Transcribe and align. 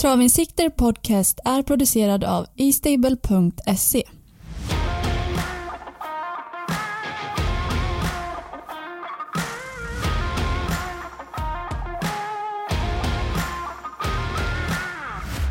Travinsikter 0.00 0.70
Podcast 0.70 1.40
är 1.44 1.62
producerad 1.62 2.24
av 2.24 2.46
eStable.se. 2.56 4.02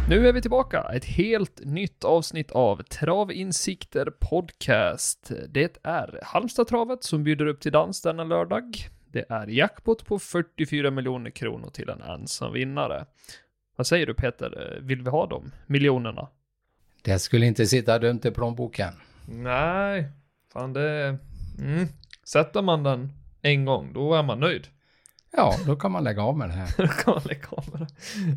Nu 0.09 0.27
är 0.27 0.33
vi 0.33 0.41
tillbaka, 0.41 0.81
ett 0.93 1.05
helt 1.05 1.61
nytt 1.65 2.03
avsnitt 2.03 2.51
av 2.51 2.83
Travinsikter 2.83 4.11
Podcast. 4.19 5.31
Det 5.49 5.77
är 5.83 6.19
Halmstadtravet 6.23 7.03
som 7.03 7.23
bjuder 7.23 7.45
upp 7.45 7.61
till 7.61 7.71
dans 7.71 8.01
denna 8.01 8.23
lördag. 8.23 8.77
Det 9.11 9.25
är 9.29 9.47
jackpot 9.47 10.05
på 10.05 10.19
44 10.19 10.91
miljoner 10.91 11.29
kronor 11.29 11.69
till 11.69 11.89
en 11.89 12.01
ensam 12.01 12.53
vinnare. 12.53 13.05
Vad 13.79 13.87
säger 13.87 14.05
du 14.05 14.13
Peter, 14.13 14.79
vill 14.81 15.01
vi 15.01 15.09
ha 15.09 15.27
de 15.27 15.51
miljonerna? 15.67 16.27
Det 17.01 17.19
skulle 17.19 17.45
inte 17.45 17.65
sitta 17.65 17.99
dumt 17.99 18.19
i 18.23 18.31
plånboken. 18.31 18.93
Nej, 19.25 20.07
fan 20.53 20.73
det... 20.73 21.17
Mm. 21.59 21.87
Sätter 22.23 22.61
man 22.61 22.83
den 22.83 23.11
en 23.41 23.65
gång, 23.65 23.93
då 23.93 24.13
är 24.13 24.23
man 24.23 24.39
nöjd. 24.39 24.67
Ja, 25.31 25.55
då 25.65 25.75
kan 25.75 25.91
man 25.91 26.03
lägga 26.03 26.21
av 26.21 26.37
med 26.37 26.49
det 26.49 26.53
här. 26.53 26.73
Då 26.77 26.87
kan 26.87 27.13
man 27.13 27.23
lägga 27.25 27.47
av 27.49 27.65
med 27.71 27.81
det. 27.81 27.87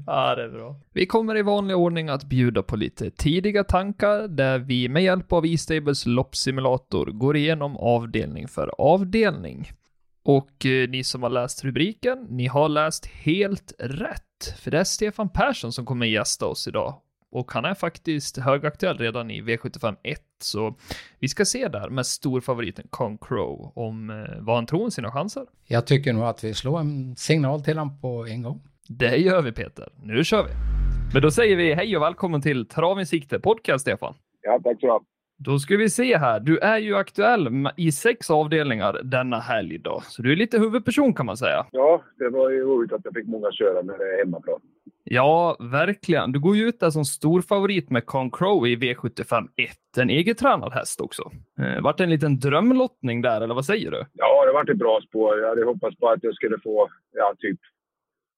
Ja, 0.06 0.34
det 0.34 0.42
är 0.42 0.48
bra. 0.48 0.76
Vi 0.92 1.06
kommer 1.06 1.36
i 1.36 1.42
vanlig 1.42 1.76
ordning 1.76 2.08
att 2.08 2.24
bjuda 2.24 2.62
på 2.62 2.76
lite 2.76 3.10
tidiga 3.10 3.64
tankar 3.64 4.28
där 4.28 4.58
vi 4.58 4.88
med 4.88 5.02
hjälp 5.02 5.32
av 5.32 5.46
E-Stables 5.46 6.06
loppsimulator 6.06 7.06
går 7.06 7.36
igenom 7.36 7.76
avdelning 7.76 8.48
för 8.48 8.74
avdelning. 8.78 9.72
Och 10.24 10.66
eh, 10.66 10.88
ni 10.88 11.04
som 11.04 11.22
har 11.22 11.30
läst 11.30 11.64
rubriken, 11.64 12.26
ni 12.30 12.46
har 12.46 12.68
läst 12.68 13.06
helt 13.06 13.72
rätt. 13.78 14.58
För 14.58 14.70
det 14.70 14.78
är 14.78 14.84
Stefan 14.84 15.28
Persson 15.28 15.72
som 15.72 15.86
kommer 15.86 16.06
gästa 16.06 16.46
oss 16.46 16.68
idag. 16.68 16.94
Och 17.30 17.52
han 17.52 17.64
är 17.64 17.74
faktiskt 17.74 18.38
högaktuell 18.38 18.98
redan 18.98 19.30
i 19.30 19.42
V75 19.42 19.96
1, 20.02 20.20
så 20.42 20.74
vi 21.18 21.28
ska 21.28 21.44
se 21.44 21.68
där 21.68 21.88
med 21.90 22.06
storfavoriten 22.06 22.86
Con 22.90 23.18
Crow 23.18 23.72
om 23.74 24.10
eh, 24.10 24.16
vad 24.40 24.56
han 24.56 24.66
tror 24.66 24.84
om 24.84 24.90
sina 24.90 25.10
chanser. 25.10 25.46
Jag 25.66 25.86
tycker 25.86 26.12
nog 26.12 26.24
att 26.24 26.44
vi 26.44 26.54
slår 26.54 26.80
en 26.80 27.16
signal 27.16 27.64
till 27.64 27.78
honom 27.78 28.00
på 28.00 28.26
en 28.26 28.42
gång. 28.42 28.60
Det 28.88 29.16
gör 29.16 29.42
vi 29.42 29.52
Peter. 29.52 29.88
Nu 30.02 30.24
kör 30.24 30.44
vi. 30.44 30.50
Men 31.12 31.22
då 31.22 31.30
säger 31.30 31.56
vi 31.56 31.74
hej 31.74 31.96
och 31.96 32.02
välkommen 32.02 32.42
till 32.42 32.68
Trav 32.68 33.04
sikte 33.04 33.40
podcast 33.40 33.82
Stefan. 33.82 34.14
Ja, 34.42 34.60
tack 34.64 34.80
så 34.80 34.86
mycket. 34.86 35.11
Då 35.44 35.58
ska 35.58 35.76
vi 35.76 35.90
se 35.90 36.16
här. 36.16 36.40
Du 36.40 36.58
är 36.58 36.78
ju 36.78 36.96
aktuell 36.96 37.48
i 37.76 37.92
sex 37.92 38.30
avdelningar 38.30 39.00
denna 39.04 39.38
helg 39.38 39.78
då, 39.78 40.00
så 40.04 40.22
du 40.22 40.32
är 40.32 40.36
lite 40.36 40.58
huvudperson 40.58 41.14
kan 41.14 41.26
man 41.26 41.36
säga. 41.36 41.66
Ja, 41.70 42.02
det 42.18 42.28
var 42.28 42.50
ju 42.50 42.60
roligt 42.64 42.92
att 42.92 43.00
jag 43.04 43.14
fick 43.14 43.26
många 43.26 43.52
köra 43.52 43.82
när 43.82 43.98
det 43.98 44.04
är 44.04 44.18
hemmaplan. 44.18 44.60
Ja, 45.04 45.56
verkligen. 45.60 46.32
Du 46.32 46.40
går 46.40 46.56
ju 46.56 46.68
ut 46.68 46.80
där 46.80 46.90
som 46.90 47.04
storfavorit 47.04 47.90
med 47.90 48.06
Con 48.06 48.30
Crow 48.30 48.66
i 48.66 48.76
V75 48.76 49.48
1. 49.56 49.70
En 49.98 50.10
egentränad 50.10 50.72
häst 50.72 51.00
också. 51.00 51.22
Eh, 51.58 51.82
vart 51.82 51.98
det 51.98 52.04
en 52.04 52.10
liten 52.10 52.38
drömlottning 52.38 53.22
där, 53.22 53.40
eller 53.40 53.54
vad 53.54 53.64
säger 53.64 53.90
du? 53.90 54.04
Ja, 54.12 54.46
det 54.46 54.52
vart 54.52 54.68
ett 54.68 54.78
bra 54.78 55.00
spår. 55.08 55.38
Jag 55.38 55.48
hade 55.48 55.64
hoppats 55.64 55.96
på 55.96 56.08
att 56.08 56.24
jag 56.24 56.34
skulle 56.34 56.58
få, 56.58 56.88
ja, 57.12 57.34
typ 57.38 57.58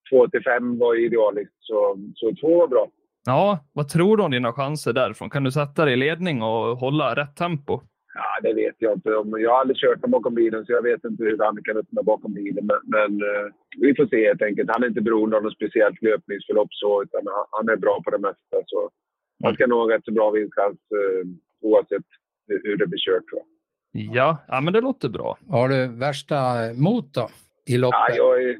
2 0.09 0.27
till 0.27 0.43
5 0.43 0.77
var 0.77 1.05
idealiskt, 1.05 1.55
så, 1.59 1.97
så 2.15 2.35
två 2.41 2.57
var 2.59 2.67
bra. 2.67 2.87
Ja, 3.25 3.59
vad 3.73 3.87
tror 3.89 4.17
du 4.17 4.23
om 4.23 4.31
dina 4.31 4.53
chanser 4.53 4.93
därifrån? 4.93 5.29
Kan 5.29 5.43
du 5.43 5.51
sätta 5.51 5.85
dig 5.85 5.93
i 5.93 5.97
ledning 5.97 6.41
och 6.41 6.77
hålla 6.77 7.15
rätt 7.15 7.35
tempo? 7.35 7.81
Ja, 8.13 8.39
det 8.41 8.53
vet 8.53 8.75
jag 8.77 8.93
inte. 8.93 9.09
Jag 9.09 9.51
har 9.51 9.59
aldrig 9.59 9.77
kört 9.77 9.99
bakom 9.99 10.35
bilen 10.35 10.65
så 10.65 10.71
jag 10.71 10.81
vet 10.81 11.03
inte 11.03 11.23
hur 11.23 11.37
han 11.37 11.63
kan 11.63 11.77
öppna 11.77 12.03
bakom 12.03 12.33
bilen. 12.33 12.65
Men, 12.65 12.79
men 12.83 13.11
uh, 13.21 13.51
vi 13.77 13.95
får 13.95 14.07
se 14.07 14.27
helt 14.27 14.41
enkelt. 14.41 14.69
Han 14.71 14.83
är 14.83 14.87
inte 14.87 15.01
beroende 15.01 15.37
av 15.37 15.43
något 15.43 15.55
speciellt 15.55 16.01
löpningsförlopp 16.01 16.67
så, 16.71 17.03
utan 17.03 17.21
han 17.51 17.69
är 17.69 17.75
bra 17.75 18.01
på 18.03 18.11
det 18.11 18.19
mesta. 18.19 18.57
Så 18.65 18.89
han 19.43 19.53
ska 19.53 19.67
nog 19.67 19.79
ha 19.79 19.95
rätt 19.95 20.05
så 20.05 20.11
bra 20.11 20.31
vinstchans 20.31 20.77
uh, 20.95 21.25
oavsett 21.61 22.07
hur 22.47 22.77
det 22.77 22.87
blir 22.87 22.99
kört 22.99 23.27
tror 23.29 23.41
jag. 23.41 23.47
Ja, 24.15 24.37
ja, 24.47 24.61
men 24.61 24.73
det 24.73 24.81
låter 24.81 25.09
bra. 25.09 25.37
Har 25.49 25.69
du 25.69 25.87
värsta 25.87 26.35
mot 26.73 27.13
då? 27.13 27.29
I 27.67 27.77
loppet? 27.77 27.99
Ja, 28.07 28.15
jag 28.15 28.43
är 28.43 28.57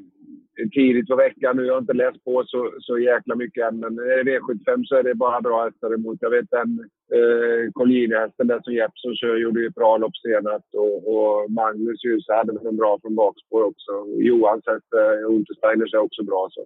tidigt 0.56 1.08
på 1.08 1.16
veckan 1.16 1.56
nu. 1.56 1.62
Jag 1.66 1.74
har 1.74 1.80
inte 1.80 1.92
läst 1.92 2.24
på 2.24 2.44
så, 2.46 2.72
så 2.80 2.98
jäkla 2.98 3.34
mycket 3.34 3.64
än. 3.64 3.80
Men 3.80 3.98
är 3.98 4.24
det 4.24 4.38
V75 4.38 4.84
så 4.84 4.96
är 4.96 5.02
det 5.02 5.14
bara 5.14 5.40
bra 5.40 5.64
hästar 5.64 5.94
emot. 5.94 6.18
Jag 6.20 6.30
vet 6.30 6.50
den 6.50 6.70
eh, 7.16 7.72
Colgjini-hästen 7.72 8.46
där 8.46 8.60
som 8.62 8.74
Jeppsson 8.74 9.16
kör 9.16 9.36
gjorde 9.36 9.60
ju 9.60 9.66
ett 9.66 9.74
bra 9.74 9.96
lopp 9.96 10.16
senast. 10.16 10.74
Och, 10.74 10.96
och 11.14 11.50
Magnus 11.50 12.04
Djuse 12.04 12.32
hade 12.32 12.52
väl 12.52 12.66
en 12.66 12.76
bra 12.76 12.98
från 13.02 13.14
bakspår 13.14 13.62
också. 13.62 13.92
Johans 14.18 14.64
häst, 14.66 14.92
eh, 15.00 15.30
Untersteiners 15.36 15.94
är 15.94 15.98
också 15.98 16.22
bra. 16.22 16.48
Så. 16.50 16.64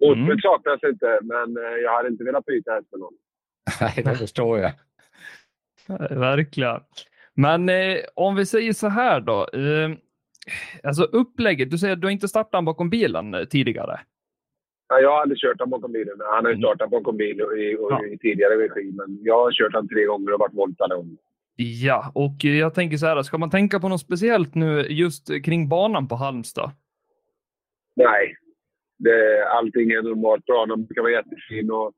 Motbud 0.00 0.24
mm. 0.24 0.38
saknas 0.38 0.82
inte, 0.92 1.18
men 1.22 1.56
eh, 1.56 1.76
jag 1.84 1.96
hade 1.96 2.08
inte 2.08 2.24
velat 2.24 2.44
byta 2.44 2.72
häst 2.72 2.88
med 2.92 3.00
någon. 3.00 3.14
Nej, 3.80 4.02
det 4.04 4.14
förstår 4.14 4.58
jag. 4.58 4.72
Verkligen. 6.10 6.80
Men 7.34 7.68
eh, 7.68 7.98
om 8.14 8.36
vi 8.36 8.46
säger 8.46 8.72
så 8.72 8.88
här 8.88 9.20
då. 9.20 9.48
Eh, 9.52 9.90
alltså 10.82 11.02
upplägget, 11.02 11.70
du 11.70 11.78
säger 11.78 11.92
att 11.92 12.00
du 12.00 12.12
inte 12.12 12.28
startat 12.28 12.52
honom 12.52 12.64
bakom 12.64 12.90
bilen 12.90 13.34
eh, 13.34 13.44
tidigare? 13.44 14.00
Nej, 14.90 15.02
jag 15.02 15.10
har 15.10 15.20
aldrig 15.20 15.38
kört 15.38 15.60
honom 15.60 15.70
bakom 15.70 15.92
bilen. 15.92 16.16
Han 16.32 16.44
har 16.44 16.50
ju 16.50 16.56
mm. 16.56 16.62
startat 16.62 16.90
bakom 16.90 17.16
bil 17.16 17.40
i, 17.40 17.76
ja. 17.80 18.06
i 18.06 18.18
tidigare 18.18 18.54
regi, 18.54 18.92
men 18.92 19.18
jag 19.22 19.44
har 19.44 19.52
kört 19.52 19.72
honom 19.72 19.88
tre 19.88 20.04
gånger 20.04 20.32
och 20.32 20.40
varit 20.40 20.54
volt 20.54 20.80
alla 20.80 20.96
gånger. 20.96 21.16
Ja, 21.56 22.12
och 22.14 22.44
jag 22.44 22.74
tänker 22.74 22.96
så 22.96 23.06
här, 23.06 23.22
ska 23.22 23.38
man 23.38 23.50
tänka 23.50 23.80
på 23.80 23.88
något 23.88 24.00
speciellt 24.00 24.54
nu 24.54 24.80
just 24.80 25.44
kring 25.44 25.68
banan 25.68 26.08
på 26.08 26.14
Halmstad? 26.14 26.70
Nej, 27.96 28.36
det, 28.98 29.48
allting 29.48 29.90
är 29.90 30.02
normalt 30.02 30.44
bra. 30.44 30.66
De 30.66 30.86
kan 30.86 31.04
vara 31.04 31.12
jättefin 31.12 31.70
och, 31.70 31.92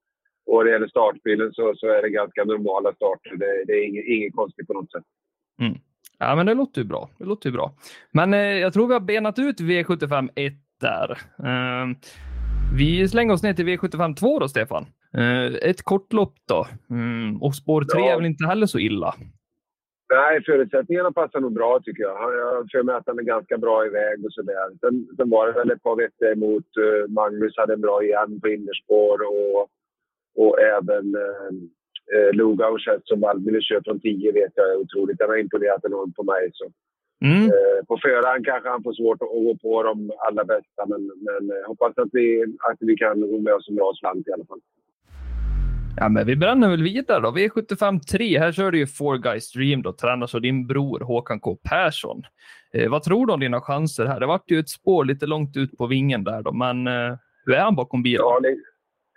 och 0.47 0.65
det 0.65 0.71
gäller 0.71 0.89
startbilen 0.89 1.53
så, 1.53 1.75
så 1.77 1.87
är 1.87 2.03
det 2.03 2.11
ganska 2.11 2.45
normala 2.45 2.95
starter. 2.95 3.37
Det, 3.37 3.65
det 3.67 3.73
är 3.73 3.85
inget, 3.89 4.05
inget 4.05 4.35
konstigt 4.35 4.67
på 4.67 4.73
något 4.73 4.93
sätt. 4.93 5.05
Mm. 5.61 5.79
Ja, 6.19 6.35
men 6.37 6.47
det 6.47 6.55
låter 6.55 6.81
ju 6.81 6.87
bra. 6.87 7.11
Det 7.19 7.25
låter 7.25 7.49
ju 7.49 7.53
bra. 7.53 7.75
Men 8.11 8.35
eh, 8.35 8.41
jag 8.41 8.73
tror 8.73 8.87
vi 8.87 8.93
har 8.93 9.01
benat 9.01 9.39
ut 9.39 9.61
V75 9.61 10.29
1 10.35 10.53
där. 10.81 11.11
Eh, 11.39 11.87
vi 12.77 13.09
slänger 13.09 13.35
oss 13.35 13.43
ner 13.43 13.55
till 13.55 13.69
V75 13.69 14.15
2 14.15 14.39
då, 14.39 14.49
Stefan. 14.49 14.87
Eh, 15.17 15.45
ett 15.45 15.83
kortlopp 15.83 16.35
då. 16.49 16.67
Mm, 16.91 17.43
och 17.43 17.55
spår 17.55 17.83
3 17.83 18.01
ja. 18.01 18.13
är 18.13 18.17
väl 18.17 18.27
inte 18.27 18.47
heller 18.47 18.67
så 18.67 18.79
illa? 18.79 19.15
Nej, 20.15 20.43
förutsättningarna 20.45 21.13
passar 21.13 21.41
nog 21.41 21.53
bra 21.53 21.81
tycker 21.85 22.03
jag. 22.03 22.35
Jag 22.73 22.85
mig 22.85 22.95
att 22.95 23.07
han 23.07 23.19
är 23.19 23.23
ganska 23.23 23.59
bra 23.59 23.87
iväg 23.87 24.25
och 24.25 24.33
sådär. 24.33 24.69
Sen, 24.81 25.09
sen 25.17 25.31
var 25.31 25.47
det 25.47 25.53
väl 25.53 25.71
ett 25.71 25.83
par 25.83 25.97
veckor 25.97 26.33
emot. 26.33 26.77
Uh, 26.79 27.09
Magnus 27.09 27.57
hade 27.57 27.73
en 27.73 27.81
bra 27.81 28.03
igen 28.03 28.41
på 28.41 28.49
innerspår 28.49 29.19
och, 29.23 29.69
och 30.37 30.61
även 30.61 31.17
uh, 31.17 31.53
eh, 32.13 32.37
Lugauers 32.37 32.87
häst 32.87 33.09
som 33.09 33.25
Albin 33.25 33.63
kör 33.63 33.83
från 33.85 34.01
10 34.01 34.33
vet 34.33 34.53
jag 34.55 34.71
är 34.71 34.77
otroligt. 34.77 35.19
Den 35.19 35.29
har 35.29 35.37
imponerat 35.37 35.85
enormt 35.85 36.17
på 36.17 36.23
mig. 36.23 36.51
Så. 36.53 36.65
Mm. 37.25 37.45
Eh, 37.45 37.81
på 37.89 37.99
förhand 38.03 38.45
kanske 38.47 38.69
han 38.69 38.83
får 38.83 38.93
svårt 38.93 39.23
att 39.23 39.29
gå 39.29 39.57
på 39.63 39.83
de 39.83 40.13
allra 40.29 40.45
bästa 40.45 40.87
men, 40.87 41.03
men 41.27 41.43
eh, 41.51 41.67
hoppas 41.67 41.99
att 41.99 42.09
vi, 42.13 42.43
att 42.43 42.79
vi 42.81 42.97
kan 42.97 43.21
gå 43.21 43.39
med 43.41 43.55
oss 43.55 43.69
en 43.69 43.75
bra 43.75 43.93
slant 44.01 44.29
i 44.29 44.33
alla 44.33 44.45
fall. 44.45 44.61
Ja, 45.97 46.09
men 46.09 46.27
vi 46.27 46.37
bränner 46.37 46.71
väl 46.71 46.83
vidare 46.83 47.21
då. 47.21 47.31
V75 47.31 48.01
3. 48.01 48.39
Här 48.39 48.53
kör 48.53 48.71
du 48.71 48.79
ju 48.79 48.87
Four 48.87 49.19
Guys 49.19 49.53
Dream 49.53 49.83
då, 49.83 49.93
tränas 49.93 50.35
av 50.35 50.41
din 50.41 50.67
bror 50.67 51.01
Håkan 51.01 51.41
K 51.41 51.59
Persson. 51.71 52.23
Eh, 52.73 52.91
vad 52.91 53.03
tror 53.03 53.27
du 53.27 53.33
om 53.33 53.41
dina 53.41 53.61
chanser 53.61 54.07
här? 54.07 54.21
Det 54.21 54.27
vart 54.27 54.51
ju 54.51 54.59
ett 54.59 54.69
spår 54.69 55.05
lite 55.05 55.27
långt 55.27 55.57
ut 55.57 55.79
på 55.79 55.87
vingen 55.87 56.25
där 56.25 56.43
då, 56.43 56.53
men 56.53 56.87
eh, 56.87 57.17
hur 57.45 57.55
är 57.55 57.61
han 57.61 57.75
bakom 57.75 58.03
bilen? 58.03 58.21
Ja, 58.21 58.41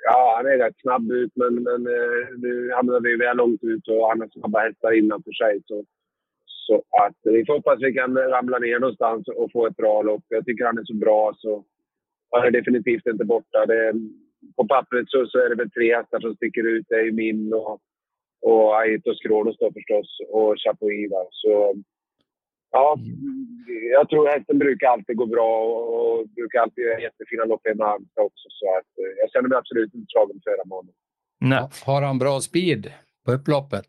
Ja, 0.10 0.34
han 0.38 0.46
är 0.46 0.58
rätt 0.58 0.82
snabb 0.82 1.12
ut, 1.12 1.32
men, 1.36 1.54
men 1.56 1.88
eh, 1.88 2.28
nu 2.38 2.72
hamnar 2.72 3.00
vi 3.00 3.16
väl 3.16 3.38
långt 3.38 3.64
ut 3.64 3.88
och 3.88 4.08
han 4.10 4.20
har 4.22 4.28
snabba 4.28 4.60
hästar 4.60 4.92
innanför 4.92 5.32
sig. 5.32 5.62
Så, 5.66 5.84
så 6.46 6.76
att 6.76 7.18
vi 7.24 7.46
får 7.46 7.54
hoppas 7.54 7.82
vi 7.82 7.94
kan 7.94 8.18
ramla 8.18 8.60
ner 8.60 8.80
någonstans 8.80 9.28
och 9.28 9.52
få 9.52 9.68
ett 9.68 9.76
bra 9.76 10.02
lopp. 10.02 10.24
Jag 10.28 10.46
tycker 10.46 10.66
han 10.66 10.78
är 10.78 10.84
så 10.84 10.94
bra 10.94 11.34
så 11.38 11.64
han 12.32 12.48
är 12.48 12.52
definitivt 12.52 13.08
inte 13.08 13.26
borta. 13.26 13.66
Det, 13.66 13.94
på 14.56 14.68
pappret 14.68 15.10
så, 15.10 15.26
så 15.28 15.40
är 15.40 15.50
det 15.50 15.56
väl 15.56 15.72
tre 15.72 15.96
hästar 15.96 16.20
som 16.20 16.36
sticker 16.36 16.64
ut. 16.68 16.86
Det 16.90 16.96
är 16.96 17.12
min 17.12 17.54
och, 17.54 17.80
och 18.42 18.80
Aito 18.80 19.14
Kronos 19.16 19.58
då 19.58 19.72
förstås 19.74 20.20
och 20.30 20.56
Chapuis. 20.58 21.12
Så 21.32 21.76
Ja, 22.72 22.98
jag 23.92 24.10
tror 24.10 24.28
hästen 24.28 24.58
brukar 24.60 24.88
alltid 24.88 25.18
gå 25.18 25.26
bra 25.26 25.64
och 25.64 26.28
brukar 26.30 26.60
alltid 26.60 26.84
göra 26.84 27.00
jättefina 27.00 27.46
lopp 27.46 27.68
i 27.68 27.70
Halmstad 27.70 28.26
också. 28.26 28.48
Så 28.50 28.66
att, 28.78 28.92
eh, 28.98 29.14
jag 29.22 29.32
känner 29.32 29.50
mig 29.50 29.58
absolut 29.58 29.94
inte 29.94 30.08
slagen 30.10 30.42
för 30.44 30.70
honom. 30.70 30.94
Nej. 31.40 31.70
Har 31.86 32.02
han 32.02 32.20
bra 32.20 32.40
speed 32.40 32.94
på 33.26 33.32
upploppet? 33.32 33.86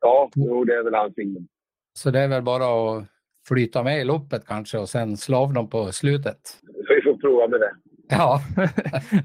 Ja, 0.00 0.30
jo, 0.34 0.64
det 0.64 0.74
är 0.74 0.82
väl 0.84 0.94
hans 0.94 1.14
signum. 1.14 1.46
Så 1.92 2.10
det 2.10 2.20
är 2.20 2.28
väl 2.28 2.42
bara 2.42 2.64
att 2.64 3.04
flyta 3.48 3.82
med 3.82 4.00
i 4.00 4.04
loppet 4.04 4.46
kanske 4.46 4.78
och 4.78 4.88
sen 4.88 5.16
slav 5.16 5.52
dem 5.52 5.70
på 5.70 5.92
slutet? 5.92 6.40
Vi 6.88 7.02
får 7.02 7.16
prova 7.20 7.48
med 7.48 7.60
det. 7.60 7.72
Ja. 8.08 8.40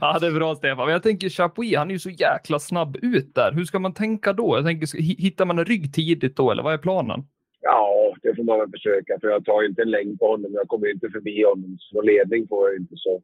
ja, 0.01 0.19
det 0.19 0.27
är 0.27 0.31
bra 0.31 0.55
Stefan. 0.55 0.91
Jag 0.91 1.03
tänker 1.03 1.29
Chapuis, 1.29 1.77
han 1.77 1.89
är 1.89 1.93
ju 1.93 1.99
så 1.99 2.09
jäkla 2.09 2.59
snabb 2.59 2.97
ut 3.01 3.35
där. 3.35 3.51
Hur 3.51 3.65
ska 3.65 3.79
man 3.79 3.93
tänka 3.93 4.33
då? 4.33 4.57
Jag 4.57 4.65
tänker, 4.65 5.01
hittar 5.01 5.45
man 5.45 5.59
en 5.59 5.65
rygg 5.65 5.93
tidigt 5.93 6.35
då 6.35 6.51
eller 6.51 6.63
vad 6.63 6.73
är 6.73 6.77
planen? 6.77 7.23
Ja, 7.67 8.15
det 8.23 8.35
får 8.35 8.43
man 8.43 8.59
väl 8.59 8.69
försöka. 8.69 9.19
För 9.19 9.27
jag 9.27 9.45
tar 9.45 9.63
inte 9.63 9.81
en 9.81 9.91
längd 9.91 10.19
på 10.19 10.27
honom. 10.27 10.53
Jag 10.53 10.67
kommer 10.67 10.87
inte 10.91 11.09
förbi 11.09 11.43
honom. 11.43 11.77
Så 11.79 12.01
ledning 12.01 12.47
får 12.47 12.69
jag 12.69 12.77
inte. 12.81 12.95
Så, 12.97 13.21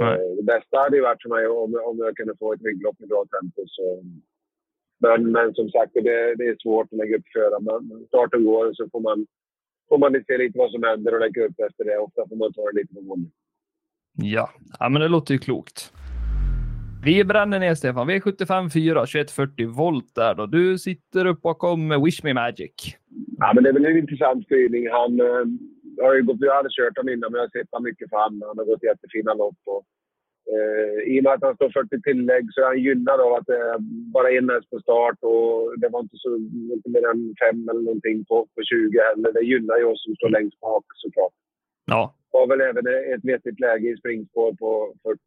Nej. 0.00 0.36
Det 0.36 0.42
bästa 0.42 0.78
hade 0.78 0.96
ju 0.96 1.02
varit 1.02 1.22
för 1.22 1.28
mig 1.28 1.46
om, 1.46 1.70
om 1.84 1.98
jag 1.98 2.16
kunde 2.16 2.36
få 2.38 2.52
ett 2.52 2.64
rygglopp 2.64 2.98
med 2.98 3.08
bra 3.08 3.24
tempo. 3.24 3.62
Så. 3.66 4.04
Men, 5.00 5.32
men 5.32 5.54
som 5.54 5.70
sagt, 5.70 5.94
det, 5.94 6.34
det 6.38 6.46
är 6.46 6.62
svårt 6.62 6.92
att 6.92 6.98
lägga 6.98 7.16
upp 7.16 7.28
föraren. 7.32 7.64
Men 7.64 8.06
starten 8.06 8.44
går 8.44 8.72
så 8.74 8.88
får 8.92 9.00
man, 9.00 9.26
får 9.88 9.98
man 9.98 10.24
se 10.26 10.38
lite 10.38 10.58
vad 10.58 10.70
som 10.70 10.82
händer 10.82 11.14
och 11.14 11.20
lägga 11.20 11.44
upp 11.46 11.60
efter 11.68 11.84
det. 11.84 11.98
Ofta 11.98 12.28
får 12.28 12.36
man 12.36 12.52
ta 12.52 12.62
det 12.62 12.80
lite 12.80 12.94
på 12.94 13.00
gång. 13.00 13.30
Ja. 14.16 14.50
ja, 14.78 14.88
men 14.88 15.02
det 15.02 15.08
låter 15.08 15.34
ju 15.34 15.38
klokt. 15.38 15.92
Vi 17.04 17.24
bränner 17.24 17.58
ner 17.58 17.74
Stefan. 17.74 18.10
V75 18.10 18.70
4, 18.70 19.00
2140 19.00 19.68
volt 19.82 20.14
där 20.14 20.34
då. 20.34 20.46
Du 20.46 20.78
sitter 20.78 21.26
upp 21.26 21.42
bakom 21.42 22.04
Wish 22.04 22.24
Me 22.24 22.34
Magic. 22.34 22.76
Ja, 23.38 23.52
men 23.54 23.64
det 23.64 23.68
är 23.70 23.72
väl 23.72 23.84
en 23.84 23.98
intressant 24.04 24.44
styrning. 24.44 24.84
Han 24.90 25.20
eh, 25.20 25.44
har 26.04 26.14
ju 26.14 26.22
gått, 26.22 26.40
jag 26.40 26.56
hade 26.56 26.76
kört 26.78 26.96
honom 26.96 27.12
innan, 27.12 27.32
men 27.32 27.38
jag 27.38 27.46
har 27.48 27.54
sett 27.56 27.72
honom 27.72 27.84
mycket 27.84 28.10
för 28.10 28.16
han. 28.16 28.42
Han 28.48 28.58
har 28.58 28.64
gått 28.64 28.88
jättefina 28.90 29.34
lopp. 29.34 29.60
Och, 29.74 29.82
eh, 30.52 30.98
I 31.12 31.20
och 31.20 31.24
med 31.24 31.32
att 31.32 31.46
han 31.48 31.56
står 31.56 31.70
40 31.70 32.02
tillägg 32.02 32.44
så 32.52 32.60
är 32.60 32.66
han 32.66 32.84
gynnad 32.86 33.20
av 33.26 33.32
att 33.34 33.46
det 33.46 33.60
är 33.70 33.78
bara 34.16 34.28
en 34.30 34.50
häst 34.50 34.70
på 34.70 34.78
start 34.80 35.18
och 35.30 35.54
det 35.80 35.88
var 35.88 36.00
inte, 36.00 36.16
så, 36.24 36.30
inte 36.76 36.88
mer 36.94 37.04
än 37.12 37.22
fem 37.44 37.68
eller 37.68 37.84
någonting 37.88 38.24
på, 38.28 38.36
på 38.54 38.60
20 38.62 38.98
heller. 39.08 39.32
Det 39.32 39.48
gynnar 39.50 39.76
ju 39.78 39.84
oss 39.84 40.04
som 40.04 40.14
står 40.16 40.30
längst 40.36 40.60
bak 40.60 40.84
såklart. 41.02 41.36
Ja, 41.92 42.02
Har 42.32 42.46
väl 42.46 42.60
även 42.70 42.86
ett 43.14 43.24
vettigt 43.30 43.60
läge 43.60 43.86
i 43.88 43.96
springspår 43.96 44.50
på 44.62 44.94
40. 45.02 45.18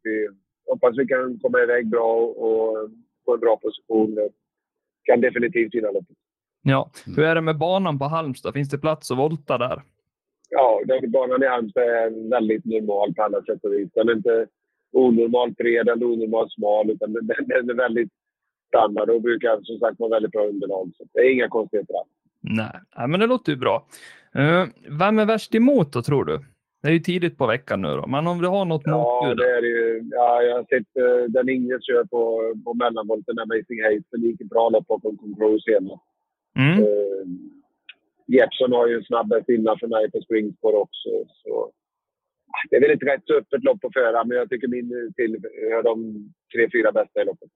Hoppas 0.66 0.98
vi 0.98 1.06
kan 1.06 1.38
komma 1.38 1.62
iväg 1.62 1.86
bra 1.86 2.16
och 2.16 2.90
få 3.24 3.34
en 3.34 3.40
bra 3.40 3.56
position. 3.56 4.18
Kan 5.02 5.20
definitivt 5.20 5.74
vinna 5.74 5.90
loppet. 5.90 6.16
ja. 6.62 6.90
Hur 7.16 7.24
är 7.24 7.34
det 7.34 7.40
med 7.40 7.58
banan 7.58 7.98
på 7.98 8.04
Halmstad? 8.04 8.54
Finns 8.54 8.68
det 8.68 8.78
plats 8.78 9.10
att 9.10 9.18
volta 9.18 9.58
där? 9.58 9.82
Ja, 10.50 10.80
den 10.86 11.10
banan 11.10 11.42
i 11.42 11.46
Halmstad 11.46 11.82
är 11.82 12.30
väldigt 12.30 12.64
normal 12.64 13.14
på 13.14 13.22
alla 13.22 13.42
sätt 13.42 13.64
och 13.64 13.72
vis. 13.72 13.88
Den 13.94 14.08
är 14.08 14.12
inte 14.12 14.46
onormalt 14.92 15.56
bred 15.56 15.88
eller 15.88 16.06
onormalt 16.06 16.52
smal, 16.52 16.90
utan 16.90 17.12
den, 17.12 17.70
är 17.70 17.74
väldigt 17.74 18.12
standard 18.68 19.10
och 19.10 19.22
brukar 19.22 19.60
som 19.62 19.78
sagt 19.78 20.00
vara 20.00 20.10
väldigt 20.10 20.32
bra 20.32 20.46
underlag. 20.46 20.90
Så 20.96 21.04
det 21.12 21.20
är 21.20 21.32
inga 21.32 21.48
konstigheter 21.48 21.94
alls. 21.94 22.08
Nej, 22.40 23.08
men 23.08 23.20
det 23.20 23.26
låter 23.26 23.52
ju 23.52 23.58
bra. 23.58 23.86
Uh, 24.38 24.64
vem 24.98 25.18
är 25.18 25.24
värst 25.24 25.54
emot 25.54 25.92
då, 25.92 26.02
tror 26.02 26.24
du? 26.24 26.44
Det 26.86 26.90
är 26.90 26.94
ju 26.94 27.00
tidigt 27.00 27.38
på 27.38 27.46
veckan 27.46 27.82
nu 27.82 27.88
då, 27.88 28.06
men 28.06 28.26
om 28.26 28.38
du 28.42 28.48
har 28.48 28.64
något 28.64 28.82
Ja, 28.84 28.96
motbud? 28.96 29.36
det 29.36 29.56
är 29.56 29.62
det 29.62 29.68
ju. 29.68 30.02
Ja, 30.10 30.42
jag 30.42 30.54
har 30.56 30.64
sett 30.64 30.90
den 31.32 31.48
Ingrid 31.48 31.84
kör 31.84 32.04
på, 32.04 32.20
på 32.64 32.74
mellanvolten, 32.74 33.38
Amazing 33.38 33.82
Haze. 33.84 34.04
Det 34.10 34.26
gick 34.26 34.50
bra 34.50 34.68
lopp 34.68 34.86
bakom 34.86 35.16
Control 35.16 35.62
senast. 35.62 36.02
Mm. 36.58 36.78
Uh, 36.78 37.26
Jeppson 38.26 38.72
har 38.72 38.86
ju 38.88 38.94
en 38.96 39.04
snabb 39.04 39.32
häst 39.32 39.48
innan 39.48 39.78
för 39.78 39.86
mig 39.86 40.10
på 40.10 40.20
springspår 40.20 40.74
också. 40.74 41.10
Så. 41.42 41.72
Det 42.70 42.76
är 42.76 42.80
väl 42.80 42.90
ett 42.90 43.02
rätt 43.02 43.30
öppet 43.30 43.64
lopp 43.64 43.80
på 43.80 43.90
förhand, 43.94 44.28
men 44.28 44.36
jag 44.38 44.48
tycker 44.50 44.68
min 44.68 45.12
tillhör 45.16 45.82
de 45.82 45.96
tre, 46.54 46.68
fyra 46.72 46.92
bästa 46.92 47.22
i 47.22 47.24
loppet. 47.24 47.48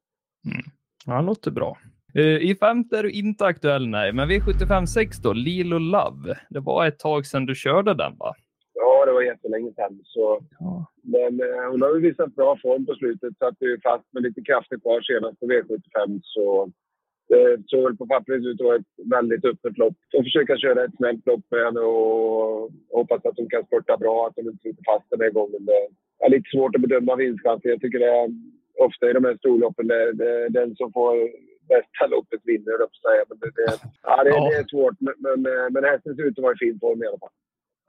Ja, 1.06 1.21
det 1.21 1.27
låter 1.27 1.50
bra. 1.50 1.79
Eh, 2.15 2.50
I 2.50 2.56
femte 2.61 2.99
är 2.99 3.03
du 3.03 3.11
inte 3.11 3.44
aktuell, 3.44 3.88
nej, 3.88 4.12
men 4.12 4.31
V75 4.31 4.87
6 4.87 5.19
då, 5.19 5.32
Lilo 5.32 5.79
Love. 5.79 6.38
Det 6.50 6.61
var 6.61 6.87
ett 6.87 6.99
tag 6.99 7.27
sedan 7.27 7.47
du 7.47 7.55
körde 7.55 7.94
den, 7.94 8.17
va? 8.19 8.35
Ja, 9.00 9.06
det 9.06 9.12
var 9.12 9.23
jättelänge 9.23 9.73
sedan. 9.73 10.00
Så. 10.05 10.44
Ja. 10.58 10.87
Men 11.02 11.41
eh, 11.41 11.70
hon 11.70 11.82
har 11.82 11.94
ju 11.94 12.00
visat 12.00 12.35
bra 12.35 12.58
form 12.62 12.87
på 12.87 12.94
slutet. 12.94 13.38
Satt 13.38 13.56
ju 13.61 13.81
fast 13.81 14.12
med 14.12 14.23
lite 14.23 14.43
krafter 14.43 14.79
kvar 14.79 15.00
senast 15.00 15.41
på 15.41 15.47
V75. 15.47 16.20
Så 16.23 16.70
det 17.29 17.62
såg 17.67 17.82
väl 17.85 17.97
på 17.97 18.06
pappret 18.06 18.44
ut 18.44 18.61
att 18.61 18.67
vara 18.67 18.76
ett 18.76 18.94
väldigt 19.17 19.44
öppet 19.44 19.79
lopp. 19.79 19.97
Och 20.14 20.25
försöka 20.25 20.56
köra 20.56 20.85
ett 20.85 20.97
snällt 20.97 21.26
lopp 21.26 21.44
med 21.50 21.64
henne 21.64 21.81
och 21.81 22.70
hoppas 22.99 23.25
att 23.25 23.38
hon 23.38 23.50
kan 23.50 23.64
spurta 23.64 23.97
bra. 23.97 24.26
Att 24.26 24.37
hon 24.37 24.47
inte 24.47 24.62
sitter 24.62 24.85
fast 24.91 25.11
den 25.11 25.20
här 25.20 25.31
gången. 25.31 25.64
Det 25.70 25.82
är 26.25 26.31
lite 26.31 26.50
svårt 26.50 26.75
att 26.75 26.82
bedöma 26.82 27.17
vinstchansen. 27.17 27.70
Jag 27.70 27.81
tycker 27.81 27.99
det 27.99 28.12
är 28.20 28.29
ofta 28.87 29.11
i 29.11 29.12
de 29.12 29.25
här 29.25 29.37
storloppen 29.37 29.87
det, 29.87 30.12
det, 30.12 30.49
den 30.49 30.76
som 30.76 30.93
får 30.93 31.14
bästa 31.73 32.06
loppet 32.06 32.41
vinner, 32.44 32.85
att 32.85 32.96
säga. 33.06 33.23
Men 33.29 33.38
det, 33.38 33.50
det, 33.58 33.67
ja, 34.03 34.25
det, 34.25 34.31
det 34.31 34.56
är 34.62 34.69
svårt. 34.75 34.96
Men, 35.00 35.14
men, 35.25 35.41
men 35.73 35.85
hästen 35.85 36.17
ser 36.17 36.23
ut 36.29 36.38
att 36.38 36.43
vara 36.43 36.55
i 36.55 36.64
fin 36.64 36.79
form 36.81 37.03
i 37.03 37.06
alla 37.06 37.19
fall. 37.19 37.37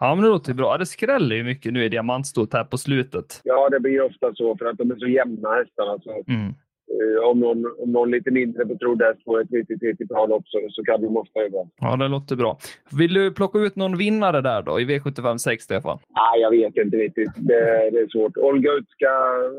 Ja, 0.03 0.15
men 0.15 0.23
det 0.23 0.29
låter 0.29 0.53
bra. 0.53 0.77
Det 0.77 0.85
skräller 0.85 1.35
ju 1.35 1.43
mycket 1.43 1.73
nu 1.73 1.83
i 1.85 1.89
diamantstot 1.89 2.53
här 2.53 2.63
på 2.63 2.77
slutet. 2.77 3.41
Ja, 3.43 3.69
det 3.69 3.79
blir 3.79 4.01
ofta 4.01 4.33
så 4.35 4.57
för 4.57 4.65
att 4.65 4.77
de 4.77 4.91
är 4.91 4.95
så 4.95 5.07
jämna 5.07 5.49
hästarna. 5.55 5.99
Så, 6.03 6.11
Mm. 6.27 6.47
eh, 6.47 7.29
om, 7.29 7.39
någon, 7.39 7.65
om 7.79 7.91
någon 7.91 8.11
lite 8.11 8.31
mindre 8.31 8.65
betrodd 8.65 9.01
häst 9.01 9.23
får 9.25 9.41
ett 9.41 9.51
riktigt, 9.51 9.83
riktigt 9.83 10.07
bra 10.07 10.25
lopp 10.25 10.43
så, 10.47 10.59
så 10.69 10.83
kan 10.83 11.01
de 11.01 11.17
ofta 11.17 11.39
överraska. 11.39 11.71
Ja, 11.81 11.95
det 11.95 12.07
låter 12.07 12.35
bra. 12.35 12.57
Vill 12.97 13.13
du 13.13 13.31
plocka 13.33 13.59
ut 13.59 13.75
någon 13.75 13.97
vinnare 13.97 14.41
där 14.41 14.61
då 14.61 14.79
i 14.79 14.85
V75 14.85 15.37
6, 15.37 15.63
Stefan? 15.63 15.97
Nej, 16.09 16.41
jag 16.41 16.49
vet 16.51 16.75
inte 16.77 16.97
riktigt. 16.97 17.31
Det, 17.35 17.89
det 17.91 17.99
är 17.99 18.07
svårt. 18.11 18.37
Olga 18.37 18.71
Utska 18.71 19.09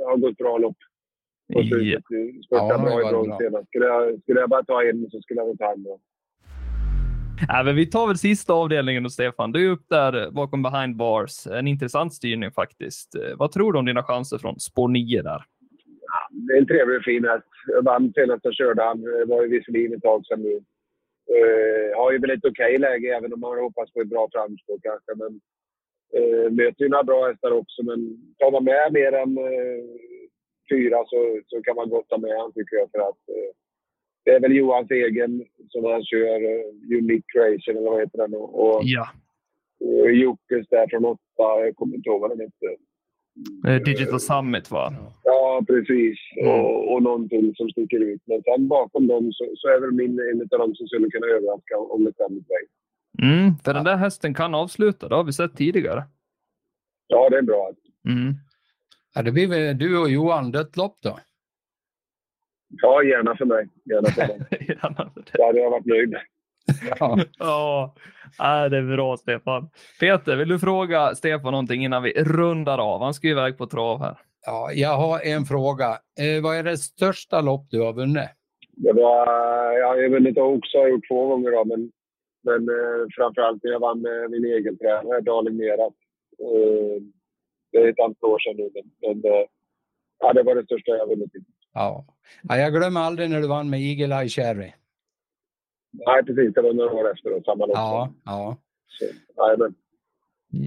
har 0.09 0.17
gått 0.17 0.37
bra 0.39 0.59
lopp. 0.59 0.77
Ja. 1.47 1.63
slutet. 1.63 2.05
Ja, 2.09 2.43
Spurtade 2.47 2.73
det 2.85 2.91
bra 2.91 3.01
i 3.09 3.13
brons 3.13 3.29
bra. 3.29 3.39
senast. 3.39 3.69
Skulle 3.69 3.87
jag, 3.87 4.21
skulle 4.23 4.41
jag 4.41 4.51
bara 4.51 4.65
ta 4.65 4.83
en 4.83 5.11
så 5.11 5.21
skulle 5.21 5.41
jag 5.41 5.59
ta 5.59 5.73
en 5.73 5.87
då. 7.49 7.65
Men 7.65 7.77
vi 7.77 7.87
tar 7.87 8.07
väl 8.07 8.19
sista 8.19 8.53
avdelningen 8.53 9.03
då, 9.03 9.09
Stefan. 9.09 9.53
Du 9.53 9.67
är 9.67 9.71
upp 9.71 9.89
där 9.89 10.23
eh, 10.23 10.31
bakom 10.31 10.63
behind 10.63 10.97
bars. 10.97 11.47
En 11.47 11.67
intressant 11.67 12.15
styrning 12.15 12.51
faktiskt. 12.51 13.15
Eh, 13.15 13.37
vad 13.37 13.53
tror 13.53 13.73
du 13.73 13.79
om 13.79 13.87
dina 13.87 14.03
chanser 14.03 14.39
från 14.39 14.61
spår 14.61 14.89
9 14.89 15.23
där? 15.23 15.45
Det 16.31 16.55
är 16.55 16.59
en 16.59 16.67
trevlig 16.67 16.97
och 16.99 17.05
fin 17.05 17.25
häst. 17.25 17.47
Jag 17.67 17.83
vann 17.83 18.13
senast 18.15 18.45
jag 18.45 18.55
körde 18.55 18.83
han. 18.83 19.03
Det 19.03 19.25
var 19.25 19.43
ju 19.43 19.49
visserligen 19.49 19.95
ett 19.95 20.03
tag 20.03 20.27
sedan 20.27 20.43
nu. 20.43 20.61
Uh, 21.37 21.97
har 21.97 22.13
ju 22.13 22.19
väl 22.19 22.31
ett 22.31 22.45
okej 22.45 22.79
läge 22.79 23.17
även 23.17 23.33
om 23.33 23.41
man 23.41 23.59
hoppas 23.59 23.93
på 23.93 24.01
ett 24.01 24.09
bra 24.15 24.29
framspår 24.33 24.79
kanske. 24.83 25.13
Men 25.15 25.33
uh, 26.19 26.51
möter 26.51 26.83
ju 26.85 26.89
några 26.89 27.05
bra 27.05 27.27
hästar 27.27 27.51
också. 27.51 27.83
Men 27.83 27.99
tar 28.39 28.51
man 28.51 28.65
med 28.65 28.93
mer 28.93 29.13
än 29.13 29.39
uh, 29.39 29.85
fyra 30.71 30.99
så, 31.07 31.41
så 31.47 31.63
kan 31.63 31.77
man 31.77 31.89
gott 31.89 32.09
ta 32.09 32.19
med 32.19 32.37
han 32.41 32.53
tycker 32.53 32.77
jag. 32.77 32.91
För 32.91 33.01
att, 33.09 33.23
uh, 33.37 33.51
det 34.25 34.31
är 34.31 34.41
väl 34.41 34.57
Johans 34.57 34.91
egen 34.91 35.45
som 35.69 35.85
han 35.85 36.05
kör, 36.05 36.43
uh, 36.43 36.99
Unique 36.99 37.25
Creation 37.33 37.77
eller 37.77 37.91
vad 37.91 38.01
heter 38.01 38.19
den? 38.19 38.35
Och, 38.35 38.61
och, 38.67 38.81
Ja. 38.85 39.09
och 39.81 40.13
Jockes 40.13 40.69
där 40.69 40.87
från 40.91 41.05
åtta. 41.05 41.21
Jag 41.65 41.77
kommer 41.77 41.97
inte 41.97 42.09
ihåg 42.09 42.21
vad 42.21 42.31
den 42.31 42.41
heter. 42.41 42.77
Eh, 43.67 43.83
Digital 43.83 44.21
Summit, 44.21 44.71
va? 44.71 44.95
Ja, 45.25 45.63
precis. 45.67 46.19
Mm. 46.41 46.51
Och, 46.61 46.93
och 46.93 47.03
någonting 47.03 47.55
som 47.55 47.69
sticker 47.71 48.01
ut. 48.01 48.23
Men 48.25 48.43
sen 48.43 48.69
bakom 48.69 49.07
dem 49.07 49.33
så, 49.33 49.45
så 49.57 49.69
är 49.69 49.81
väl 49.81 49.93
min 49.93 50.19
en 50.21 50.41
av 50.41 50.59
dem 50.59 50.75
som 50.75 50.87
skulle 50.87 51.11
kunna 51.11 51.27
överraska 51.27 51.77
om 51.79 52.05
det 52.05 52.13
stämmer 52.13 52.41
väg. 52.41 52.67
Mm, 53.23 53.55
för 53.65 53.75
den 53.75 53.85
där 53.85 53.97
hästen 53.97 54.35
kan 54.35 54.55
avsluta. 54.55 55.09
Det 55.09 55.15
har 55.15 55.25
vi 55.25 55.33
sett 55.33 55.57
tidigare. 55.57 56.03
Ja, 57.07 57.29
det 57.31 57.39
är 57.39 57.43
bra. 57.43 57.73
Mm. 58.09 58.35
Ja, 59.15 59.23
det 59.23 59.33
blir 59.33 59.49
väl 59.49 59.79
du 59.79 59.99
och 59.99 60.11
Johan 60.11 60.53
dött 60.53 60.77
lopp 60.77 60.97
då? 61.01 61.19
Ja, 62.83 63.03
gärna 63.03 63.37
för 63.37 63.45
mig. 63.45 63.69
Gärna 63.85 64.09
för 64.09 64.27
mig. 64.27 64.41
Då 65.33 65.47
hade 65.47 65.59
jag 65.59 65.71
varit 65.71 65.87
nöjd. 65.87 66.15
Ja. 66.99 67.19
Ja, 68.39 68.65
äh, 68.65 68.71
det 68.71 68.77
är 68.77 68.97
bra 68.97 69.17
Stefan. 69.17 69.69
Peter, 70.01 70.37
vill 70.37 70.49
du 70.49 70.59
fråga 70.59 71.15
Stefan 71.15 71.53
någonting 71.53 71.85
innan 71.85 72.03
vi 72.03 72.13
rundar 72.13 72.79
av? 72.79 73.03
Han 73.03 73.15
ska 73.15 73.27
ju 73.27 73.33
iväg 73.33 73.59
på 73.59 73.67
trav 73.67 74.01
här. 74.01 74.17
ja, 74.47 74.71
jag 74.73 74.97
har 74.97 75.21
en 75.21 75.45
fråga. 75.45 75.89
Eh, 76.21 76.43
vad 76.43 76.57
är 76.57 76.63
det 76.63 76.77
största 76.77 77.41
lopp 77.41 77.67
du 77.71 77.81
har 77.81 77.93
vunnit? 77.93 78.31
Det 78.77 78.93
var, 78.93 79.27
ja, 79.73 79.97
jag 79.97 80.11
vet 80.11 80.27
inte 80.29 80.41
också 80.41 80.79
har 80.79 80.89
gjort 80.89 81.09
två 81.09 81.27
gånger 81.27 81.51
då, 81.51 81.65
men, 81.65 81.93
men 82.43 82.69
eh, 82.69 83.07
framförallt 83.17 83.65
när 83.65 83.71
jag 83.71 83.81
vann 83.81 84.03
med 84.03 84.31
min 84.31 84.45
egen 84.45 84.79
tränare, 84.79 85.21
Darling 85.21 85.57
Merat. 85.57 85.95
Eh, 86.39 87.03
det 87.73 87.79
är 87.79 87.89
ett 87.89 88.01
antal 88.01 88.31
år 88.31 88.39
sedan 88.39 88.57
nu, 88.57 88.71
men, 88.75 88.85
men 89.03 89.33
eh, 89.33 89.47
ja, 90.19 90.33
det 90.33 90.43
var 90.43 90.55
det 90.55 90.65
största 90.65 90.91
jag 90.91 91.09
vunnit. 91.09 91.33
Ja. 91.75 92.05
ja, 92.43 92.57
jag 92.57 92.73
glömmer 92.73 93.01
aldrig 93.01 93.31
när 93.31 93.41
du 93.41 93.49
vann 93.49 93.71
med 93.71 93.81
Eagle 93.81 94.21
Eye 94.21 94.29
Cherry. 94.29 94.73
Nej, 95.93 96.25
precis. 96.25 96.55
Det 96.55 96.63
var 96.63 96.73
några 96.73 96.93
år 96.93 97.13
efter 97.13 97.31
då, 97.31 97.43
samma 97.45 97.67
lopp. 97.67 97.77
Ja, 97.77 98.13
ja. 98.25 98.57
Så, 98.89 99.05
nej, 99.37 99.57
men, 99.59 99.75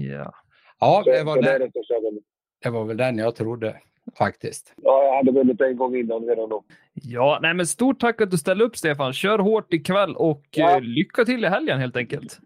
Ja. 0.08 0.32
ja 0.80 1.02
så, 1.04 1.10
det, 1.10 1.22
var 1.24 1.42
den, 1.42 1.60
det 1.60 2.20
det 2.62 2.70
var 2.70 2.84
väl 2.84 2.96
den 2.96 3.18
jag 3.18 3.34
trodde 3.36 3.76
faktiskt. 4.18 4.74
Ja, 4.82 5.04
jag 5.04 5.16
hade 5.16 5.32
vunnit 5.32 5.60
en 5.60 5.76
gång 5.76 5.96
innan 5.96 6.24
redan 6.24 6.48
då. 6.48 6.64
Ja, 6.94 7.38
nej 7.42 7.54
men 7.54 7.66
stort 7.66 8.00
tack 8.00 8.20
att 8.20 8.30
du 8.30 8.38
ställde 8.38 8.64
upp 8.64 8.76
Stefan. 8.76 9.12
Kör 9.12 9.38
hårt 9.38 9.72
ikväll 9.72 10.16
och 10.16 10.42
Ja. 10.50 10.70
eh, 10.76 10.80
lycka 10.80 11.24
till 11.24 11.44
i 11.44 11.48
helgen 11.48 11.78
helt 11.80 11.96
enkelt. 11.96 12.38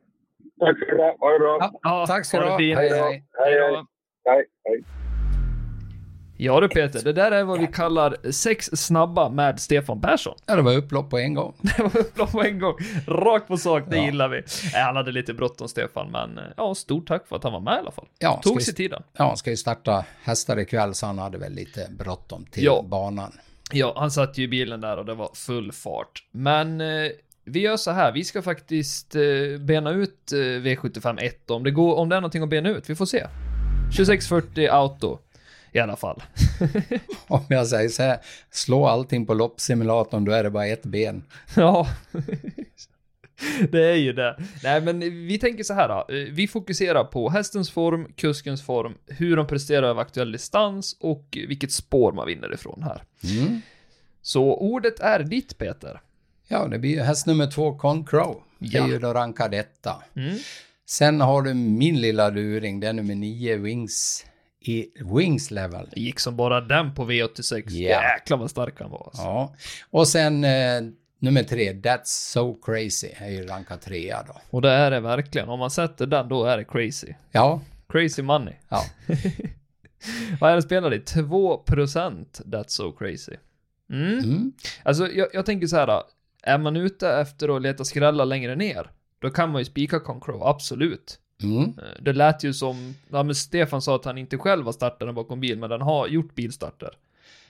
Tack 0.60 0.78
för 0.78 0.96
det. 0.96 1.16
Ha 1.18 1.32
det 1.32 1.38
bra. 1.38 1.58
Ja, 1.60 1.80
Ja, 1.82 2.04
tack 2.06 2.24
ska 2.26 2.40
du 2.40 2.46
ha. 2.48 2.58
Hej, 2.58 2.74
hej. 2.74 2.88
Hej, 2.90 3.24
Hej 3.32 3.84
hej, 4.24 4.44
hej. 4.64 4.84
Ja 6.42 6.60
du 6.60 6.68
Peter, 6.68 7.02
det 7.04 7.12
där 7.12 7.32
är 7.32 7.44
vad 7.44 7.60
vi 7.60 7.66
kallar 7.66 8.16
sex 8.32 8.70
snabba 8.72 9.28
med 9.28 9.60
Stefan 9.60 10.00
Persson. 10.00 10.34
Ja, 10.46 10.56
det 10.56 10.62
var 10.62 10.72
upplopp 10.74 11.10
på 11.10 11.18
en 11.18 11.34
gång. 11.34 11.54
Det 11.62 11.82
var 11.82 11.96
upplopp 12.00 12.32
på 12.32 12.42
en 12.42 12.58
gång. 12.58 12.74
Rakt 13.06 13.48
på 13.48 13.56
sak, 13.56 13.82
det 13.90 13.96
Ja. 13.96 14.04
gillar 14.04 14.28
vi. 14.28 14.42
Nej, 14.72 14.82
Han 14.82 14.96
hade 14.96 15.12
lite 15.12 15.34
bråttom 15.34 15.68
Stefan, 15.68 16.10
men 16.10 16.38
eh, 16.38 16.44
ja, 16.56 16.74
stort 16.74 17.08
tack 17.08 17.28
för 17.28 17.36
att 17.36 17.42
han 17.44 17.52
var 17.52 17.60
med 17.60 17.74
i 17.74 17.78
alla 17.78 17.90
fall. 17.90 18.06
Ja, 18.18 18.40
Tog 18.42 18.62
sig 18.62 18.74
tiden. 18.74 19.02
ja, 19.16 19.26
han 19.26 19.36
ska 19.36 19.50
ju 19.50 19.56
starta 19.56 20.04
hästar 20.22 20.58
ikväll 20.58 20.94
så 20.94 21.06
han 21.06 21.18
hade 21.18 21.38
väl 21.38 21.52
lite 21.52 21.86
bråttom 21.98 22.44
till 22.44 22.64
Ja. 22.64 22.84
banan. 22.88 23.32
Ja, 23.72 23.94
han 23.96 24.10
satt 24.10 24.38
ju 24.38 24.42
i 24.42 24.48
bilen 24.48 24.80
där 24.80 24.96
och 24.96 25.04
det 25.04 25.14
var 25.14 25.30
full 25.34 25.72
fart. 25.72 26.24
Men 26.32 26.80
eh, 26.80 26.86
vi 27.44 27.60
gör 27.60 27.76
så 27.76 27.90
här, 27.90 28.12
vi 28.12 28.24
ska 28.24 28.42
faktiskt 28.42 29.14
eh, 29.14 29.22
bena 29.60 29.90
ut 29.90 30.32
eh, 30.32 30.36
V75 30.36 31.22
1 31.22 31.50
om 31.50 31.64
det 31.64 31.70
går, 31.70 31.94
om 31.96 32.08
det 32.08 32.16
är 32.16 32.20
någonting 32.20 32.42
att 32.42 32.48
bena 32.48 32.68
ut. 32.68 32.90
Vi 32.90 32.94
får 32.94 33.06
se. 33.06 33.26
2640 33.96 34.68
auto. 34.70 35.18
I 35.72 35.78
alla 35.78 35.96
fall. 35.96 36.22
Om 37.26 37.40
jag 37.48 37.66
säger 37.66 37.88
så 37.88 38.02
här, 38.02 38.18
slå 38.50 38.86
allting 38.86 39.26
på 39.26 39.34
loppsimulatorn, 39.34 40.24
då 40.24 40.32
är 40.32 40.44
det 40.44 40.50
bara 40.50 40.66
ett 40.66 40.82
ben. 40.82 41.24
ja. 41.56 41.88
Det 43.70 43.84
är 43.84 43.94
ju 43.96 44.12
det. 44.12 44.36
Nej, 44.62 44.80
men 44.80 45.00
vi 45.00 45.38
tänker 45.38 45.64
så 45.64 45.74
här 45.74 45.88
då. 45.88 46.06
Vi 46.30 46.48
fokuserar 46.48 47.04
på 47.04 47.30
hästens 47.30 47.70
form, 47.70 48.12
kuskens 48.16 48.62
form, 48.62 48.94
hur 49.06 49.36
de 49.36 49.46
presterar 49.46 49.86
över 49.88 50.02
aktuell 50.02 50.32
distans 50.32 50.96
och 51.00 51.38
vilket 51.48 51.72
spår 51.72 52.12
man 52.12 52.26
vinner 52.26 52.54
ifrån 52.54 52.82
här. 52.82 53.02
Mm. 53.24 53.60
Så 54.22 54.54
ordet 54.56 55.00
är 55.00 55.18
ditt, 55.22 55.58
Peter. 55.58 56.00
Ja, 56.48 56.68
det 56.68 56.78
blir 56.78 56.90
ju 56.90 57.00
häst 57.00 57.26
nummer 57.26 57.50
två, 57.50 57.74
Con 57.78 58.04
Crow. 58.04 58.42
Det 58.58 58.76
är 58.76 58.80
Ja. 58.80 58.88
ju 58.88 58.98
då 58.98 59.12
rankad 59.14 59.54
etta. 59.54 60.02
Mm. 60.16 60.36
Sen 60.86 61.20
har 61.20 61.42
du 61.42 61.54
min 61.54 62.00
lilla 62.00 62.28
luring, 62.30 62.80
det 62.80 62.86
är 62.88 62.92
nummer 62.92 63.14
nio, 63.14 63.56
Wings, 63.56 64.26
i 64.60 64.86
Wings 65.16 65.50
level. 65.50 65.88
Det 65.94 66.00
gick 66.00 66.20
som 66.20 66.36
bara 66.36 66.60
den 66.60 66.94
på 66.94 67.04
V86. 67.10 67.62
Ja. 67.70 68.02
Jäklar 68.02 68.36
vad 68.38 68.50
stark 68.50 68.80
han 68.80 68.90
var. 68.90 69.02
Alltså. 69.06 69.22
Ja. 69.22 69.54
Och 69.90 70.08
sen 70.08 70.44
eh, 70.44 70.80
nummer 71.18 71.42
tre, 71.42 71.72
That's 71.72 72.04
So 72.04 72.54
Crazy, 72.54 73.08
är 73.16 73.30
ju 73.30 73.46
rankad 73.46 73.80
trea 73.80 74.22
då. 74.26 74.40
Och 74.50 74.62
det 74.62 74.70
är 74.70 74.90
det 74.90 75.00
verkligen. 75.00 75.48
Om 75.48 75.58
man 75.58 75.70
sätter 75.70 76.06
den, 76.06 76.28
då 76.28 76.44
är 76.44 76.56
det 76.58 76.64
crazy. 76.64 77.14
Ja, 77.32 77.60
Crazy 77.88 78.22
money. 78.22 78.54
ja. 78.68 78.84
Vad 80.40 80.50
är 80.50 80.56
det 80.56 80.62
spelar 80.62 80.94
i? 80.94 80.98
2% 80.98 82.24
That's 82.44 82.68
so 82.68 82.92
crazy. 82.92 83.32
Mm. 83.92 84.18
Mm. 84.18 84.52
Alltså, 84.82 85.08
jag, 85.08 85.28
jag 85.32 85.46
tänker 85.46 85.66
så 85.66 85.76
här. 85.76 85.86
då. 85.86 86.04
Är 86.42 86.58
man 86.58 86.76
ute 86.76 87.08
efter 87.10 87.56
att 87.56 87.62
leta 87.62 87.84
skrällar 87.84 88.24
längre 88.24 88.56
ner, 88.56 88.90
då 89.18 89.30
kan 89.30 89.50
man 89.50 89.60
ju 89.60 89.64
spika 89.64 90.00
Concrow, 90.00 90.42
absolut. 90.42 91.18
Mm. 91.42 91.62
Eh, 91.62 92.02
Det 92.02 92.12
lät 92.12 92.44
ju 92.44 92.52
som, 92.54 92.94
ja 93.10 93.22
men 93.22 93.34
Stefan 93.34 93.82
sa 93.82 93.96
att 93.96 94.04
han 94.04 94.18
inte 94.18 94.38
själv 94.38 94.64
var 94.64 94.72
startaren 94.72 95.14
bakom 95.14 95.40
bil, 95.40 95.58
men 95.58 95.70
den 95.70 95.80
har 95.82 96.06
gjort 96.06 96.34
bilstarter. 96.34 96.90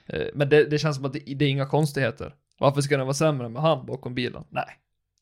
Eh, 0.06 0.26
Men 0.34 0.48
det, 0.48 0.64
det 0.64 0.78
känns 0.78 0.96
som 0.96 1.04
att 1.04 1.12
det, 1.12 1.18
det 1.18 1.44
är 1.44 1.48
inga 1.48 1.66
konstigheter. 1.66 2.34
Varför 2.58 2.80
ska 2.80 2.96
den 2.96 3.06
vara 3.06 3.14
sämre 3.14 3.48
med 3.48 3.62
han 3.62 3.86
bakom 3.86 4.14
bilen? 4.14 4.44
Nej, 4.48 4.64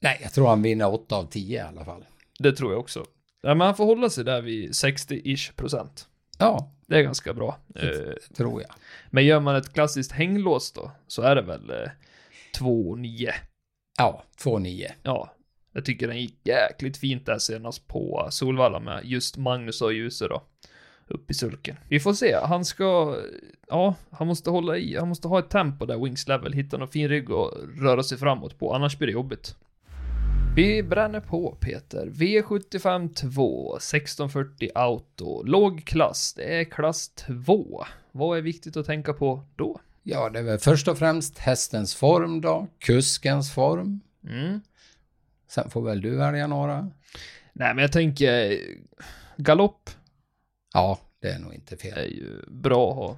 Nej, 0.03 0.19
jag 0.23 0.33
tror 0.33 0.49
han 0.49 0.63
vinner 0.63 0.95
8 0.95 1.17
av 1.17 1.25
10 1.25 1.57
i 1.59 1.61
alla 1.61 1.85
fall. 1.85 2.05
det 2.39 2.53
tror 2.53 2.73
jag 2.73 2.81
också. 2.81 3.05
Ja, 3.43 3.55
men 3.55 3.67
han 3.67 3.77
får 3.77 3.85
hålla 3.85 4.11
sig 4.11 4.25
där 4.25 4.43
vid 4.43 4.71
60-ish 4.71 5.53
procent. 5.57 6.09
Ja, 6.39 6.73
Det 6.87 6.97
är 6.99 7.03
ganska 7.03 7.35
bra. 7.35 7.59
Eh, 7.75 7.83
det 7.83 8.35
tror 8.37 8.63
jag. 8.63 8.71
Men 9.11 9.25
gör 9.25 9.41
man 9.41 9.57
ett 9.57 9.73
klassiskt 9.73 10.13
hänglås 10.13 10.73
då, 10.73 10.91
så 11.07 11.23
är 11.23 11.35
det 11.35 11.43
väl 11.43 11.71
eh, 11.71 11.91
2,9. 12.59 13.31
Ja, 13.99 14.23
2-9. 14.43 14.87
Ja, 15.03 15.33
jag 15.73 15.85
tycker 15.85 16.09
den 16.09 16.21
gick 16.21 16.39
jäkligt 16.45 16.97
fint 16.97 17.27
där 17.27 17.39
senast 17.39 17.89
på 17.89 18.29
Solvalla 18.31 18.81
med 18.81 19.01
just 19.05 19.37
Magnus 19.37 19.83
och 19.83 19.93
Ljuse 19.93 20.29
då. 20.29 20.43
Upp 21.07 21.31
i 21.31 21.35
sulken. 21.35 21.77
Vi 21.89 22.01
får 22.01 22.13
se, 22.13 22.37
han 22.43 22.65
ska, 22.65 23.17
ja, 23.69 23.95
han 24.11 24.27
måste 24.27 24.51
hålla 24.51 24.77
i, 24.77 24.97
han 24.97 25.09
måste 25.09 25.29
ha 25.29 25.39
ett 25.39 25.51
tempo 25.51 25.87
där, 25.87 26.05
Wings 26.05 26.29
level, 26.29 26.53
hitta 26.53 26.77
någon 26.77 26.89
fin 26.89 27.09
rygg 27.09 27.31
och 27.31 27.55
röra 27.81 28.03
sig 28.03 28.19
framåt 28.19 28.59
på, 28.59 28.75
annars 28.75 28.99
blir 28.99 29.07
det 29.07 29.13
jobbigt. 29.13 29.57
Vi 30.57 30.83
bränner 30.83 31.21
på 31.21 31.57
Peter. 31.61 32.07
V75 32.07 33.15
2, 33.15 33.77
1640 33.77 34.71
auto, 34.75 35.43
låg 35.43 35.85
klass, 35.85 36.35
det 36.35 36.61
är 36.61 36.65
klass 36.65 37.09
2. 37.09 37.85
Vad 38.13 38.39
är 38.39 38.43
viktigt 38.43 38.77
att 38.77 38.87
tänka 38.87 39.13
på 39.13 39.43
då? 39.57 39.81
Ja, 40.03 40.31
det 40.31 40.39
är 40.39 40.43
väl 40.43 40.59
först 40.59 40.89
och 40.89 40.99
främst 40.99 41.39
hästens 41.39 41.95
form 41.95 42.41
då, 42.41 42.67
kuskens 42.79 43.55
form. 43.55 44.01
Mm. 44.29 44.61
Sen 45.49 45.71
får 45.71 45.83
väl 45.83 46.01
du 46.01 46.17
välja 46.17 46.47
några. 46.47 46.81
Nej, 47.53 47.75
men 47.75 47.79
jag 47.79 47.93
tänker, 47.93 48.51
eh, 48.51 48.59
galopp 49.37 49.91
Ja, 50.75 50.99
det 51.23 51.29
är 51.29 51.39
nog 51.39 51.55
inte 51.55 51.77
fel. 51.77 51.99
är 51.99 52.03
ju 52.05 52.43
bra 52.49 52.91
att 52.91 52.97
ha. 52.97 53.17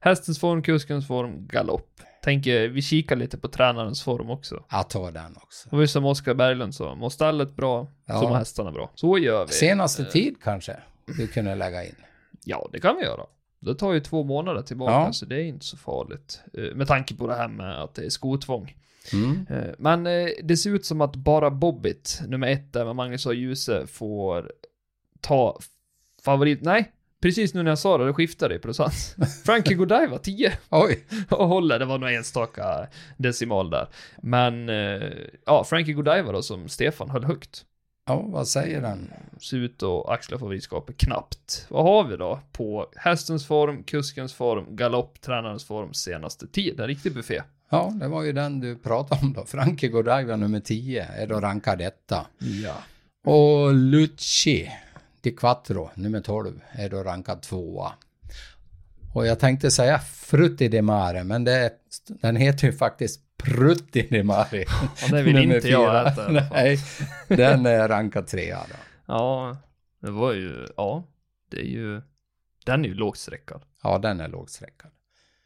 Hästens 0.00 0.38
form, 0.40 0.62
kuskens 0.62 1.06
form, 1.06 1.46
galopp. 1.46 2.00
Tänker, 2.24 2.68
vi 2.68 2.82
kikar 2.82 3.16
lite 3.16 3.38
på 3.38 3.48
tränarens 3.48 4.02
form 4.02 4.30
också. 4.30 4.64
Jag 4.70 4.90
tar 4.90 5.12
den 5.12 5.36
också. 5.36 5.68
Det 5.70 5.76
var 5.76 5.80
ju 5.80 5.88
som 5.88 6.04
Oskar 6.04 6.34
Berglund 6.34 6.74
sa, 6.74 6.94
mår 6.94 7.10
stallet 7.10 7.56
bra, 7.56 7.86
Ja. 8.06 8.20
så 8.20 8.28
mår 8.28 8.36
hästarna 8.36 8.72
bra. 8.72 8.90
Så 8.94 9.18
gör 9.18 9.46
vi. 9.46 9.52
Senaste 9.52 10.04
tid 10.04 10.36
kanske 10.42 10.76
du 11.06 11.26
kunde 11.26 11.54
lägga 11.54 11.84
in. 11.84 11.94
Ja, 12.44 12.68
det 12.72 12.80
kan 12.80 12.96
vi 12.96 13.02
göra. 13.02 13.22
Det 13.60 13.74
tar 13.74 13.92
ju 13.92 14.00
två 14.00 14.24
månader 14.24 14.62
tillbaka, 14.62 14.92
Ja. 14.92 15.12
så 15.12 15.26
det 15.26 15.36
är 15.36 15.44
inte 15.44 15.64
så 15.66 15.76
farligt. 15.76 16.40
Eh, 16.54 16.74
Med 16.74 16.86
tanke 16.88 17.14
på 17.14 17.26
det 17.26 17.34
här 17.34 17.48
med 17.48 17.82
att 17.82 17.94
det 17.94 18.04
är 18.04 18.10
skotvång. 18.10 18.76
Mm. 19.12 19.46
Eh, 19.50 19.74
Men 19.78 20.06
eh, 20.06 20.28
det 20.42 20.56
ser 20.56 20.70
ut 20.70 20.84
som 20.86 21.00
att 21.00 21.16
bara 21.16 21.50
Bobbit, 21.50 22.20
nummer 22.28 22.46
ett 22.48 22.72
där 22.72 22.84
med 22.84 22.96
Magnus 22.96 23.26
och 23.26 23.34
Ljuse, 23.34 23.86
får 23.86 24.52
ta 25.20 25.58
favorit... 26.24 26.62
Nej, 26.62 26.92
precis 27.22 27.54
nu 27.54 27.62
när 27.62 27.70
jag 27.70 27.78
sa 27.78 27.98
det, 27.98 28.06
det 28.06 28.12
skiftade 28.12 28.54
i 28.54 28.58
procent. 28.58 29.16
Frankie 29.44 29.76
Godiva 29.76 30.18
10 30.18 30.52
Oj, 30.70 31.04
och 31.30 31.48
håller, 31.48 31.78
det 31.78 31.84
var 31.84 31.98
nog 31.98 32.12
enstaka 32.12 32.86
decimal 33.16 33.70
där. 33.70 33.88
Men, 34.22 34.68
eh, 34.68 35.08
ja, 35.46 35.64
Frankie 35.64 35.94
Godiva 35.94 36.32
då 36.32 36.42
som 36.42 36.68
Stefan 36.68 37.10
höll 37.10 37.24
högt. 37.24 37.64
ja, 38.06 38.22
vad 38.26 38.48
säger 38.48 38.80
den? 38.80 39.12
Ser 39.40 39.56
ut 39.56 39.82
att 39.82 40.08
axla 40.08 40.38
favoritskapet 40.38 40.96
knappt. 40.96 41.66
Vad 41.68 41.84
har 41.84 42.04
vi 42.04 42.16
då 42.16 42.40
på 42.52 42.86
hästens 42.96 43.46
form, 43.46 43.82
kuskens 43.82 44.34
form, 44.34 44.76
galopp, 44.76 45.20
tränarens 45.20 45.64
form, 45.64 45.94
senaste 45.94 46.46
tid? 46.46 46.80
En 46.80 46.86
riktig 46.86 47.14
buffé. 47.14 47.42
Ja, 47.70 47.92
det 48.00 48.08
var 48.08 48.22
ju 48.22 48.32
den 48.32 48.60
du 48.60 48.76
pratade 48.76 49.20
om 49.20 49.32
då. 49.32 49.44
Frankie 49.46 49.88
Godiva 49.88 50.36
nummer 50.36 50.60
10 50.60 51.04
är 51.04 51.26
då 51.26 51.40
rankad 51.40 51.80
etta. 51.80 52.26
Ja. 52.38 52.74
Och 53.32 53.74
Lucci 53.74 54.70
Di 55.20 55.30
Quattro 55.30 55.90
nummer 55.94 56.20
12 56.20 56.60
är 56.72 56.88
då 56.88 57.02
rankad 57.02 57.42
tvåa. 57.42 57.92
Och 59.14 59.26
jag 59.26 59.38
tänkte 59.38 59.70
säga 59.70 59.98
Frutti 59.98 60.68
di 60.68 60.82
Mare, 60.82 61.24
men 61.24 61.44
det, 61.44 61.72
den 62.08 62.36
heter 62.36 62.66
ju 62.66 62.72
faktiskt 62.72 63.20
Prutti 63.36 64.02
di 64.10 64.22
Mare. 64.22 64.64
Och 65.04 65.10
det 65.10 65.22
vill 65.22 65.38
inte 65.38 65.68
jag 65.68 65.90
fyra. 65.90 66.10
äta 66.10 66.24
alla 66.26 66.42
fall. 66.42 66.52
Nej, 66.52 66.78
den 67.28 67.66
är 67.66 67.88
rankad 67.88 68.26
trea 68.26 68.58
då. 68.68 68.76
Ja, 69.06 69.56
det 70.00 70.10
var 70.10 70.32
ju, 70.32 70.66
ja, 70.76 71.04
det 71.50 71.60
är 71.60 71.64
ju, 71.64 72.02
den 72.64 72.84
är 72.84 72.88
ju 72.88 72.94
lågt 72.94 73.18
sträckad. 73.18 73.62
Ja, 73.82 73.98
den 73.98 74.20
är 74.20 74.28
lågsträckad. 74.28 74.90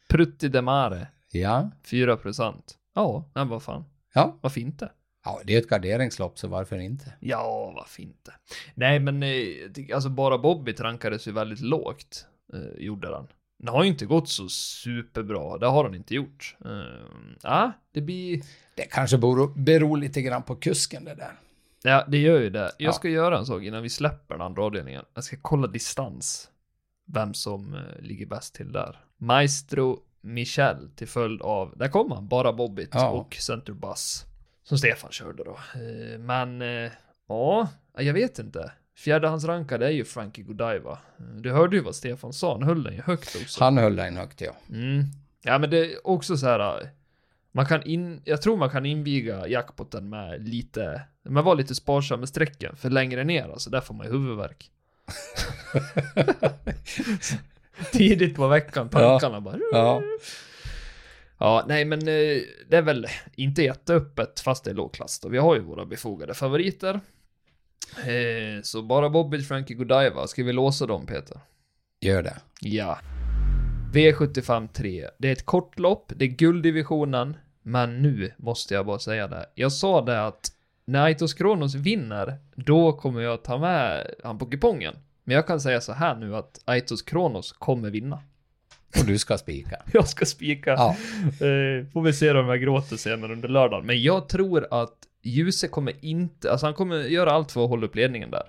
Prutti 0.09 0.49
de 0.49 0.62
Mare, 0.62 1.07
Ja, 1.35 1.71
4%. 1.85 2.55
Ja, 2.95 3.31
men 3.35 3.49
vad 3.49 3.62
fan, 3.62 3.85
ja. 4.14 4.38
varför 4.41 4.61
inte? 4.61 4.91
Ja, 5.25 5.41
det 5.45 5.55
är 5.55 5.59
ett 5.59 5.69
garderingslopp, 5.69 6.38
så 6.38 6.49
varför 6.49 6.79
inte? 6.79 7.12
Ja, 7.21 7.73
varför 7.76 8.03
inte? 8.03 8.33
Nej, 8.75 9.00
men 9.00 9.23
eh, 9.23 9.95
alltså 9.95 10.09
bara 10.09 10.38
Bobby 10.38 10.73
rankades 10.73 11.29
ju 11.29 11.33
väldigt 11.33 11.61
lågt, 11.61 12.26
eh, 12.55 12.85
gjorde 12.85 13.09
den. 13.11 13.26
Den 13.59 13.69
har 13.69 13.83
ju 13.85 13.88
inte 13.91 14.07
gått 14.07 14.29
så 14.29 14.49
superbra, 14.49 15.59
det 15.59 15.67
har 15.67 15.85
den 15.85 15.95
inte 15.95 16.14
gjort. 16.14 16.57
Eh, 16.64 16.71
Ja, 17.43 17.73
det 17.93 18.00
blir, 18.00 18.43
Det 18.75 18.83
kanske 18.83 19.19
beror, 19.19 19.55
beror 19.57 19.97
lite 19.97 20.23
grann 20.23 20.43
på 20.43 20.57
kusken 20.57 21.05
det 21.05 21.14
där. 21.14 21.33
ja, 21.83 22.05
det 22.09 22.19
gör 22.19 22.41
ju 22.41 22.50
det. 22.50 22.73
Jag 22.79 22.88
Ja. 22.88 22.93
ska 22.93 23.09
göra 23.09 23.38
en 23.38 23.47
sak 23.47 23.62
innan 23.62 23.83
vi 23.83 23.91
släpper 23.91 24.35
den 24.35 24.43
andra 24.43 24.62
avdelningen. 24.64 25.05
Jag 25.14 25.25
ska 25.25 25.37
kolla 25.43 25.67
distans. 25.67 26.50
Vem 27.07 27.35
som 27.35 27.75
eh, 27.75 27.81
ligger 28.00 28.26
bäst 28.26 28.55
till 28.55 28.73
där. 28.73 29.00
Maestro 29.17 30.00
Michel 30.25 30.88
till 30.97 31.09
följd 31.09 31.43
av, 31.43 31.73
där 31.76 31.88
kommer 31.88 32.14
han, 32.14 32.28
bara 32.28 32.52
Bobbit 32.52 32.90
Ja. 32.93 33.09
och 33.09 33.35
Center 33.40 33.73
Bus. 33.73 34.25
Som 34.62 34.78
Stefan 34.78 35.11
körde 35.12 35.45
då. 35.45 35.59
Eh, 35.75 36.19
Men, 36.19 36.62
eh, 36.62 36.90
ja, 37.28 37.69
jag 37.99 38.14
vet 38.14 38.38
inte. 38.38 38.73
Fjärdehandsrankade 38.97 39.87
är 39.87 39.90
ju 39.90 40.04
Frankie 40.04 40.45
Godiva. 40.45 40.99
Du 41.40 41.52
hörde 41.52 41.76
ju 41.76 41.83
vad 41.83 41.95
Stefan 41.95 42.33
sa, 42.33 42.52
han 42.52 42.62
höll 42.62 42.83
den 42.83 42.95
ju 42.95 43.02
högt 43.02 43.37
också. 43.43 43.64
Han 43.64 43.78
höll 43.78 43.97
den 43.97 44.16
högt, 44.16 44.40
ja. 44.40 44.52
Mm. 44.71 45.04
Ja 45.43 45.59
men 45.59 45.71
det 45.71 45.78
är 45.78 46.07
också 46.07 46.37
så 46.37 46.47
här. 46.47 46.90
Man 47.52 47.66
kan 47.66 47.83
in, 47.83 48.23
jag 48.25 48.43
tror 48.43 48.57
man 48.57 48.71
kan 48.71 48.87
inviga 48.87 49.47
jackpotten 49.49 50.09
med 50.09 50.49
lite, 50.49 51.02
man 51.28 51.45
var 51.45 51.54
lite 51.54 51.75
sparsam 51.75 52.21
med 52.21 52.28
strecken, 52.28 52.76
för 52.76 52.90
längre 52.90 53.25
ner 53.25 53.49
alltså, 53.49 53.71
där 53.71 53.81
får 53.81 53.95
man 53.95 54.07
ju 54.07 54.12
huvudvärk. 54.12 54.71
Tidigt 57.93 58.37
på 58.37 58.49
veckan, 58.49 58.88
tankarna 58.88 59.40
bara. 59.40 59.59
Ja. 59.73 60.02
Ja, 61.38 61.64
nej 61.69 61.85
men 61.85 61.99
eh, 61.99 62.43
det 62.69 62.76
är 62.76 62.83
väl 62.83 63.07
inte 63.35 63.62
jätteöppet 63.62 64.40
fast 64.40 64.64
det 64.64 64.71
är 64.71 64.75
lågklass 64.75 65.21
då. 65.21 65.28
Vi 65.28 65.38
har 65.38 65.54
ju 65.54 65.61
våra 65.61 65.85
befogade 65.85 66.35
favoriter. 66.35 67.00
Eh, 67.97 68.62
så 68.62 68.83
bara 68.83 69.11
Bobby, 69.11 69.43
Frankie 69.43 69.76
Godiva, 69.76 70.26
ska 70.26 70.45
vi 70.45 70.52
låsa 70.52 70.87
dem 70.87 71.07
Peter? 71.07 71.40
Gör 72.00 72.23
det. 72.23 72.37
Ja. 72.61 72.99
V75 73.93 74.69
3. 74.73 75.09
Det 75.19 75.28
är 75.28 75.33
ett 75.33 75.47
kort 75.47 75.78
lopp, 75.78 76.12
det 76.16 76.25
är 76.25 76.28
gulddivisionen, 76.28 77.37
men 77.62 78.02
nu 78.02 78.33
måste 78.37 78.75
jag 78.75 78.87
bara 78.87 78.99
säga 78.99 79.28
det. 79.28 79.47
Jag 79.54 79.73
sa 79.73 80.00
det 80.00 80.26
att 80.26 80.52
när 80.85 81.04
Aitos 81.04 81.35
Kronos 81.35 81.75
vinner, 81.75 82.38
då 82.54 82.93
kommer 82.93 83.21
jag 83.21 83.43
ta 83.45 83.59
med 83.59 84.11
han 84.25 84.38
på 84.38 84.47
kupongen. 84.47 84.95
Men 85.25 85.37
jag 85.37 85.47
kan 85.47 85.61
säga 85.61 85.81
så 85.81 85.93
här 85.93 86.14
nu 86.14 86.37
att 86.37 86.61
Aitos 86.64 87.02
Kronos 87.02 87.52
kommer 87.52 87.90
vinna. 87.90 88.19
Och 89.00 89.07
du 89.07 89.19
ska 89.19 89.38
spika. 89.38 89.83
Jag 89.93 90.09
ska 90.09 90.25
spika. 90.26 90.71
Ja. 90.71 90.97
Eh, 91.26 91.87
får 91.93 92.02
vi 92.02 92.12
se 92.12 92.31
om 92.31 92.49
jag 92.49 92.61
gråter 92.61 92.97
senare 92.97 93.33
under 93.33 93.49
lördagen. 93.49 93.87
Men 93.87 94.02
jag 94.02 94.28
tror 94.28 94.66
att 94.71 94.95
Ljuse 95.23 95.69
kommer 95.69 95.95
inte, 96.00 96.50
alltså 96.52 96.66
han 96.66 96.75
kommer 96.75 96.97
göra 96.97 97.33
allt 97.33 97.52
för 97.52 97.64
att 97.64 97.71
hålla 97.71 97.87
upp 97.87 97.97
ledningen 97.97 98.31
där. 98.31 98.43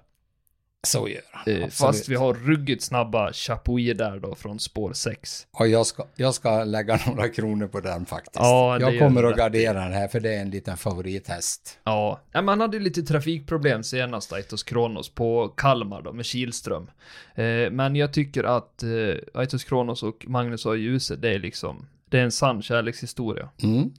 Så 0.86 1.10
gör 1.10 1.22
han. 1.32 1.54
Eh, 1.54 1.70
fast 1.70 2.10
vi 2.10 2.16
har 2.16 2.34
ruggigt 2.34 2.84
snabba 2.84 3.34
Chapuis 3.34 3.98
där 3.98 4.20
då 4.20 4.36
från 4.36 4.60
spår 4.60 4.94
6. 4.94 5.48
Och 5.52 5.68
jag 5.68 5.86
ska, 5.86 6.06
jag 6.16 6.34
ska 6.34 6.64
lägga 6.64 7.00
några 7.08 7.30
kronor 7.30 7.68
på 7.68 7.80
den 7.80 8.06
faktiskt. 8.06 8.36
Ja, 8.36 8.80
jag 8.80 9.00
kommer 9.00 9.24
att 9.24 9.38
gardera 9.38 9.84
den 9.84 9.94
här 9.94 10.08
för 10.08 10.20
det 10.20 10.34
är 10.34 10.42
en 10.42 10.50
liten 10.50 10.78
favorithäst. 10.78 11.80
Ja, 11.84 12.22
ja 12.32 12.42
man 12.42 12.62
hade 12.62 12.80
lite 12.80 13.04
trafikproblem 13.04 13.84
senast, 13.84 14.34
Aitos 14.34 14.64
Kronos, 14.64 15.10
på 15.10 15.48
Kalmar 15.48 16.02
då, 16.02 16.14
med 16.14 16.26
Kilström. 16.26 16.90
Eh, 17.36 17.72
men 17.72 17.96
jag 17.96 18.14
tycker 18.14 18.44
att 18.44 18.84
eh, 18.84 18.90
Aitos 19.34 19.64
Kronos 19.64 20.04
och 20.04 20.26
Magnus 20.28 20.66
A. 20.66 20.76
Djuse, 20.76 21.16
det 21.16 21.30
är 21.30 21.40
liksom, 21.40 21.88
det 22.10 22.20
är 22.20 22.24
en 22.24 22.32
sann 22.32 22.62
kärlekshistoria. 22.62 23.50
Mm. 23.64 23.94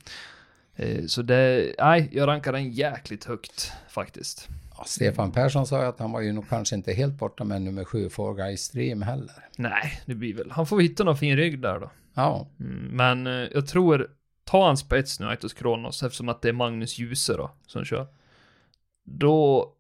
Eh, 0.77 1.07
så 1.07 1.23
det, 1.23 1.75
nej, 1.79 2.09
jag 2.13 2.27
rankar 2.27 2.53
den 2.53 2.73
jäkligt 2.73 3.25
högt 3.25 3.73
faktiskt. 3.89 4.49
Ja, 4.79 4.85
Stefan 4.87 5.33
Persson 5.33 5.67
sa 5.67 5.81
ju 5.83 5.87
att 5.89 5.99
han 5.99 6.13
var 6.13 6.21
ju 6.21 6.33
nog 6.33 6.49
kanske 6.49 6.77
inte 6.77 6.93
helt 6.93 7.15
borta 7.15 7.45
med 7.45 7.63
nummer 7.63 7.85
sju, 7.85 8.09
Forga 8.09 8.51
i 8.51 8.57
Stream 8.57 9.03
heller. 9.03 9.35
Nej, 9.59 10.01
det 10.07 10.15
blir 10.15 10.35
väl, 10.35 10.51
han 10.51 10.67
får 10.67 10.81
hitta 10.81 11.05
någon 11.05 11.17
fin 11.17 11.37
rygg 11.37 11.61
där 11.61 11.81
då. 11.81 11.91
Ja, 12.15 12.47
Mm, 12.61 12.97
men 12.97 13.27
eh, 13.27 13.49
jag 13.55 13.67
tror, 13.69 14.11
ta 14.45 14.67
hans 14.67 14.81
spets 14.81 15.21
nu, 15.21 15.27
Aitos 15.29 15.53
Kronos, 15.53 16.03
eftersom 16.03 16.29
att 16.29 16.43
det 16.43 16.49
är 16.49 16.53
Magnus 16.53 16.99
Djuse 16.99 17.33
då, 17.37 17.51
som 17.67 17.85
kör. 17.85 18.07
Då 19.05 19.73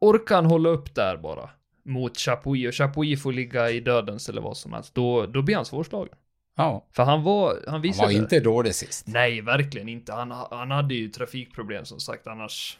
orkar 0.00 0.34
han 0.34 0.46
hålla 0.46 0.68
upp 0.68 0.94
där 0.94 1.16
bara. 1.16 1.50
Mot 1.84 2.18
Chapuis, 2.18 2.68
och 2.68 2.74
Chapuis 2.74 3.22
får 3.22 3.32
ligga 3.32 3.70
i 3.70 3.80
dödens 3.80 4.28
eller 4.28 4.42
vad 4.42 4.56
som 4.56 4.72
helst. 4.72 4.94
Då, 4.94 5.26
då 5.26 5.42
blir 5.42 5.56
han 5.56 5.64
svårslagen. 5.64 6.14
ja. 6.56 6.86
För 6.92 7.02
han 7.04 7.22
var, 7.22 7.54
han 7.64 7.72
Han 7.72 7.82
visade... 7.82 8.06
var 8.06 8.12
inte 8.12 8.40
dålig 8.40 8.74
sist. 8.74 9.06
Nej, 9.06 9.40
verkligen 9.40 9.88
inte. 9.88 10.12
Han, 10.12 10.30
han 10.30 10.70
hade 10.70 10.94
ju 10.94 11.08
trafikproblem 11.08 11.84
som 11.84 12.00
sagt, 12.00 12.26
annars... 12.26 12.78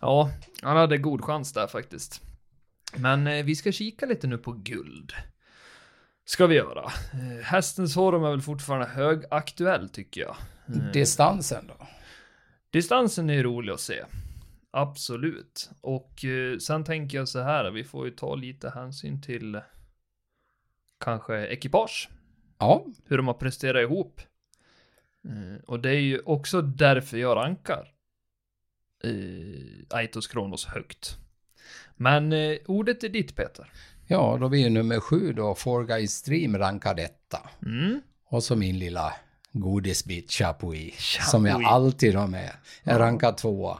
Ja, 0.00 0.30
han 0.62 0.76
hade 0.76 0.98
god 0.98 1.24
chans 1.24 1.52
där 1.52 1.66
faktiskt. 1.66 2.22
Men 2.96 3.26
eh, 3.26 3.44
vi 3.44 3.56
ska 3.56 3.72
kika 3.72 4.06
lite 4.06 4.26
nu 4.26 4.38
på 4.38 4.52
guld. 4.52 5.12
Ska 6.24 6.46
vi 6.46 6.54
göra. 6.54 6.84
Eh, 7.12 7.44
hästens 7.44 7.94
form 7.94 8.24
är 8.24 8.30
väl 8.30 8.40
fortfarande 8.40 8.86
högaktuell 8.86 9.88
tycker 9.88 10.20
jag. 10.20 10.36
Eh, 10.68 10.92
Distansen 10.92 11.66
då? 11.66 11.86
Distansen 12.70 13.30
är 13.30 13.42
rolig 13.42 13.72
att 13.72 13.80
se. 13.80 14.04
Absolut. 14.70 15.70
Och 15.80 16.24
eh, 16.24 16.58
sen 16.58 16.84
tänker 16.84 17.18
jag 17.18 17.28
så 17.28 17.40
här, 17.40 17.70
vi 17.70 17.84
får 17.84 18.06
ju 18.06 18.12
ta 18.12 18.34
lite 18.34 18.70
hänsyn 18.70 19.22
till 19.22 19.60
kanske 21.00 21.46
ekipage 21.46 22.08
Ja, 22.58 22.86
hur 23.06 23.16
de 23.16 23.26
har 23.26 23.34
presterat 23.34 23.82
ihop. 23.82 24.20
Eh, 25.24 25.64
och 25.66 25.80
det 25.80 25.90
är 25.90 26.00
ju 26.00 26.18
också 26.18 26.62
därför 26.62 27.18
jag 27.18 27.36
rankar 27.36 27.88
eh, 29.04 29.96
Aitos 29.98 30.26
Kronos 30.26 30.66
högt. 30.66 31.16
Men 31.96 32.32
eh, 32.32 32.56
ordet 32.66 33.04
är 33.04 33.08
ditt 33.08 33.36
Peter. 33.36 33.72
ja 34.06 34.38
då 34.40 34.48
blir 34.48 34.60
ju 34.60 34.70
nummer 34.70 35.00
sju 35.00 35.32
då, 35.32 35.54
Forga 35.54 35.98
i 35.98 36.08
Stream 36.08 36.58
rankad 36.58 36.98
etta. 37.00 37.48
Mm. 37.66 38.00
Och 38.26 38.44
så 38.44 38.56
min 38.56 38.78
lilla 38.78 39.14
godisbit 39.52 40.30
Chapuis, 40.30 40.94
Chapuis. 40.94 41.30
som 41.30 41.46
jag 41.46 41.64
alltid 41.64 42.14
har 42.14 42.26
med, 42.26 42.50
är 42.82 42.98
rankad 42.98 43.36
tvåa. 43.36 43.78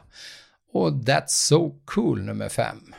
Och 0.73 0.91
That's 0.91 1.27
So 1.27 1.79
Cool 1.85 2.21
nummer 2.21 2.49
fem 2.49 2.93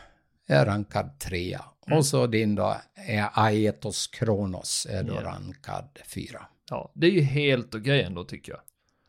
är 0.47 0.67
rankad 0.67 1.19
trea. 1.19 1.65
Mm. 1.87 1.99
Och 1.99 2.07
så 2.07 2.27
din 2.27 2.55
då 2.55 2.77
är 2.95 3.29
Aetos 3.33 4.07
Kronos 4.07 4.87
är 4.91 5.03
då 5.03 5.15
Ja. 5.15 5.21
rankad 5.23 5.99
fyra. 6.15 6.47
Ja, 6.71 6.93
det 6.95 7.07
är 7.07 7.11
ju 7.11 7.21
helt 7.21 7.75
okej 7.75 8.03
ändå 8.03 8.25
tycker 8.25 8.53
jag. 8.53 8.61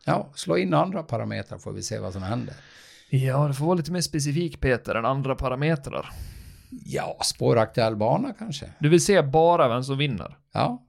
Ja, 0.04 0.32
slå 0.34 0.56
in 0.58 0.74
andra 0.74 1.02
parametrar 1.02 1.58
får 1.58 1.72
vi 1.72 1.82
se 1.82 1.98
vad 1.98 2.12
som 2.12 2.22
händer. 2.22 2.54
Ja, 3.22 3.48
det 3.48 3.54
får 3.54 3.64
vara 3.64 3.76
lite 3.76 3.92
mer 3.92 4.00
specifik 4.00 4.60
Peter 4.60 4.94
än 4.94 5.04
andra 5.04 5.34
parametrar. 5.34 6.10
Ja, 6.70 7.18
spåraktuell 7.22 7.96
bana 7.96 8.32
kanske. 8.32 8.72
Du 8.78 8.88
vill 8.88 9.04
se 9.04 9.22
bara 9.22 9.68
vem 9.68 9.84
som 9.84 9.98
vinner. 9.98 10.38
Ja. 10.52 10.86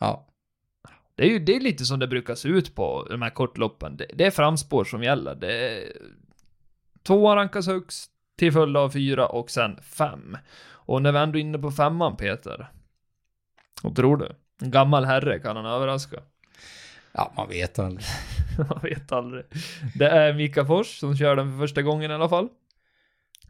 Ja, 0.00 0.26
Det 1.14 1.22
är 1.22 1.28
ju 1.28 1.38
det 1.38 1.56
är 1.56 1.60
lite 1.60 1.84
som 1.84 1.98
det 1.98 2.08
brukar 2.08 2.34
se 2.34 2.48
ut 2.48 2.74
på 2.74 3.06
de 3.10 3.22
här 3.22 3.30
kortloppen. 3.30 3.96
Det, 3.96 4.06
det 4.14 4.26
är 4.26 4.30
framspår 4.30 4.84
som 4.84 5.02
gäller. 5.02 5.34
Det 5.34 5.68
är... 5.68 5.92
Tvåan 7.02 7.36
rankas 7.36 7.66
högst, 7.66 8.10
till 8.38 8.52
följd 8.52 8.76
av 8.76 8.90
fyra 8.90 9.26
och 9.26 9.50
sen 9.50 9.80
fem. 9.82 10.36
Och 10.68 11.02
när 11.02 11.12
vi 11.12 11.18
ändå 11.18 11.38
är 11.38 11.40
inne 11.40 11.58
på 11.58 11.70
femman, 11.70 12.16
Peter. 12.16 12.70
Vad 13.82 13.96
tror 13.96 14.16
du? 14.16 14.36
En 14.62 14.70
gammal 14.70 15.04
herre, 15.04 15.38
kan 15.38 15.56
han 15.56 15.66
överraska? 15.66 16.22
Ja 17.16 17.32
man 17.36 17.48
vet 17.48 17.78
aldrig. 17.78 18.06
Man 18.58 18.80
vet 18.82 19.12
aldrig. 19.12 19.44
Det 19.94 20.08
är 20.08 20.34
Mika 20.34 20.64
Fors 20.66 20.98
som 20.98 21.16
kör 21.16 21.36
den 21.36 21.52
för 21.52 21.58
första 21.66 21.82
gången 21.82 22.10
i 22.10 22.14
alla 22.14 22.28
fall. 22.28 22.48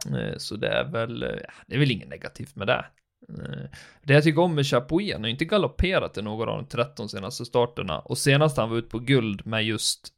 Eh, 0.06 0.36
Så 0.38 0.56
det 0.56 0.68
är 0.68 0.84
väl, 0.84 1.22
eh, 1.22 1.28
det 1.66 1.74
är 1.74 1.78
väl 1.78 1.90
inget 1.90 2.08
negativt 2.08 2.56
med 2.56 2.66
det. 2.66 2.84
Eh, 3.28 3.70
Det 4.02 4.14
jag 4.14 4.22
tycker 4.24 4.40
om 4.40 4.54
med 4.54 4.66
Chapuis, 4.66 5.12
han 5.12 5.22
har 5.22 5.28
inte 5.30 5.44
galopperat 5.44 6.18
i 6.18 6.22
någon 6.22 6.48
av 6.48 6.56
de 6.56 6.66
13 6.66 7.08
senaste 7.08 7.44
starterna. 7.44 7.98
Och 7.98 8.18
senast 8.18 8.56
han 8.56 8.70
var 8.70 8.76
ute 8.76 8.88
på 8.88 8.98
guld 8.98 9.46
med 9.46 9.64
just 9.64 10.12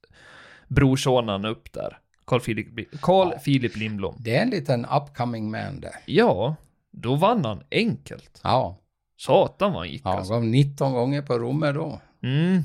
brorsonen 0.69 1.45
upp 1.45 1.73
där. 1.73 1.99
Carl 2.27 2.41
Philip, 2.41 3.01
Carl 3.03 3.29
Ja. 3.33 3.39
Philip 3.39 3.77
Lindblom. 3.77 4.17
Det 4.19 4.37
är 4.37 4.43
en 4.43 4.51
liten 4.51 4.85
upcoming 4.85 5.51
man 5.51 5.81
det. 5.81 5.93
Ja, 6.07 6.57
då 6.93 7.15
vann 7.15 7.45
han 7.45 7.63
enkelt. 7.71 8.41
Ja, 8.45 8.79
Satan 9.17 9.73
vad 9.73 9.81
han 9.81 9.89
gick 9.91 10.03
ja 10.05 10.17
alltså. 10.19 10.33
gav 10.33 10.45
19 10.45 10.93
gånger 10.93 11.23
på 11.23 11.39
Romme 11.39 11.73
då. 11.73 12.01
Mm. 12.23 12.63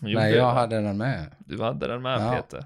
Gjorde 0.00 0.14
Nej, 0.14 0.34
jag 0.34 0.50
hade 0.52 0.80
den 0.80 0.96
med. 0.96 1.26
Du 1.38 1.62
hade 1.62 1.86
den 1.86 2.02
med 2.02 2.20
Ja. 2.20 2.32
Peter. 2.36 2.64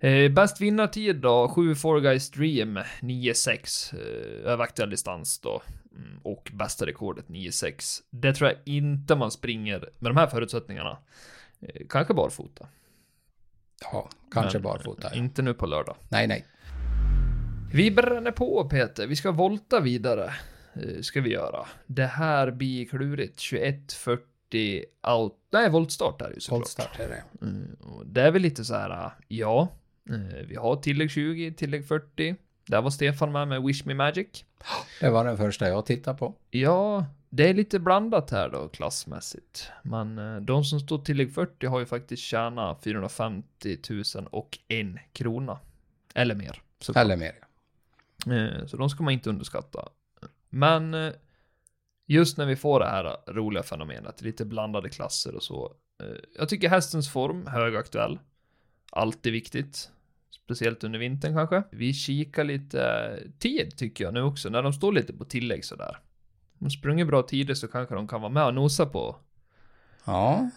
Eh, 0.00 0.32
bäst 0.32 0.60
vinnartid 0.60 1.16
då, 1.16 1.48
7 1.48 1.74
Four 1.74 2.00
Guys 2.00 2.30
Dream, 2.30 2.78
9-6 3.00 3.94
eh, 3.94 4.52
över 4.52 4.64
aktuell 4.64 4.90
distans 4.90 5.38
då. 5.38 5.62
Mm, 5.96 6.18
och 6.22 6.50
bästa 6.54 6.86
rekordet 6.86 7.28
9-6. 7.28 8.00
Det 8.10 8.34
tror 8.34 8.50
jag 8.50 8.58
inte 8.64 9.14
man 9.14 9.30
springer 9.30 9.78
med 9.98 10.10
de 10.10 10.16
här 10.16 10.26
förutsättningarna. 10.26 10.98
Eh, 11.60 11.86
kanske 11.88 12.14
barfota. 12.14 12.66
Ja, 13.80 14.08
kanske 14.32 14.58
Men, 14.58 14.62
barfota. 14.62 15.08
Ja. 15.12 15.18
Inte 15.18 15.42
nu 15.42 15.54
på 15.54 15.66
lördag. 15.66 15.96
Nej, 16.08 16.26
nej. 16.26 16.44
Vi 17.72 17.90
bränner 17.90 18.30
på 18.30 18.68
Peter, 18.68 19.06
vi 19.06 19.16
ska 19.16 19.30
volta 19.32 19.80
vidare. 19.80 20.34
Eh, 20.74 21.00
ska 21.00 21.20
vi 21.20 21.30
göra. 21.30 21.66
Det 21.86 22.06
här 22.06 22.50
blir 22.50 22.84
klurigt. 22.84 23.38
21.40 23.38 24.18
out. 25.08 25.34
Nej, 25.52 25.70
voltstart 25.70 26.22
är 26.22 26.28
det 26.28 26.34
ju 26.34 26.40
såklart. 26.40 26.58
Voltstart 26.60 27.00
är 27.00 27.08
det. 27.08 27.46
Mm, 27.46 27.76
och 27.80 28.06
det 28.06 28.22
är 28.22 28.30
väl 28.30 28.42
lite 28.42 28.64
så 28.64 28.74
här, 28.74 29.04
äh, 29.04 29.10
ja, 29.28 29.68
eh, 30.10 30.46
vi 30.48 30.56
har 30.56 30.76
tillägg 30.76 31.10
20, 31.10 31.52
tillägg 31.52 31.88
40. 31.88 32.36
Där 32.66 32.82
var 32.82 32.90
Stefan 32.90 33.32
med 33.32 33.48
med 33.48 33.62
Wish 33.62 33.86
Me 33.86 33.94
Magic. 33.94 34.44
Det 35.00 35.10
var 35.10 35.24
den 35.24 35.36
första 35.36 35.68
jag 35.68 35.86
tittade 35.86 36.18
på. 36.18 36.34
Ja, 36.50 37.04
det 37.30 37.48
är 37.48 37.54
lite 37.54 37.78
blandat 37.78 38.30
här 38.30 38.48
då 38.50 38.68
klassmässigt. 38.68 39.70
Men 39.82 40.18
eh, 40.18 40.36
de 40.40 40.64
som 40.64 40.80
står 40.80 40.98
tillägg 40.98 41.34
40 41.34 41.66
har 41.66 41.78
ju 41.78 41.86
faktiskt 41.86 42.22
tjänat 42.22 42.82
450 42.84 43.78
000 44.16 44.26
och 44.30 44.58
en 44.68 44.98
krona. 45.12 45.58
Eller 46.14 46.34
mer. 46.34 46.62
såklart. 46.80 47.04
Eller 47.04 47.16
mer. 47.16 47.34
Eh, 48.26 48.66
Så 48.66 48.76
de 48.76 48.90
ska 48.90 49.02
man 49.02 49.12
inte 49.12 49.30
underskatta. 49.30 49.88
Men 50.50 50.94
just 52.14 52.38
när 52.38 52.46
vi 52.46 52.56
får 52.56 52.80
det 52.80 52.86
här 52.86 53.16
roliga 53.32 53.62
fenomenet, 53.62 54.22
lite 54.22 54.44
blandade 54.44 54.88
klasser 54.88 55.34
och 55.34 55.42
så. 55.42 55.72
eh, 56.02 56.06
Jag 56.38 56.48
tycker 56.48 56.68
hästens 56.68 57.12
form, 57.12 57.46
högaktuell. 57.46 58.18
Alltid 58.92 59.32
viktigt. 59.32 59.90
Speciellt 60.44 60.84
under 60.84 60.98
vintern 60.98 61.34
kanske. 61.34 61.62
Vi 61.70 61.94
kikar 61.94 62.44
lite 62.44 63.12
tid 63.38 63.76
tycker 63.76 64.04
jag 64.04 64.14
nu 64.14 64.22
också, 64.22 64.48
när 64.48 64.62
de 64.62 64.72
står 64.72 64.92
lite 64.92 65.12
på 65.12 65.24
tillägg 65.24 65.64
sådär. 65.64 65.98
Om 66.60 66.66
de 66.66 66.70
sprungit 66.70 67.06
bra 67.06 67.22
tider 67.22 67.54
så 67.54 67.68
kanske 67.68 67.94
de 67.94 68.08
kan 68.08 68.20
vara 68.20 68.32
med 68.32 68.46
och 68.46 68.54
nosa 68.54 68.86
på 68.86 69.16
Ja, 70.04 70.50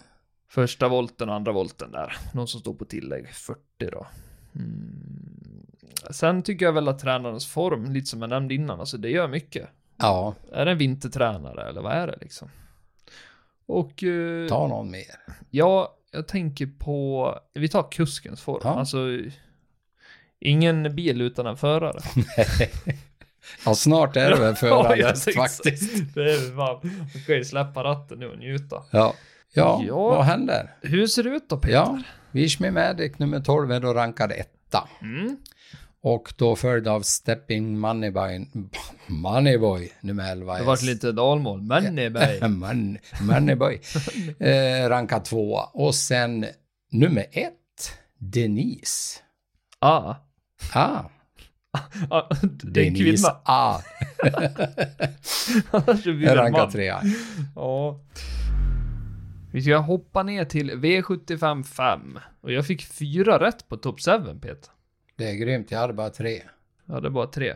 första 0.48 0.88
volten 0.88 1.28
och 1.28 1.34
andra 1.34 1.52
volten 1.52 1.90
där. 1.92 2.16
Någon 2.34 2.48
som 2.48 2.60
står 2.60 2.74
på 2.74 2.84
tillägg 2.84 3.28
40 3.34 3.60
då. 3.78 4.06
Mm. 4.54 5.66
Sen 6.10 6.42
tycker 6.42 6.64
jag 6.64 6.72
väl 6.72 6.88
att 6.88 6.98
tränarens 6.98 7.46
form, 7.46 7.92
lite 7.92 8.06
som 8.06 8.20
jag 8.22 8.30
nämnde 8.30 8.54
innan, 8.54 8.80
alltså 8.80 8.98
det 8.98 9.10
gör 9.10 9.28
mycket. 9.28 9.68
Ja, 10.02 10.34
Är 10.52 10.64
det 10.64 10.70
en 10.70 10.78
vintertränare 10.78 11.68
eller 11.68 11.80
vad 11.80 11.92
är 11.92 12.06
det 12.06 12.18
liksom? 12.20 12.48
Och 13.66 14.02
eh, 14.04 14.48
ta 14.48 14.66
någon 14.68 14.90
mer. 14.90 15.16
ja, 15.50 15.96
jag 16.12 16.28
tänker 16.28 16.66
på, 16.78 17.34
vi 17.54 17.68
tar 17.68 17.90
kuskens 17.92 18.40
form. 18.40 18.60
Ja. 18.64 18.70
Alltså, 18.70 18.98
ingen 20.40 20.94
bil 20.96 21.20
utan 21.20 21.46
en 21.46 21.56
förare. 21.56 22.00
Ja, 23.64 23.74
snart 23.74 24.16
är 24.16 24.30
det 24.30 24.36
väl 24.36 24.48
Ja, 24.48 24.54
förandet 24.54 24.98
tänkte- 25.24 25.32
faktiskt. 25.32 26.14
Det 26.14 26.32
är 26.32 26.56
fan, 26.56 26.80
man 26.98 27.22
kan 27.26 27.34
ju 27.34 27.44
släppa 27.44 27.84
ratten 27.84 28.18
nu 28.18 28.28
och 28.28 28.38
njuta. 28.38 28.82
Ja. 28.90 29.14
Ja, 29.54 29.82
Ja. 29.86 29.96
vad 30.08 30.24
händer? 30.24 30.74
Hur 30.82 31.06
ser 31.06 31.22
det 31.22 31.30
ut 31.30 31.48
då 31.48 31.56
Peter? 31.56 31.74
Ja, 31.74 32.02
Wish 32.30 32.60
Me 32.60 32.70
Magic 32.70 33.18
nummer 33.18 33.40
12 33.40 33.72
är 33.72 33.80
då 33.80 33.94
rankad 33.94 34.32
etta. 34.32 34.88
Mm. 35.02 35.36
Och 36.02 36.34
då 36.36 36.56
följd 36.56 36.88
av 36.88 37.00
Stepping 37.00 37.78
Moneyboy, 37.78 38.46
Moneyboy 39.06 39.92
nummer 40.00 40.32
11. 40.32 40.58
Det 40.58 40.64
vart 40.64 40.82
lite 40.82 41.12
dalmål. 41.12 41.62
Man, 41.62 42.98
Moneyboy. 43.20 43.80
eh, 44.38 44.88
rankad 44.88 45.24
tvåa. 45.24 45.64
Och 45.64 45.94
sen 45.94 46.46
nummer 46.92 47.26
ett, 47.32 47.92
Denise. 48.18 49.20
Ah, 49.78 50.14
Ah, 52.10 52.28
det 52.40 52.80
är 52.80 52.86
en 52.86 52.94
Denise 52.94 53.02
kvinna. 53.02 53.40
A. 53.44 53.80
Annars 55.70 56.02
blir 56.04 56.14
det 56.14 56.30
en 56.30 56.36
Rankar 56.36 56.62
man. 56.62 56.70
trea. 56.70 57.02
Ja. 57.54 58.00
Vi 59.52 59.62
ska 59.62 59.76
hoppa 59.76 60.22
ner 60.22 60.44
till 60.44 60.70
V75 60.70 61.62
5. 61.62 62.18
Och 62.40 62.52
jag 62.52 62.66
fick 62.66 62.84
fyra 62.86 63.40
rätt 63.40 63.68
på 63.68 63.76
Top 63.76 64.00
7, 64.00 64.10
Peter. 64.40 64.70
Det 65.22 65.30
är 65.30 65.34
grymt, 65.34 65.70
jag 65.70 65.78
hade 65.78 65.92
bara 65.92 66.10
tre. 66.10 66.42
Ja, 66.86 67.00
det 67.00 67.08
är 67.08 67.10
bara 67.10 67.26
tre. 67.26 67.54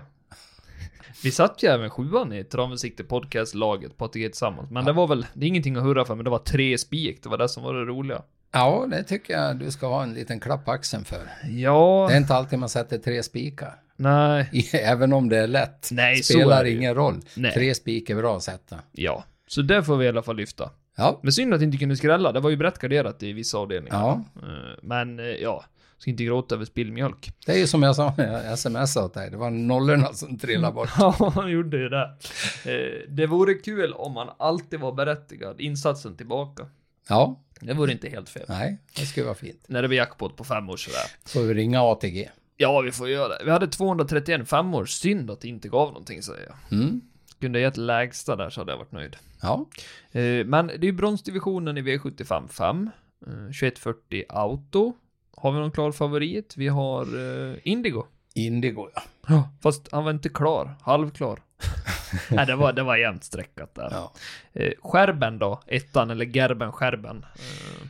Vi 1.22 1.30
satt 1.30 1.62
ju 1.62 1.68
även 1.68 1.90
sjuan 1.90 2.32
i 2.32 2.44
Travmusikte 2.44 3.04
Podcast-laget 3.04 3.92
ATG 4.02 4.28
tillsammans. 4.28 4.70
Men 4.70 4.84
det 4.84 4.92
var 4.92 5.06
väl, 5.06 5.26
det 5.34 5.46
är 5.46 5.48
ingenting 5.48 5.76
att 5.76 5.82
hurra 5.82 6.04
för, 6.04 6.14
men 6.14 6.24
det 6.24 6.30
var 6.30 6.38
tre 6.38 6.78
spik. 6.78 7.22
Det 7.22 7.28
var 7.28 7.38
det 7.38 7.48
som 7.48 7.62
var 7.62 7.74
det 7.74 7.84
roliga. 7.84 8.22
Ja, 8.52 8.86
det 8.90 9.02
tycker 9.02 9.34
jag 9.38 9.56
du 9.56 9.70
ska 9.70 9.86
ha 9.86 10.02
en 10.02 10.14
liten 10.14 10.40
klapp 10.40 10.64
på 10.64 10.70
axeln 10.70 11.04
för. 11.04 11.20
Ja, 11.48 12.06
Det 12.08 12.14
är 12.14 12.18
inte 12.18 12.34
alltid 12.34 12.58
man 12.58 12.68
sätter 12.68 12.98
tre 12.98 13.22
spikar. 13.22 13.74
nej, 13.96 14.50
Även 14.72 15.12
om 15.12 15.28
det 15.28 15.38
är 15.38 15.46
lätt. 15.46 15.88
Nej, 15.92 16.16
så 16.22 16.32
Spelar 16.32 16.64
det 16.64 16.70
ju. 16.70 16.76
ingen 16.76 16.94
roll. 16.94 17.20
Nej. 17.34 17.52
Tre 17.52 17.74
spik 17.74 18.10
är 18.10 18.14
bra 18.16 18.36
att 18.36 18.42
sätta. 18.42 18.78
ja. 18.92 19.24
Så 19.48 19.62
det 19.62 19.82
får 19.82 19.96
vi 19.96 20.04
i 20.04 20.08
alla 20.08 20.22
fall 20.22 20.36
lyfta. 20.36 20.70
Ja, 20.96 21.20
Men 21.22 21.32
synd 21.32 21.54
att 21.54 21.62
inte 21.62 21.76
kunde 21.78 21.96
skrälla, 21.96 22.32
det 22.32 22.40
var 22.40 22.50
ju 22.50 22.56
brett 22.56 22.78
garderat 22.78 23.22
i 23.22 23.32
vissa 23.32 23.58
avdelningar. 23.58 23.96
ja. 23.98 24.24
Eh, 24.42 24.78
Men, 24.82 25.18
eh, 25.18 25.24
ja, 25.26 25.64
ska 25.98 26.10
inte 26.10 26.24
gråta 26.24 26.54
över 26.54 26.64
spillmjölk. 26.64 27.30
Det 27.46 27.52
är 27.52 27.58
ju 27.58 27.66
som 27.66 27.82
jag 27.82 27.96
sa 27.96 28.14
när 28.18 28.44
jag 28.48 28.58
smsade 28.58 29.06
åt 29.06 29.14
dig. 29.14 29.30
Det 29.30 29.36
var 29.36 29.50
nollorna 29.50 30.12
som 30.12 30.38
trillade 30.38 30.74
bort. 30.74 30.88
Ja, 30.98 31.32
han 31.34 31.50
gjorde 31.50 31.76
ju 31.76 31.88
det. 31.88 32.16
Eh, 32.64 33.08
Det 33.08 33.26
vore 33.26 33.54
kul 33.54 33.92
om 33.92 34.12
man 34.12 34.28
alltid 34.38 34.80
var 34.80 34.92
berättigad 34.92 35.60
insatsen 35.60 36.16
tillbaka. 36.16 36.66
Ja, 37.08 37.40
Det 37.60 37.72
vore 37.74 37.92
inte 37.92 38.08
helt 38.08 38.28
fel. 38.28 38.44
nej, 38.48 38.78
det 38.96 39.06
skulle 39.06 39.24
vara 39.26 39.34
fint. 39.34 39.64
När 39.68 39.82
det 39.82 39.88
blir 39.88 39.98
jackpot 39.98 40.36
på 40.36 40.44
fem 40.44 40.70
år 40.70 40.76
sådär. 40.76 40.98
Får 41.26 41.40
vi 41.42 41.54
ringa 41.54 41.82
ATG. 41.82 42.30
Ja, 42.56 42.80
vi 42.80 42.92
får 42.92 43.08
göra 43.08 43.28
det. 43.28 43.44
Vi 43.44 43.50
hade 43.50 43.66
231 43.68 44.48
femmor. 44.48 44.84
Synd 44.86 45.30
att 45.30 45.40
det 45.40 45.48
inte 45.48 45.68
gav 45.68 45.88
någonting, 45.88 46.22
säger 46.22 46.46
jag. 46.46 46.78
Mm. 46.80 47.00
Kunde 47.40 47.58
jag 47.60 47.66
gett 47.68 47.76
lägsta 47.76 48.36
där 48.36 48.50
så 48.50 48.60
hade 48.60 48.72
jag 48.72 48.78
varit 48.78 48.92
nöjd. 48.92 49.16
Ja, 49.42 49.66
Eh, 50.12 50.44
Men 50.46 50.66
det 50.66 50.74
är 50.74 50.84
ju 50.84 50.92
bronsdivisionen 50.92 51.78
i 51.78 51.82
V75 51.82 52.48
5. 52.48 52.90
Eh, 53.26 53.32
2140 53.32 54.24
Auto. 54.28 54.92
Har 55.36 55.52
vi 55.52 55.58
någon 55.58 55.70
klar 55.70 55.92
favorit? 55.92 56.54
Vi 56.56 56.68
har 56.68 57.02
eh, 57.50 57.56
Indigo. 57.62 58.04
Indigo 58.34 58.88
ja. 58.94 59.02
Ja. 59.28 59.48
Fast 59.62 59.88
han 59.92 60.04
var 60.04 60.10
inte 60.10 60.28
klar. 60.28 60.74
Halvklar. 60.82 61.42
Nej, 62.30 62.46
det 62.46 62.56
var, 62.56 62.72
det 62.72 62.82
var 62.82 62.96
jämnt 62.96 63.24
streckat 63.24 63.74
där. 63.74 63.88
ja. 63.90 64.12
Eh, 64.52 64.72
Skärben 64.82 65.38
då? 65.38 65.62
Ettan 65.66 66.10
eller 66.10 66.24
Gerben 66.24 66.72
Skärben? 66.72 67.26
Eh, 67.34 67.86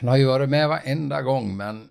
Han 0.00 0.08
har 0.08 0.16
ju 0.16 0.24
varit 0.26 0.48
med 0.48 0.68
varenda 0.68 1.22
gång, 1.22 1.56
men 1.56 1.88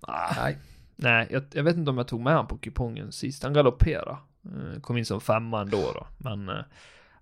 ah, 0.00 0.34
nej. 0.36 0.58
nej, 0.96 1.26
jag, 1.30 1.42
jag 1.52 1.62
vet 1.64 1.76
inte 1.76 1.90
om 1.90 1.98
jag 1.98 2.08
tog 2.08 2.20
med 2.20 2.32
han 2.32 2.46
på 2.46 2.58
kupongen 2.58 3.12
sist. 3.12 3.42
Han 3.42 3.52
galopperade. 3.52 4.16
Kom 4.80 4.96
in 4.96 5.06
som 5.06 5.20
femma 5.20 5.60
ändå 5.60 5.92
då. 5.94 6.06
Men, 6.18 6.50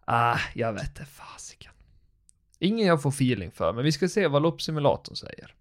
ah, 0.04 0.38
jag 0.54 0.72
vet 0.72 0.88
inte 0.88 1.04
fasiken. 1.04 1.72
Ingen 2.58 2.86
jag 2.86 3.02
får 3.02 3.10
feeling 3.10 3.50
för, 3.50 3.72
men 3.72 3.84
vi 3.84 3.92
ska 3.92 4.08
se 4.08 4.26
vad 4.28 4.42
loppsimulatorn 4.42 5.16
säger. 5.16 5.54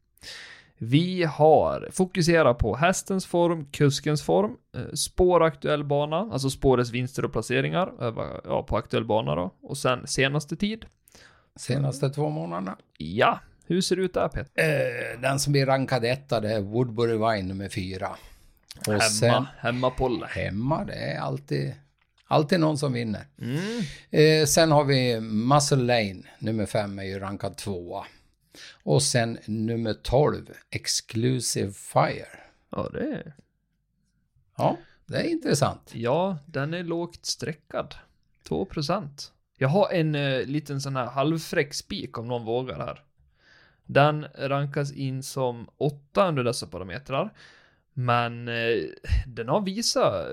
Vi 0.84 1.24
har 1.24 1.90
fokuserat 1.92 2.58
på 2.58 2.76
hästens 2.76 3.26
form, 3.26 3.66
kuskens 3.72 4.24
form, 4.24 4.52
eh, 4.76 4.94
spåraktuell 4.94 5.84
bana, 5.84 6.18
alltså 6.18 6.50
spårets 6.50 6.92
vinster 6.92 7.26
och 7.26 7.32
placeringar 7.32 7.94
ja, 8.44 8.64
på 8.64 8.78
aktuell 8.78 9.06
bana 9.06 9.36
då. 9.36 9.54
Och 9.62 9.78
sen 9.78 10.08
senaste 10.08 10.56
tid. 10.56 10.86
Senaste 11.56 12.10
två 12.10 12.30
månaderna. 12.30 12.78
Ja, 12.98 13.40
hur 13.66 13.82
ser 13.82 13.96
det 13.96 14.02
ut 14.02 14.14
där 14.14 14.28
Peter? 14.28 14.52
Eh, 14.56 15.22
den 15.22 15.40
som 15.40 15.54
blir 15.54 15.66
rankad 15.66 16.06
etta, 16.06 16.40
det 16.40 16.54
är 16.54 16.62
Woodbury 16.62 17.14
Wine 17.14 17.48
nummer 17.48 17.70
fyra. 17.70 18.10
Och 18.88 18.94
Hemma, 18.94 19.00
sen 19.02 19.46
hemmapolle. 19.58 20.26
hemma, 20.26 20.86
det 20.86 20.94
är 20.94 21.20
alltid, 21.20 21.74
alltid 22.28 22.60
någon 22.60 22.78
som 22.78 22.94
vinner. 22.94 23.28
Mm. 23.42 23.82
Eh, 24.10 24.46
sen 24.46 24.72
har 24.72 24.84
vi 24.84 25.20
Muscle 25.20 25.78
Lane, 25.78 26.24
nummer 26.40 26.66
fem 26.66 27.00
är 27.00 27.04
ju 27.04 27.20
rankad 27.20 27.58
tvåa. 27.58 28.06
Och 28.84 29.04
sen 29.04 29.38
nummer 29.46 29.94
12, 29.94 30.46
Exclusive 30.70 31.72
Fire. 31.72 32.40
Ja, 32.70 32.90
det 32.94 33.00
är... 33.00 33.36
Ja, 34.58 34.78
det 35.06 35.18
är 35.18 35.30
intressant. 35.30 35.92
Ja, 35.96 36.38
den 36.46 36.74
är 36.74 36.84
lågt 36.84 37.26
streckad. 37.26 37.96
2%. 38.50 39.32
Jag 39.58 39.68
har 39.68 39.92
en 39.92 40.16
eh, 40.16 40.46
liten 40.46 40.82
sån 40.82 40.96
här 40.96 41.06
halvfräck 41.06 41.74
spik 41.74 42.18
om 42.18 42.28
någon 42.28 42.46
vågar 42.46 42.78
här. 42.78 43.04
Den 43.86 44.26
rankas 44.36 44.92
in 44.92 45.24
som 45.24 45.70
8 45.78 46.28
under 46.28 46.44
dessa 46.44 46.68
parametrar. 46.68 47.34
Men 47.94 48.48
eh, 48.48 48.84
den 49.28 49.50
har 49.50 49.62
visat 49.62 50.28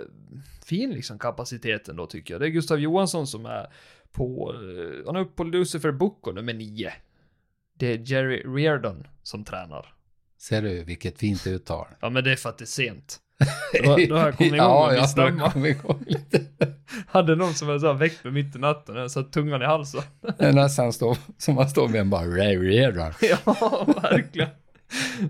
fin 0.64 0.90
liksom 0.90 1.18
kapacitet 1.18 1.88
ändå 1.88 2.06
tycker 2.06 2.34
jag. 2.34 2.40
Det 2.40 2.46
är 2.46 2.50
Gustav 2.50 2.78
Johansson 2.78 3.26
som 3.26 3.46
är 3.46 3.72
på, 4.12 4.54
eh, 4.54 5.06
han 5.06 5.16
är 5.16 5.20
uppe 5.20 5.36
på 5.36 5.44
Lucifer 5.44 5.92
Bocco 5.92 6.32
nummer 6.32 6.54
9. 6.54 6.92
Det 7.80 7.86
är 7.86 7.98
Jerry 8.12 8.42
Reardon 8.42 9.06
som 9.22 9.44
tränar. 9.44 9.94
Ser 10.38 10.62
du 10.62 10.84
vilket 10.84 11.18
fint 11.18 11.46
uttal? 11.46 11.86
Ja 12.00 12.10
men 12.10 12.24
det 12.24 12.32
är 12.32 12.36
för 12.36 12.48
att 12.48 12.58
det 12.58 12.64
är 12.64 12.66
sent. 12.66 13.18
Då, 13.84 13.96
då 14.08 14.16
har 14.16 14.24
jag 14.24 14.36
kommit 14.36 14.54
igång 14.54 14.66
ja, 14.66 14.86
med 14.90 14.98
min 14.98 15.08
stämma. 15.08 15.52
Hade 17.06 17.36
någon 17.36 17.54
som 17.54 17.68
var 17.68 17.78
så 17.78 17.86
här 17.86 17.94
väckt 17.94 18.24
mig 18.24 18.32
mitt 18.32 18.56
i 18.56 18.58
natten, 18.58 18.96
och 18.96 19.10
satt 19.10 19.32
tungan 19.32 19.62
i 19.62 19.64
halsen. 19.64 20.02
Det 20.38 20.44
är 20.44 20.52
nästan 20.52 20.92
stå, 20.92 21.16
som 21.38 21.54
man 21.54 21.70
står 21.70 21.88
med 21.88 22.00
en 22.00 22.10
bara 22.10 22.24
rearerar. 22.24 23.16
ja, 23.20 23.86
verkligen. 24.02 24.48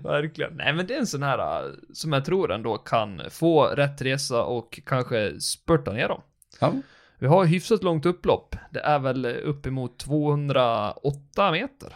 Verkligen. 0.03 0.53
Nej, 0.53 0.73
men 0.73 0.87
det 0.87 0.93
är 0.93 0.99
en 0.99 1.07
sån 1.07 1.23
här 1.23 1.63
äh, 1.65 1.71
som 1.93 2.13
jag 2.13 2.25
tror 2.25 2.51
ändå 2.51 2.77
kan 2.77 3.21
få 3.29 3.65
rätt 3.65 4.01
resa 4.01 4.43
och 4.43 4.79
kanske 4.85 5.39
spurta 5.39 5.93
ner 5.93 6.07
dem. 6.07 6.21
Ja, 6.59 6.73
Vi 7.19 7.27
har 7.27 7.45
hyfsat 7.45 7.83
långt 7.83 8.05
upplopp. 8.05 8.55
Det 8.71 8.79
är 8.79 8.99
väl 8.99 9.25
uppemot 9.25 9.99
208 9.99 11.51
meter. 11.51 11.95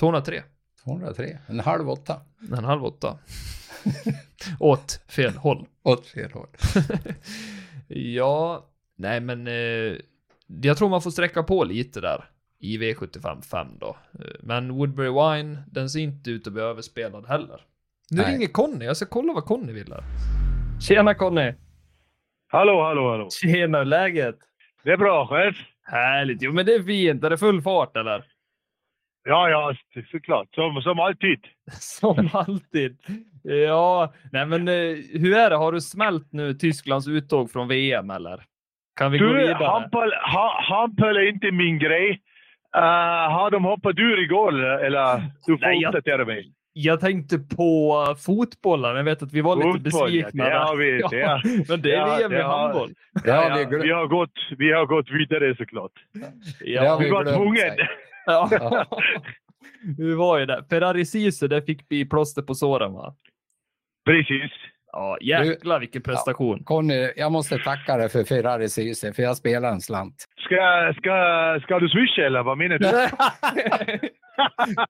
203. 0.00 0.42
203. 0.84 1.38
En 1.46 1.60
halv 1.60 1.90
åtta. 1.90 2.20
En 2.58 2.64
halv 2.64 2.84
åtta. 2.84 3.18
Åt 4.60 5.00
fel 5.08 5.32
håll. 5.36 5.66
Åt 5.82 6.06
fel 6.06 6.32
håll. 6.32 6.48
Ja, 7.88 8.66
nej 8.96 9.20
men 9.20 9.46
eh, 9.46 9.96
jag 10.46 10.76
tror 10.76 10.88
man 10.88 11.02
får 11.02 11.10
sträcka 11.10 11.42
på 11.42 11.64
lite 11.64 12.00
där 12.00 12.24
i 12.60 12.78
V75 12.78 13.42
5 13.42 13.66
då. 13.80 13.96
Eh, 14.18 14.26
Men 14.42 14.72
Woodbury 14.72 15.08
Wine, 15.08 15.62
den 15.66 15.90
ser 15.90 16.00
inte 16.00 16.30
ut 16.30 16.46
att 16.46 16.52
bli 16.52 16.62
överspelad 16.62 17.26
heller. 17.26 17.60
Nu 18.10 18.22
Nej. 18.22 18.32
ringer 18.34 18.46
Conny, 18.48 18.84
jag 18.84 18.96
ska 18.96 19.06
kolla 19.06 19.32
vad 19.32 19.44
Conny 19.44 19.72
vill 19.72 19.92
här. 19.92 20.04
Tjena 20.80 21.14
Conny! 21.14 21.54
Hallå, 22.48 22.82
hallå, 22.82 23.10
hallå. 23.10 23.28
Tjena, 23.30 23.84
läget? 23.84 24.38
Det 24.84 24.90
är 24.90 24.96
bra 24.96 25.26
själv. 25.26 25.54
Härligt, 25.82 26.42
jo 26.42 26.52
men 26.52 26.66
det 26.66 26.74
är 26.74 26.82
fint. 26.82 27.24
Är 27.24 27.30
det 27.30 27.38
full 27.38 27.62
fart 27.62 27.96
eller? 27.96 28.24
Ja, 29.24 29.48
ja, 29.50 29.74
såklart. 30.10 30.54
Som, 30.54 30.82
som 30.82 31.00
alltid. 31.00 31.38
Som 31.80 32.28
alltid. 32.32 32.98
Ja, 33.42 34.12
nej 34.32 34.46
men 34.46 34.68
eh, 34.68 34.96
hur 35.20 35.36
är 35.36 35.50
det? 35.50 35.56
Har 35.56 35.72
du 35.72 35.80
smält 35.80 36.32
nu 36.32 36.54
Tysklands 36.54 37.08
uttåg 37.08 37.50
från 37.50 37.68
VM 37.68 38.10
eller? 38.10 38.44
Kan 38.96 39.12
vi 39.12 39.18
gå 39.18 39.24
Du, 39.24 39.36
vidare? 39.36 39.64
handboll, 39.64 40.12
ha, 40.32 40.62
handboll 40.68 41.16
är 41.16 41.28
inte 41.28 41.50
min 41.50 41.78
grej. 41.78 42.10
Uh, 42.76 42.80
har 43.30 43.50
de 43.50 43.64
hoppat 43.64 43.98
ur 43.98 44.18
igår 44.22 44.64
eller? 44.64 45.22
Du 45.46 45.58
får 45.58 45.66
Nej, 45.66 45.86
uppdatera 45.86 46.24
mig. 46.24 46.52
Jag 46.76 47.00
tänkte 47.00 47.38
på 47.38 48.06
fotbollen. 48.18 48.96
Jag 48.96 49.04
vet 49.04 49.22
att 49.22 49.32
vi 49.32 49.40
var 49.40 49.56
lite 49.56 49.90
Fotboll, 49.90 50.14
ja, 50.14 50.22
besvikna. 50.22 50.44
det 50.44 50.58
har 50.58 50.76
vi. 50.76 50.90
Det 51.10 51.16
Ja, 51.18 51.40
men 51.68 51.82
det 51.82 51.92
är 51.92 51.96
ja, 51.96 52.16
VM 52.16 52.32
i 52.32 52.34
det 52.34 52.42
handboll. 52.44 52.94
Det 53.24 53.30
har 53.30 53.50
Ja, 53.50 53.66
vi 53.70 53.76
ja, 53.76 53.82
vi, 53.82 53.90
har 53.90 54.06
gått, 54.06 54.30
vi 54.58 54.72
har 54.72 54.86
gått 54.86 55.10
vidare 55.10 55.56
såklart. 55.56 55.92
Det 56.60 56.76
har 56.76 56.84
Ja, 56.86 56.96
Vi 56.96 57.10
var 57.10 57.24
tvungna. 57.24 57.60
ja. 58.26 58.86
vi 59.98 60.14
var 60.14 60.38
ju 60.38 60.46
där. 60.46 60.64
Ferrari 60.70 61.04
Sisu, 61.04 61.48
där 61.48 61.60
fick 61.60 61.84
vi 61.88 62.04
plåster 62.08 62.42
på 62.42 62.54
såren 62.54 62.92
va? 62.92 63.14
Precis. 64.06 64.52
Ja, 64.92 65.18
jäklar 65.20 65.80
vilken 65.80 66.02
prestation. 66.02 66.64
Conny, 66.64 67.12
jag 67.16 67.32
måste 67.32 67.58
tacka 67.58 67.96
dig 67.96 68.08
för 68.08 68.24
Ferrari 68.24 68.68
Syse, 68.68 69.12
för 69.12 69.22
jag 69.22 69.36
spelar 69.36 69.72
en 69.72 69.80
slant. 69.80 70.23
Ska, 70.44 70.92
ska, 70.96 71.14
ska 71.62 71.78
du 71.78 71.88
swisha 71.88 72.22
eller 72.22 72.42
vad 72.42 72.58
menar 72.58 72.78
du? 72.78 72.86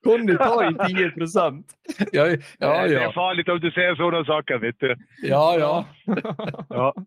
Conny 0.02 0.36
tar 0.36 0.62
ju 0.62 0.96
10 0.96 1.10
procent. 1.10 1.66
Ja, 2.12 2.26
ja, 2.58 2.86
Det 2.86 2.94
är 2.94 3.02
ja. 3.02 3.12
farligt 3.12 3.48
om 3.48 3.60
du 3.60 3.70
säger 3.70 3.94
sådana 3.94 4.24
saker, 4.24 4.58
vet 4.58 4.80
du. 4.80 4.96
ja, 5.22 5.56
ja. 5.58 5.86
Ja. 6.68 6.94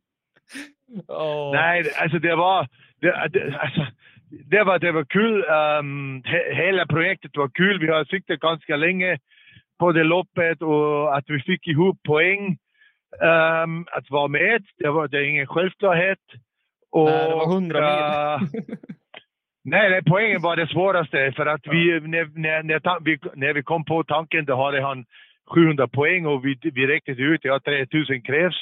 Ja. 1.08 1.52
Nej, 1.54 1.84
alltså 1.98 2.20
det 2.20 2.36
var... 2.36 2.68
Det, 3.02 3.28
det, 3.30 3.58
alltså, 3.60 3.86
det 4.30 4.64
var, 4.64 4.80
det 4.80 4.92
var 4.92 5.04
kul. 5.04 5.46
Um, 5.80 6.24
he, 6.26 6.54
hela 6.54 6.86
projektet 6.86 7.38
var 7.38 7.50
kul. 7.50 7.80
Vi 7.80 7.88
har 7.88 8.06
siktat 8.06 8.40
ganska 8.40 8.76
länge 8.76 9.18
på 9.80 9.92
det 9.92 10.04
loppet 10.04 10.62
och 10.62 11.18
att 11.18 11.24
vi 11.28 11.40
fick 11.40 11.68
ihop 11.68 12.04
poäng. 12.04 12.58
Um, 13.22 13.86
att 13.92 14.10
vara 14.10 14.28
med, 14.28 14.64
det 14.78 14.90
var 14.90 15.08
det 15.08 15.18
är 15.18 15.24
ingen 15.24 15.48
självklarhet. 15.48 16.20
Och, 16.98 17.10
Nej, 17.10 17.30
det 17.30 17.36
var 17.36 17.54
100 17.54 18.40
mil. 18.40 18.62
nej, 19.64 19.90
nej, 19.90 20.02
poängen 20.06 20.42
var 20.42 20.56
det 20.56 20.68
svåraste. 20.68 21.34
För 21.36 21.46
att 21.46 21.62
vi, 21.68 22.00
när, 22.00 22.26
när, 22.40 22.64
när, 22.64 23.04
vi, 23.04 23.20
när 23.36 23.54
vi 23.54 23.64
kom 23.64 23.86
på 23.86 24.04
tanken, 24.04 24.46
då 24.46 24.56
hade 24.66 24.82
han 24.82 25.06
700 25.54 25.88
poäng 25.88 26.26
och 26.26 26.46
vi, 26.46 26.60
vi 26.62 26.88
räknade 26.88 27.22
ut 27.22 27.46
att 27.46 27.64
3000 27.64 28.22
krävs. 28.22 28.56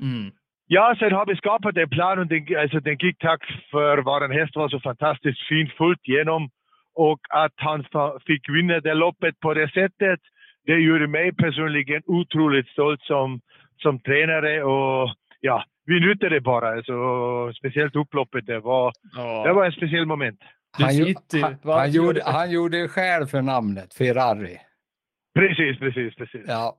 Mm. 0.00 0.30
Ja, 0.66 0.96
sen 0.98 1.12
har 1.12 1.26
vi 1.26 1.36
skapat 1.36 1.76
en 1.76 1.88
plan 1.88 2.18
och 2.18 2.26
den, 2.26 2.46
alltså, 2.58 2.80
den 2.80 2.96
gick 3.00 3.18
tack 3.18 3.42
för 3.70 3.98
vår 3.98 4.32
häst 4.38 4.56
var 4.56 4.68
så 4.68 4.80
fantastiskt 4.80 5.48
fint 5.48 5.72
fullt 5.72 6.08
igenom. 6.08 6.50
Och 6.94 7.20
att 7.30 7.52
han 7.56 7.84
fick 8.26 8.48
vinna 8.48 8.80
det 8.80 8.94
loppet 8.94 9.40
på 9.40 9.54
det 9.54 9.68
sättet, 9.68 10.20
det 10.66 10.72
gjorde 10.72 11.06
mig 11.06 11.32
personligen 11.32 12.02
otroligt 12.06 12.68
stolt 12.68 13.02
som, 13.02 13.40
som 13.76 14.00
tränare. 14.00 14.62
Och 14.64 15.10
ja, 15.40 15.64
det 16.30 16.40
bara. 16.40 16.68
Alltså, 16.68 16.94
speciellt 17.58 17.96
upploppet, 17.96 18.46
det 18.46 18.60
var, 18.60 18.92
Ja. 19.16 19.42
det 19.46 19.52
var 19.52 19.64
en 19.66 19.72
speciell 19.72 20.06
moment. 20.06 20.40
Han, 20.78 20.90
sitter 20.90 21.40
han, 21.42 21.56
han, 21.64 21.90
gjorde, 21.90 22.22
han 22.24 22.50
gjorde 22.50 22.88
skäl 22.88 23.26
för 23.26 23.42
namnet 23.42 23.94
Ferrari. 23.94 24.56
Precis, 25.34 25.78
precis, 25.78 26.14
precis. 26.14 26.44
Ja, 26.48 26.76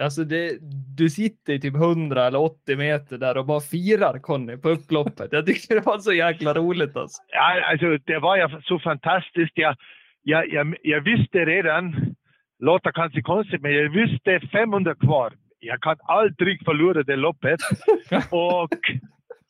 Alltså 0.00 0.24
det, 0.24 0.58
du 0.96 1.10
sitter 1.10 1.52
i 1.52 1.60
typ 1.60 1.74
100 1.74 2.26
eller 2.26 2.40
80 2.40 2.76
meter 2.76 3.18
där 3.18 3.36
och 3.36 3.46
bara 3.46 3.60
firar 3.60 4.18
Conny 4.18 4.56
på 4.56 4.68
upploppet. 4.68 5.28
Jag 5.32 5.46
tycker 5.46 5.74
det 5.74 5.86
var 5.86 5.98
så 5.98 6.12
jäkla 6.12 6.54
roligt 6.54 6.96
alltså. 6.96 7.22
Ja, 7.28 7.70
alltså, 7.70 7.98
det 8.04 8.18
var 8.18 8.36
ju 8.36 8.60
så 8.62 8.78
fantastiskt. 8.78 9.52
Jag, 9.54 9.76
jag, 10.22 10.48
jag, 10.52 10.76
jag 10.82 11.00
visste 11.00 11.38
redan, 11.44 12.14
låter 12.58 12.92
kanske 12.92 13.22
konstigt, 13.22 13.60
men 13.62 13.72
jag 13.74 13.90
visste 13.90 14.40
500 14.52 14.94
kvar. 14.94 15.32
Jag 15.66 15.80
kan 15.80 15.96
aldrig 16.04 16.64
förlora 16.64 17.02
det 17.02 17.16
loppet. 17.16 17.60
och 18.30 18.78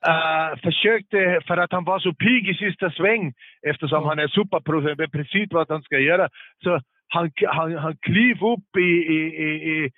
äh, 0.07 0.59
försökte, 0.62 1.40
för 1.46 1.57
att 1.57 1.72
han 1.72 1.85
var 1.85 1.98
så 1.98 2.14
pigg 2.14 2.48
i 2.48 2.55
sista 2.55 2.90
sväng, 2.90 3.33
eftersom 3.66 4.05
han 4.05 4.18
är 4.18 4.29
superpro, 4.29 4.81
han 4.81 4.96
vet 4.96 5.12
precis 5.12 5.48
vad 5.50 5.70
han 5.70 5.83
ska 5.83 5.98
göra. 5.98 6.29
Så 6.62 6.81
han, 7.09 7.31
han, 7.46 7.77
han 7.77 7.96
klev 7.96 8.37
upp 8.44 8.77
i, 8.79 8.90
i, 9.16 9.20
i, 9.46 9.50
i, 9.72 9.90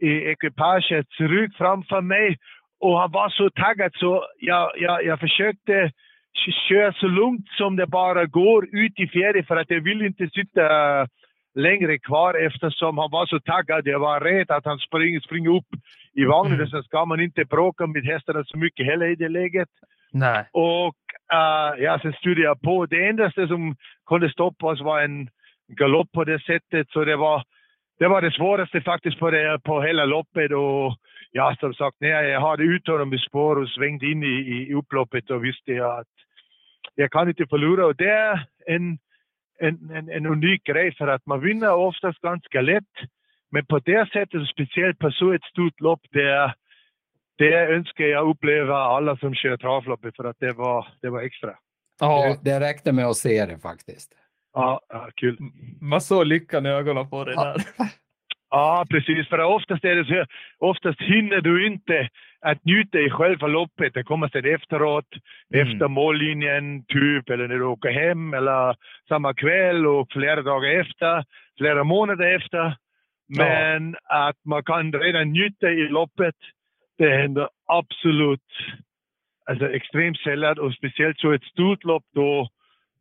i 0.00 0.30
ekipagets 0.30 1.20
rygg 1.20 1.54
framför 1.56 2.00
mig 2.00 2.36
och 2.80 3.00
han 3.00 3.10
var 3.10 3.28
så 3.28 3.50
taggad 3.50 3.92
så 3.94 4.26
jag, 4.38 4.72
jag, 4.76 5.04
jag 5.04 5.20
försökte 5.20 5.92
köra 6.68 6.92
så 6.92 7.06
lugnt 7.06 7.48
som 7.48 7.76
det 7.76 7.86
bara 7.86 8.26
går 8.26 8.68
ut 8.72 9.00
i 9.00 9.06
fjärde 9.06 9.44
för 9.44 9.56
att 9.56 9.70
jag 9.70 9.80
vill 9.80 10.02
inte 10.02 10.28
sitta 10.28 10.62
längre 11.58 11.98
kvar 11.98 12.34
eftersom 12.46 12.98
han 12.98 13.10
var 13.10 13.26
så 13.26 13.40
taggad. 13.40 13.86
Jag 13.86 13.98
var 13.98 14.20
rädd 14.20 14.50
att 14.50 14.64
han 14.64 14.78
springer, 14.78 15.20
springer 15.20 15.50
upp 15.50 15.70
i 16.14 16.24
vagnen. 16.24 16.54
Mm. 16.54 16.68
Sen 16.68 16.82
ska 16.82 17.04
man 17.04 17.20
inte 17.20 17.44
bråka 17.44 17.86
med 17.86 18.04
hästarna 18.04 18.44
så 18.44 18.58
mycket 18.58 18.86
heller 18.86 19.06
i 19.06 19.14
det 19.14 19.28
läget. 19.28 19.68
Nej. 20.12 20.48
Och 20.52 21.02
uh, 21.34 21.82
ja, 21.84 21.98
sen 22.02 22.12
styrde 22.12 22.42
jag 22.42 22.60
på. 22.60 22.86
Det 22.86 23.08
enda 23.08 23.30
som 23.30 23.76
kunde 24.06 24.30
stoppa 24.30 24.66
oss 24.66 24.80
var 24.80 25.02
en 25.02 25.28
galopp 25.68 26.12
på 26.12 26.24
det 26.24 26.40
sättet. 26.42 26.90
Så 26.90 27.04
det 27.04 27.16
var 27.16 27.42
det, 27.98 28.08
var 28.08 28.22
det 28.22 28.32
svåraste 28.32 28.80
faktiskt 28.80 29.18
på, 29.18 29.30
det, 29.30 29.60
på 29.64 29.82
hela 29.82 30.04
loppet. 30.04 30.52
Och 30.52 30.96
ja, 31.32 31.56
som 31.60 31.74
sagt, 31.74 31.96
när 32.00 32.08
jag 32.08 32.40
hade 32.40 32.62
ut 32.62 32.86
honom 32.86 33.14
i 33.14 33.18
spår 33.18 33.56
och 33.58 33.68
svängde 33.68 34.06
in 34.06 34.22
i, 34.22 34.26
i 34.26 34.74
upploppet 34.74 35.26
då 35.26 35.38
visste 35.38 35.72
jag 35.72 35.98
att 36.00 36.06
jag 36.94 37.10
kan 37.10 37.28
inte 37.28 37.46
förlora. 37.46 37.86
Och 37.86 37.96
det 37.96 38.10
är 38.10 38.46
en, 38.66 38.98
en, 39.60 39.90
en, 39.90 40.10
en 40.10 40.26
unik 40.26 40.64
grej 40.64 40.94
för 40.94 41.08
att 41.08 41.26
man 41.26 41.40
vinner 41.40 41.74
oftast 41.74 42.20
ganska 42.20 42.60
lätt. 42.60 42.84
Men 43.50 43.66
på 43.66 43.78
det 43.78 44.10
sättet, 44.12 44.48
speciellt 44.48 44.98
på 44.98 45.10
så 45.10 45.32
ett 45.32 45.44
stort 45.44 45.80
lopp, 45.80 46.00
det, 46.10 46.54
det 47.38 47.54
önskar 47.66 48.04
jag 48.04 48.28
uppleva 48.30 48.76
alla 48.76 49.16
som 49.16 49.34
kör 49.34 49.56
travloppet 49.56 50.16
för 50.16 50.24
att 50.24 50.36
det 50.40 50.52
var, 50.52 50.86
det 51.02 51.10
var 51.10 51.22
extra. 51.22 51.54
Ja, 52.00 52.36
det, 52.42 52.50
det 52.50 52.60
räckte 52.60 52.92
med 52.92 53.06
att 53.06 53.16
se 53.16 53.46
det 53.46 53.58
faktiskt. 53.58 54.12
Ja, 54.54 54.80
ja 54.88 55.08
kul. 55.14 55.36
man 55.80 56.00
såg 56.00 56.26
lyckan 56.26 56.66
i 56.66 56.68
ögonen 56.68 57.10
på 57.10 57.24
dig 57.24 57.34
Ja. 57.36 57.44
där. 57.44 57.62
Ja, 58.50 58.86
precis. 58.90 59.28
För 59.28 59.38
oftast 59.38 59.84
är 59.84 59.94
det 59.96 60.04
så, 60.04 60.24
oftast 60.58 61.00
hinner 61.00 61.40
du 61.40 61.66
inte 61.66 62.08
att 62.40 62.64
njuta 62.64 62.98
i 62.98 63.10
själva 63.10 63.46
loppet. 63.46 63.94
Det 63.94 64.02
kommer 64.02 64.28
sen 64.28 64.54
efteråt, 64.54 65.06
Mm. 65.54 65.68
efter 65.72 65.88
mållinjen, 65.88 66.84
typ, 66.84 67.30
eller 67.30 67.48
när 67.48 67.54
du 67.54 67.64
åker 67.64 67.90
hem, 67.90 68.34
eller 68.34 68.76
samma 69.08 69.34
kväll 69.34 69.86
och 69.86 70.12
flera 70.12 70.42
dagar 70.42 70.80
efter, 70.80 71.24
flera 71.58 71.84
månader 71.84 72.34
efter. 72.36 72.76
Men 73.38 73.96
att 74.04 74.36
man 74.44 74.62
kan 74.64 74.92
redan 74.92 75.28
njuta 75.32 75.70
i 75.70 75.88
loppet, 75.88 76.34
det 76.98 77.10
händer 77.16 77.48
absolut 77.66 78.40
alltså 79.50 79.70
extremt 79.70 80.18
sällan 80.18 80.58
och 80.58 80.74
speciellt 80.74 81.18
så 81.20 81.32
ett 81.32 81.44
stort 81.44 81.84
lopp 81.84 82.04
då, 82.14 82.48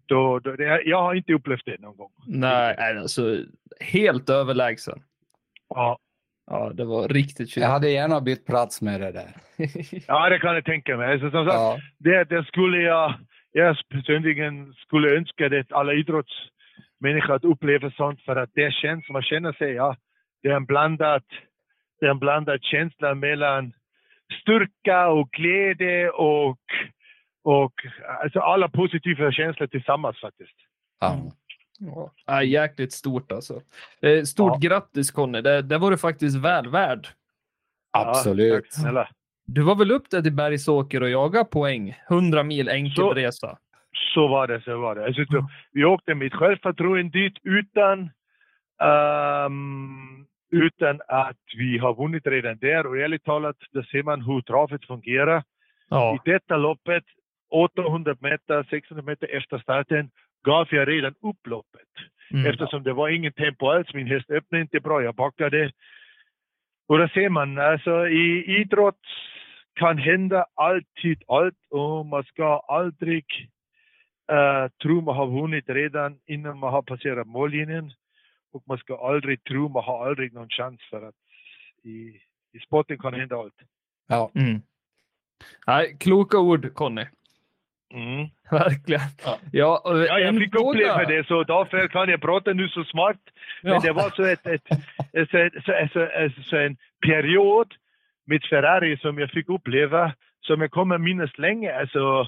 då, 0.05 0.39
då 0.39 0.55
det, 0.55 0.81
jag 0.85 1.01
har 1.01 1.13
inte 1.13 1.33
upplevt 1.33 1.65
det 1.65 1.81
någon 1.81 1.97
gång. 1.97 2.11
Nej, 2.27 2.75
nej, 2.77 2.97
alltså 2.97 3.37
helt 3.79 4.29
överlägsen. 4.29 4.99
Ja. 5.69 5.97
Ja, 6.49 6.71
det 6.73 6.85
var 6.85 7.07
riktigt 7.07 7.39
Jag 7.57 7.63
fint. 7.63 7.65
hade 7.65 7.89
gärna 7.89 8.21
bytt 8.21 8.45
plats 8.45 8.81
med 8.81 9.01
det 9.01 9.11
där. 9.11 9.29
Ja, 10.07 10.29
det 10.29 10.39
kan 10.39 10.53
jag 10.55 10.65
tänka 10.65 10.97
mig. 10.97 11.11
Alltså, 11.11 11.31
som 11.31 11.45
sagt, 11.45 11.55
Ja, 11.55 11.77
det, 11.97 12.23
det 12.23 12.43
skulle 12.45 12.77
jag, 12.81 13.13
jag 13.51 13.77
personligen 13.89 14.73
skulle 14.73 15.17
önska 15.17 15.49
det 15.49 15.71
alla 15.71 15.93
idrottsmänniskor 15.93 17.35
att 17.35 17.43
uppleva 17.45 17.91
sånt 17.91 18.21
för 18.21 18.35
att 18.35 18.49
det 18.53 18.73
känns, 18.73 19.09
man 19.09 19.21
känner 19.21 19.53
sig, 19.53 19.71
ja, 19.71 19.95
det 20.43 20.49
är 20.49 20.55
en 20.55 20.65
blandad, 20.65 21.23
det 21.99 22.05
är 22.05 22.09
en 22.11 22.19
blandad 22.19 22.59
känsla 22.63 23.15
mellan 23.15 23.73
styrka 24.41 25.07
och 25.07 25.29
glädje 25.31 26.09
och, 26.09 26.59
och 27.43 27.73
alltså 28.23 28.39
alla 28.39 28.69
positiva 28.69 29.31
känslor 29.31 29.67
tillsammans 29.67 30.19
faktiskt. 30.21 30.55
ja. 31.01 31.31
Ja, 31.79 32.11
ja, 32.25 32.43
jäkligt 32.43 32.93
stort 32.93 33.31
alltså. 33.31 33.61
Eh, 34.01 34.23
Stort 34.23 34.59
grattis 34.61 35.11
Conny, 35.11 35.41
det, 35.41 35.61
det 35.61 35.77
var 35.77 35.91
du 35.91 35.97
faktiskt 35.97 36.37
väl 36.37 36.69
värd. 36.69 37.07
Ja, 37.93 38.09
absolut. 38.09 38.73
snälla. 38.73 39.09
Du 39.45 39.61
var 39.61 39.75
väl 39.75 39.91
upp 39.91 40.09
där 40.09 40.21
till 40.21 40.33
Bergsåker 40.33 41.03
och 41.03 41.09
jaga 41.09 41.43
poäng? 41.43 41.95
100 42.09 42.43
mil 42.43 42.69
enkelresa. 42.69 43.57
Så 44.13 44.27
var 44.27 44.47
det, 44.47 44.61
så 44.61 44.77
var 44.77 44.95
det. 44.95 45.05
Alltså, 45.05 45.23
då, 45.23 45.49
vi 45.71 45.85
åkte 45.85 46.15
med 46.15 46.33
självförtroende 46.33 47.19
dit 47.19 47.33
utan, 47.43 48.09
ehm, 48.83 50.25
utan 50.51 51.01
att 51.07 51.37
vi 51.57 51.77
har 51.77 51.95
vunnit 51.95 52.27
redan 52.27 52.57
där. 52.57 52.85
Och 52.85 52.97
ärligt 52.97 53.23
talat, 53.23 53.55
där 53.71 53.83
ser 53.91 54.03
man 54.03 54.21
hur 54.21 54.41
travet 54.41 54.85
fungerar. 54.85 55.43
Ja. 55.89 56.15
I 56.15 56.31
detta 56.31 56.57
loppet, 56.57 57.03
800 57.49 58.15
meter, 58.19 58.67
600 58.69 59.03
meter 59.03 59.37
efter 59.37 59.57
starten, 59.57 60.09
gav 60.47 60.67
jag 60.71 60.87
redan 60.87 61.15
upp 61.21 61.47
loppet. 61.47 61.93
Mm. 62.31 62.45
Eftersom 62.45 62.83
det 62.83 62.93
var 62.93 63.09
ingen 63.09 63.33
tempo 63.33 63.69
alls. 63.69 63.93
Min 63.93 64.07
häst 64.07 64.29
öppnade 64.29 64.61
inte 64.61 64.79
bra, 64.79 65.03
jag 65.03 65.15
backade. 65.15 65.71
Och 66.87 66.97
då 66.97 67.07
ser 67.07 67.29
man, 67.29 67.57
alltså 67.57 68.07
i 68.07 68.45
idrott 68.61 69.05
kan 69.73 69.97
hända 69.97 70.45
alltid 70.53 71.23
allt 71.27 71.61
och 71.69 72.05
man 72.05 72.23
ska 72.23 72.59
aldrig 72.67 73.25
uh, 74.31 74.67
tro 74.81 75.01
man 75.01 75.15
har 75.15 75.27
vunnit 75.41 75.69
redan 75.69 76.19
innan 76.25 76.59
man 76.59 76.73
har 76.73 76.81
passerat 76.81 77.27
mållinjen. 77.27 77.91
Och 78.53 78.63
man 78.65 78.77
ska 78.77 78.97
aldrig 78.97 79.43
tro 79.43 79.69
man 79.69 79.83
har 79.83 80.07
aldrig 80.07 80.33
någon 80.33 80.49
chans 80.49 80.81
för 80.89 81.07
att 81.07 81.15
i, 81.83 82.21
i 82.53 82.59
sporten 82.65 82.97
kan 82.97 83.13
hända 83.13 83.35
allt. 83.35 83.59
Ja. 84.07 84.31
Mm. 84.35 84.61
Nej, 85.67 85.97
kloka 85.99 86.39
ord 86.39 86.73
Conny. 86.73 87.05
Mm. 87.93 88.27
Verkligen. 88.51 89.01
Ja. 89.25 89.37
Ja, 89.51 89.81
Ja, 89.85 90.19
jag 90.19 90.37
fick 90.37 90.55
uppleva 90.55 91.05
det, 91.05 91.27
så 91.27 91.43
därför 91.43 91.87
kan 91.87 92.09
jag 92.09 92.21
prata 92.21 92.53
nu 92.53 92.67
så 92.69 92.83
smart. 92.83 93.17
Men 93.61 93.73
Ja. 93.73 93.79
det 93.83 93.91
var 93.91 94.09
så, 94.09 94.23
ett, 94.23 94.47
ett, 94.47 94.61
ett, 95.13 95.29
så, 95.93 96.41
så, 96.43 96.55
en 96.57 96.77
period 97.05 97.73
med 98.25 98.43
Ferrari 98.49 98.97
som 98.97 99.17
jag 99.19 99.29
fick 99.31 99.49
uppleva, 99.49 100.13
som 100.41 100.61
jag 100.61 100.71
kommer 100.71 100.97
minnas 100.97 101.37
länge. 101.37 101.79
Alltså, 101.79 102.27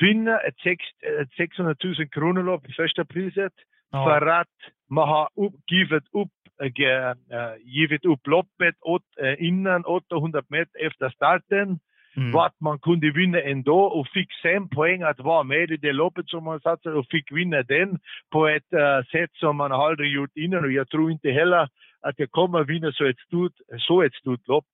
vinna 0.00 0.38
ett, 0.38 0.58
sex, 0.58 0.84
ett 1.22 1.32
600 1.36 1.74
000 1.84 2.08
kronor 2.08 2.42
lopp 2.42 2.68
i 2.68 2.72
första 2.72 3.04
priset 3.04 3.52
Ja. 3.92 4.04
för 4.04 4.26
att 4.26 4.56
man 4.90 5.08
har 5.08 5.28
upp, 5.36 5.54
givit, 5.70 6.04
upp, 6.12 6.32
äh, 6.62 7.10
äh, 7.38 7.54
givit 7.60 8.04
upp 8.04 8.26
loppet 8.26 8.74
åt, 8.80 9.02
äh, 9.22 9.46
innan 9.46 9.84
800 9.84 10.42
meter 10.48 10.86
efter 10.86 11.08
starten. 11.10 11.78
Mm. 12.16 12.32
Vart 12.32 12.60
man 12.60 12.78
kunde 12.78 13.10
vinna 13.10 13.40
ändå 13.40 13.80
och 13.80 14.08
fick 14.08 14.32
sen 14.42 14.68
poäng 14.68 15.02
att 15.02 15.20
vara 15.20 15.42
med 15.42 15.70
i 15.70 15.76
det 15.76 15.92
loppet 15.92 16.28
som 16.28 16.44
man 16.44 16.60
satsade 16.60 16.96
och 16.96 17.06
fick 17.10 17.32
vinna 17.32 17.62
den 17.62 17.98
på 18.32 18.48
ett 18.48 18.72
äh, 18.72 19.04
sätt 19.12 19.30
som 19.32 19.56
man 19.56 19.72
aldrig 19.72 20.12
gjort 20.12 20.36
innan. 20.36 20.64
Och 20.64 20.72
jag 20.72 20.88
tror 20.88 21.10
inte 21.10 21.30
heller 21.30 21.68
att 22.00 22.18
jag 22.18 22.30
kommer 22.30 22.64
vinna 22.64 22.92
så 22.92 23.04
ett 23.04 23.18
stort, 23.18 23.52
så 23.78 24.02
ett 24.02 24.14
stort 24.14 24.48
lopp. 24.48 24.66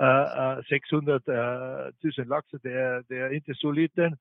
Äh, 0.00 0.56
äh, 0.58 0.58
600 0.68 1.14
äh, 1.14 1.20
000 2.18 2.28
laxar, 2.28 2.58
det 2.62 2.72
är, 2.72 3.02
det 3.08 3.18
är 3.18 3.34
inte 3.34 3.54
så 3.54 3.70
liten. 3.72 4.16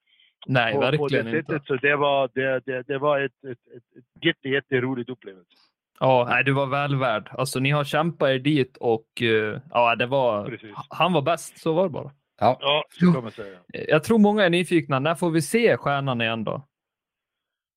Nej, 0.47 0.73
på, 0.73 0.79
på 0.79 0.85
verkligen 0.85 1.25
det 1.25 1.39
inte. 1.39 1.59
Så 1.65 1.75
det 1.75 1.95
var, 1.95 2.29
det, 2.33 2.61
det, 2.65 2.83
det 2.87 2.97
var 2.97 3.19
ett, 3.19 3.43
ett, 3.43 3.51
ett, 3.51 3.97
ett 3.97 4.25
jätte, 4.25 4.49
jätteroligt 4.49 5.09
upplevelse. 5.09 5.51
Ja, 5.99 6.27
nej, 6.29 6.43
du 6.43 6.51
var 6.51 6.65
väl 6.65 6.95
värd. 6.95 7.29
Alltså, 7.31 7.59
ni 7.59 7.69
har 7.71 7.83
kämpat 7.83 8.29
er 8.29 8.39
dit 8.39 8.77
och 8.77 9.21
eh, 9.21 9.59
ja, 9.71 9.95
det 9.95 10.05
var... 10.05 10.45
Precis. 10.45 10.75
Han 10.89 11.13
var 11.13 11.21
bäst, 11.21 11.57
så 11.57 11.73
var 11.73 11.83
det 11.83 11.89
bara. 11.89 12.11
Ja. 12.39 12.57
Ja, 12.61 12.83
kan 13.13 13.23
man 13.23 13.31
säga. 13.31 13.59
Jag 13.67 14.03
tror 14.03 14.19
många 14.19 14.43
är 14.43 14.49
nyfikna. 14.49 14.99
När 14.99 15.15
får 15.15 15.31
vi 15.31 15.41
se 15.41 15.77
stjärnan 15.77 16.21
igen 16.21 16.43
då? 16.43 16.67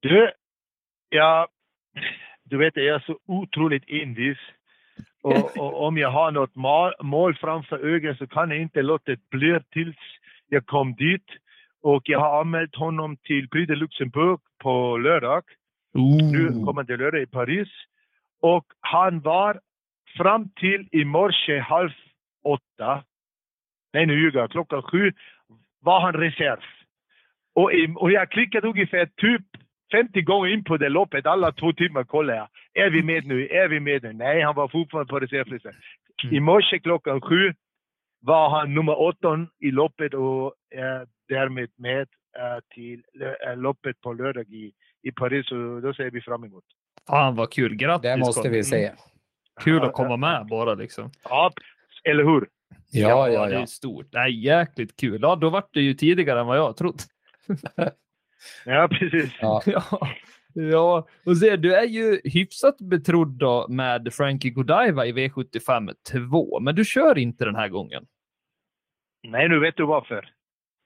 Du, 0.00 0.32
ja, 1.08 1.48
du 2.44 2.58
vet, 2.58 2.76
jag 2.76 2.86
är 2.86 3.04
så 3.06 3.18
otroligt 3.26 3.84
envis. 3.88 4.38
Och, 5.22 5.56
och 5.58 5.86
om 5.86 5.98
jag 5.98 6.10
har 6.10 6.30
något 6.30 6.54
mål, 7.02 7.34
framför 7.34 7.78
ögat 7.78 8.18
så 8.18 8.26
kan 8.26 8.50
jag 8.50 8.60
inte 8.60 8.82
låta 8.82 9.10
det 9.10 9.30
bli 9.30 9.60
tills 9.70 9.96
jag 10.48 10.66
kom 10.66 10.94
dit. 10.94 11.26
Och 11.82 12.02
jag 12.04 12.20
har 12.20 12.40
anmält 12.40 12.74
honom 12.74 13.16
till 13.16 13.48
Prix 13.48 13.68
de 13.68 13.74
Luxemburg 13.74 14.40
på 14.62 14.98
lördag. 14.98 15.42
Nu 16.32 16.64
kommande 16.64 16.96
lördag 16.96 17.22
i 17.22 17.26
Paris. 17.26 17.68
Och 18.40 18.64
han 18.80 19.20
var 19.20 19.60
fram 20.16 20.50
till 20.50 20.88
i 20.92 21.04
morse 21.04 21.58
halv 21.58 21.90
åtta, 22.44 23.04
nej 23.92 24.06
nu 24.06 24.20
ljuger 24.20 24.40
jag, 24.40 24.50
klockan 24.50 24.82
sju 24.82 25.12
var 25.80 26.00
han 26.00 26.12
reserv. 26.12 26.60
Och, 27.54 27.70
och 27.96 28.12
jag 28.12 28.30
klickade 28.30 28.68
ungefär 28.68 29.06
typ 29.06 29.46
50 29.92 30.22
gånger 30.22 30.52
in 30.52 30.64
på 30.64 30.76
det 30.76 30.88
loppet, 30.88 31.26
alla 31.26 31.52
två 31.52 31.72
timmar 31.72 32.04
kollade 32.04 32.38
jag. 32.38 32.48
Är 32.84 32.90
vi 32.90 33.02
med 33.02 33.26
nu? 33.26 33.46
Är 33.48 33.68
vi 33.68 33.80
med 33.80 34.02
nu? 34.02 34.12
Nej, 34.12 34.42
han 34.42 34.54
var 34.54 34.68
fortfarande 34.68 35.10
på 35.10 35.18
reservlistan. 35.18 35.72
I 36.30 36.40
morse 36.40 36.78
klockan 36.78 37.20
sju 37.20 37.54
var 38.20 38.50
han 38.50 38.74
nummer 38.74 38.92
18 38.92 39.48
i 39.60 39.70
loppet 39.70 40.14
och 40.14 40.54
är 40.70 41.06
därmed 41.28 41.70
med 41.76 42.08
äh, 42.38 42.58
till 42.74 43.02
äh, 43.46 43.56
loppet 43.56 44.00
på 44.00 44.12
lördag 44.12 44.48
i, 44.48 44.72
i 45.02 45.12
Paris. 45.12 45.50
Och 45.50 45.82
då 45.82 45.94
ser 45.94 46.10
vi 46.10 46.20
fram 46.20 46.44
emot. 46.44 46.64
Fan 47.08 47.36
vad 47.36 47.52
kul, 47.52 47.74
grattis 47.74 48.02
Det 48.02 48.16
måste 48.16 48.48
vi 48.48 48.64
se. 48.64 48.90
Kul 49.60 49.82
att 49.82 49.92
komma 49.92 50.16
med 50.16 50.46
bara 50.46 50.74
liksom. 50.74 51.10
Ja, 51.24 51.52
eller 52.04 52.24
hur? 52.24 52.48
Ja, 52.90 53.28
ja, 53.28 53.46
det 53.46 53.54
är 53.54 53.60
ja. 53.60 53.66
stort. 53.66 54.06
Nej, 54.12 54.44
jäkligt 54.44 54.96
kul. 54.96 55.18
Ja, 55.22 55.36
då 55.36 55.50
vart 55.50 55.74
det 55.74 55.80
ju 55.80 55.94
tidigare 55.94 56.40
än 56.40 56.46
vad 56.46 56.58
jag 56.58 56.76
trott. 56.76 57.06
Ja, 58.64 58.88
precis. 58.88 59.32
ja. 59.40 59.62
Ja, 59.66 59.98
ja. 60.52 61.08
och 61.24 61.36
se, 61.36 61.56
du 61.56 61.74
är 61.74 61.84
ju 61.84 62.20
hyfsat 62.24 62.78
betrodd 62.78 63.38
då 63.38 63.66
med 63.68 64.14
Frankie 64.14 64.50
Godiva 64.50 65.06
i 65.06 65.12
V75 65.12 65.94
2, 66.30 66.60
men 66.60 66.74
du 66.74 66.84
kör 66.84 67.18
inte 67.18 67.44
den 67.44 67.54
här 67.54 67.68
gången. 67.68 68.06
Nej, 69.22 69.48
nu 69.48 69.58
vet 69.58 69.76
du 69.76 69.86
varför. 69.86 70.30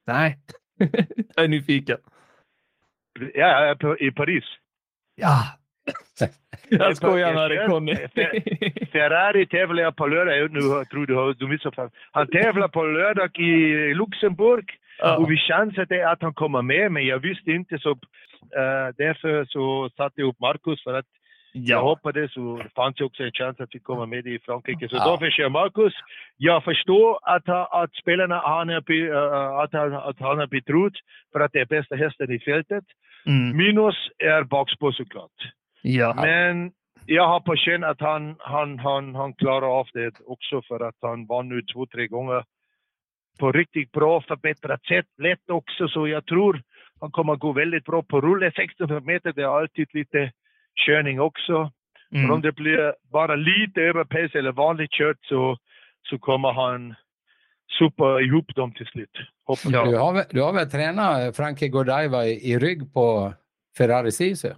Nej, 0.06 0.38
jag 1.34 1.44
är 1.44 1.48
nyfiken. 1.48 1.98
Ja, 3.34 3.46
är 3.46 4.02
i 4.02 4.12
Paris. 4.12 4.44
Ja. 5.14 5.61
Jag 6.68 6.96
skojar 6.96 7.34
med 7.34 7.50
dig 7.50 7.66
Conny. 7.68 7.94
Ferrari 8.92 9.46
tävlar 9.46 9.82
jag 9.82 9.96
på 9.96 10.06
lördag. 10.06 10.50
Nu 10.52 10.60
jag 10.60 10.88
tror 10.90 11.06
du 11.06 11.34
du 11.34 11.46
missuppfattat. 11.48 11.92
Han 12.12 12.26
tävlar 12.26 12.68
på 12.68 12.82
lördag 12.84 13.38
i 13.38 13.94
Luxemburg. 13.94 14.70
Ja. 14.98 15.16
Och 15.16 15.30
vi 15.30 15.36
chansade 15.36 16.10
att 16.10 16.22
han 16.22 16.34
kommer 16.34 16.62
med, 16.62 16.92
men 16.92 17.06
jag 17.06 17.18
visste 17.18 17.50
inte 17.50 17.78
så. 17.78 17.90
eh, 17.90 18.88
därför 18.98 19.44
så 19.44 19.90
satte 19.96 20.20
jag 20.20 20.28
upp 20.28 20.40
Marcus 20.40 20.82
för 20.84 20.94
att 20.94 21.06
jag 21.52 21.78
Ja. 21.78 21.82
hoppades 21.82 22.36
och 22.36 22.58
det 22.58 22.70
fanns 22.76 23.00
också 23.00 23.22
en 23.22 23.32
chans 23.32 23.60
att 23.60 23.68
vi 23.74 23.78
kommer 23.78 24.06
med 24.06 24.26
i 24.26 24.38
Frankrike. 24.38 24.88
Så 24.88 24.96
Ja. 24.96 25.10
därför 25.10 25.30
kör 25.30 25.42
jag 25.42 25.52
Marcus. 25.52 25.92
Jag 26.36 26.64
förstår 26.64 27.18
att, 27.22 27.48
att 27.82 27.94
spelarna 27.94 28.38
han 28.44 28.70
är, 28.70 28.90
eh, 28.90 29.52
att, 29.62 29.72
han- 29.72 29.94
att 29.94 30.20
han 30.20 30.40
är 30.40 30.46
betrodd 30.46 30.96
för 31.32 31.40
att 31.40 31.52
det 31.52 31.60
är 31.60 31.66
bästa 31.66 31.94
hästen 31.96 32.32
i 32.32 32.38
fältet. 32.38 32.84
Mm. 33.26 33.56
Minus 33.56 33.96
är 34.18 34.42
bakspår 34.42 34.92
såklart. 34.92 35.38
Ja. 35.82 36.14
Men 36.16 36.72
jag 37.06 37.28
har 37.28 37.40
på 37.40 37.56
känn 37.56 37.84
att 37.84 38.00
han, 38.00 38.36
han, 38.38 38.78
han, 38.78 39.14
han 39.14 39.34
klarar 39.34 39.78
av 39.80 39.86
det 39.92 40.12
också 40.26 40.62
för 40.68 40.80
att 40.88 40.96
han 41.00 41.26
vann 41.26 41.48
nu 41.48 41.62
två, 41.62 41.86
tre 41.86 42.06
gånger 42.06 42.44
på 43.40 43.52
riktigt 43.52 43.92
bra 43.92 44.20
förbättrat 44.20 44.84
sätt. 44.84 45.06
Lätt 45.22 45.50
också, 45.50 45.88
så 45.88 46.08
jag 46.08 46.26
tror 46.26 46.62
han 47.00 47.10
kommer 47.10 47.36
gå 47.36 47.52
väldigt 47.52 47.84
bra 47.84 48.02
på 48.02 48.20
rulle. 48.20 48.46
1600 48.46 49.00
meter, 49.00 49.32
det 49.32 49.42
är 49.42 49.58
alltid 49.60 49.88
lite 49.94 50.32
körning 50.86 51.20
också. 51.20 51.70
Men 52.10 52.24
om 52.24 52.30
Mm. 52.30 52.40
det 52.40 52.52
blir 52.52 52.94
bara 53.12 53.34
lite 53.34 53.80
överpace 53.80 54.38
eller 54.38 54.52
vanligt 54.52 54.90
kört 54.90 55.18
så, 55.22 55.56
så 56.10 56.18
kommer 56.18 56.52
han 56.52 56.94
supa 57.78 58.20
ihop 58.20 58.54
dem 58.54 58.72
till 58.72 58.86
slut. 58.86 59.10
Hoppas 59.44 59.64
Ja. 59.72 59.84
Du, 59.84 59.96
har, 59.96 60.12
väl- 60.14 60.24
du 60.30 60.42
har 60.42 60.52
väl 60.52 60.70
tränat 60.70 61.36
Frankie 61.36 61.68
Godiva 61.68 62.24
i, 62.26 62.52
i 62.52 62.58
rygg 62.58 62.94
på 62.94 63.32
Ferrari 63.78 64.10
Sisu? 64.12 64.48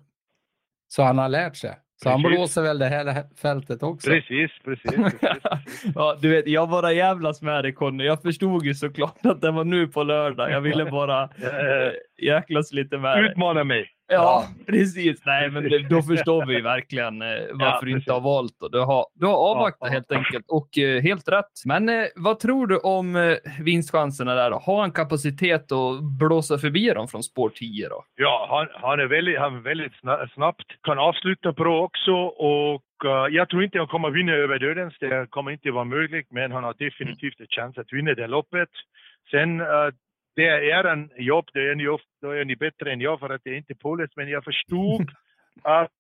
Så 0.97 1.03
han 1.03 1.19
har 1.19 1.29
lärt 1.29 1.57
sig. 1.57 1.75
Så 2.03 2.11
han 2.11 2.23
Precis. 2.23 2.39
blåser 2.39 2.63
väl 2.63 2.79
det 2.79 2.87
här 2.87 3.25
fältet 3.43 3.83
också? 3.83 4.11
Precis, 4.11 4.51
precis. 4.65 4.91
precis. 4.93 5.41
ja, 5.95 6.19
du 6.21 6.29
vet, 6.29 6.47
jag 6.47 6.71
bara 6.71 6.93
jävlas 6.93 7.43
med 7.43 7.65
dig 7.65 7.73
Conny. 7.73 8.05
Jag 8.05 8.23
förstod 8.23 8.67
ju 8.67 8.75
såklart 8.75 9.27
att 9.27 9.41
det 9.41 9.51
var 9.51 9.65
nu 9.65 9.89
på 9.89 10.03
lördag. 10.03 10.51
Jag 10.51 10.61
ville 10.61 10.85
bara 10.85 11.23
Eh, 11.43 11.87
äh, 11.87 11.93
jäklas 12.23 12.73
lite 12.73 12.99
med 12.99 13.17
dig. 13.17 13.31
Utmana 13.31 13.65
mig. 13.65 13.91
Ja, 14.07 14.45
precis. 14.67 15.23
Nej, 15.27 15.51
men 15.51 15.63
det, 15.63 15.89
då 15.89 16.03
förstår 16.03 16.47
vi 16.47 16.61
verkligen 16.75 17.23
eh, 17.23 17.29
varför 17.53 17.87
du 17.87 17.93
inte 17.93 18.13
har 18.13 18.21
valt. 18.21 18.63
Och 18.63 18.71
du, 18.71 18.81
har, 18.81 19.07
du 19.15 19.27
har 19.27 19.37
avvaktat 19.37 19.91
helt 19.91 20.13
enkelt 20.13 20.45
och 20.49 20.79
eh, 20.79 21.03
helt 21.03 21.29
rätt. 21.29 21.53
Men 21.65 21.89
eh, 21.89 22.05
vad 22.17 22.41
tror 22.41 22.67
du 22.67 22.79
om 22.79 23.17
eh, 23.17 23.37
vinstchanserna 23.61 24.35
där? 24.35 24.51
Då? 24.51 24.59
Har 24.59 24.81
han 24.81 24.93
kapacitet 24.93 25.73
att 25.73 26.03
blåsa 26.19 26.59
förbi 26.59 26.89
dem 26.89 27.09
från 27.09 27.23
spår 27.23 27.51
10 27.51 27.89
då? 27.89 28.05
Ja, 28.17 28.47
han, 28.51 28.89
han, 28.89 29.01
är 29.01 29.07
väldigt, 29.07 29.39
han 29.39 29.57
är 29.57 29.61
väldigt 29.61 29.93
sna- 29.93 30.35
snabbt. 30.35 30.67
Kan 30.83 30.99
avsluta 30.99 31.53
bra 31.53 31.83
också 31.83 32.13
och 32.27 32.83
eh, 33.05 33.35
jag 33.35 33.49
tror 33.49 33.65
inte 33.65 33.79
han 33.79 33.89
kommer 33.89 34.11
vinna 34.11 34.33
över 34.33 34.59
dödens. 34.59 34.95
Det 35.01 35.27
kommer 35.31 35.51
inte 35.51 35.71
vara 35.71 35.85
möjligt, 35.85 36.27
men 36.31 36.53
han 36.53 36.65
har 36.65 36.75
definitivt 36.79 37.41
en 37.41 37.47
chans 37.47 37.79
att 37.79 37.93
vinna 37.93 38.15
det 38.15 38.27
loppet. 38.27 38.69
Sen, 39.31 39.61
uh, 39.61 39.67
det 40.37 40.49
är 40.49 40.85
en 40.85 41.11
jobb, 41.17 41.45
det 41.53 41.61
är 41.71 41.75
ni, 41.75 41.87
of- 41.89 42.01
då 42.23 42.31
är 42.31 42.45
ni 42.45 42.57
bättre 42.57 42.93
än 42.93 43.01
jag 43.01 43.21
för 43.21 43.31
att 43.31 43.41
det 43.45 43.51
är 43.51 43.55
inte 43.57 43.75
påläst, 43.75 44.13
men 44.17 44.29
jag 44.29 44.45
förstod 44.45 45.11
att 45.63 45.91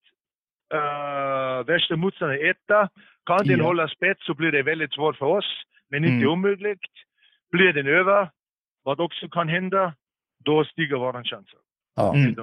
uh, 0.74 1.66
värsta 1.66 1.96
motståndaren 1.96 2.40
är 2.40 2.50
etta. 2.50 2.88
Kan 3.26 3.46
den 3.46 3.58
Ja. 3.58 3.64
hålla 3.64 3.88
spets 3.88 4.26
så 4.26 4.34
blir 4.34 4.52
det 4.52 4.62
väldigt 4.62 4.92
svårt 4.94 5.16
för 5.16 5.26
oss, 5.26 5.62
men 5.90 6.04
inte 6.04 6.14
Mm. 6.16 6.28
omöjligt. 6.28 6.80
Blir 7.52 7.72
den 7.72 7.86
över, 7.86 8.30
vad 8.82 9.00
också 9.00 9.28
kan 9.28 9.48
hända, 9.48 9.94
då 10.44 10.64
stiger 10.64 10.96
våran 10.96 11.24
chanser. 11.24 11.58
Ja. 11.96 12.14
Mm. 12.14 12.34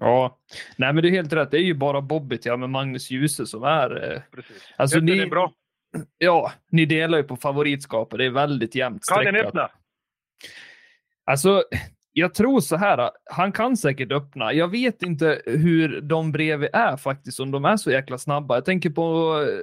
Ja, 0.00 0.38
nej, 0.76 0.92
men 0.92 1.02
det 1.02 1.08
är 1.08 1.10
helt 1.10 1.32
rätt. 1.32 1.50
Det 1.50 1.56
är 1.58 1.62
ju 1.62 1.74
bara 1.74 2.00
Bobbit, 2.00 2.46
ja, 2.46 2.56
med 2.56 2.70
Magnus 2.70 3.10
Djuse 3.10 3.46
som 3.46 3.62
är. 3.62 4.12
Eh, 4.12 4.20
Precis. 4.32 4.74
alltså, 4.76 4.98
ni, 4.98 5.18
är 5.18 5.26
bra. 5.26 5.52
ja, 6.18 6.52
ni 6.70 6.86
delar 6.86 7.18
ju 7.18 7.24
på 7.24 7.36
favoritskapet. 7.36 8.18
Det 8.18 8.24
är 8.24 8.30
väldigt 8.30 8.74
jämnt 8.74 9.02
Kan 9.14 9.24
den 9.24 9.36
öppna? 9.36 9.70
Alltså, 11.24 11.62
jag 12.12 12.34
tror 12.34 12.60
så 12.60 12.76
här. 12.76 13.10
Han 13.30 13.52
kan 13.52 13.76
säkert 13.76 14.12
öppna. 14.12 14.52
Jag 14.52 14.68
vet 14.68 15.02
inte 15.02 15.42
hur 15.46 16.00
de 16.00 16.32
bredvid 16.32 16.68
är 16.72 16.96
faktiskt, 16.96 17.40
om 17.40 17.50
de 17.50 17.64
är 17.64 17.76
så 17.76 17.90
jäkla 17.90 18.18
snabba. 18.18 18.54
Jag 18.54 18.64
tänker 18.64 18.90
på 18.90 19.38
eh, 19.42 19.58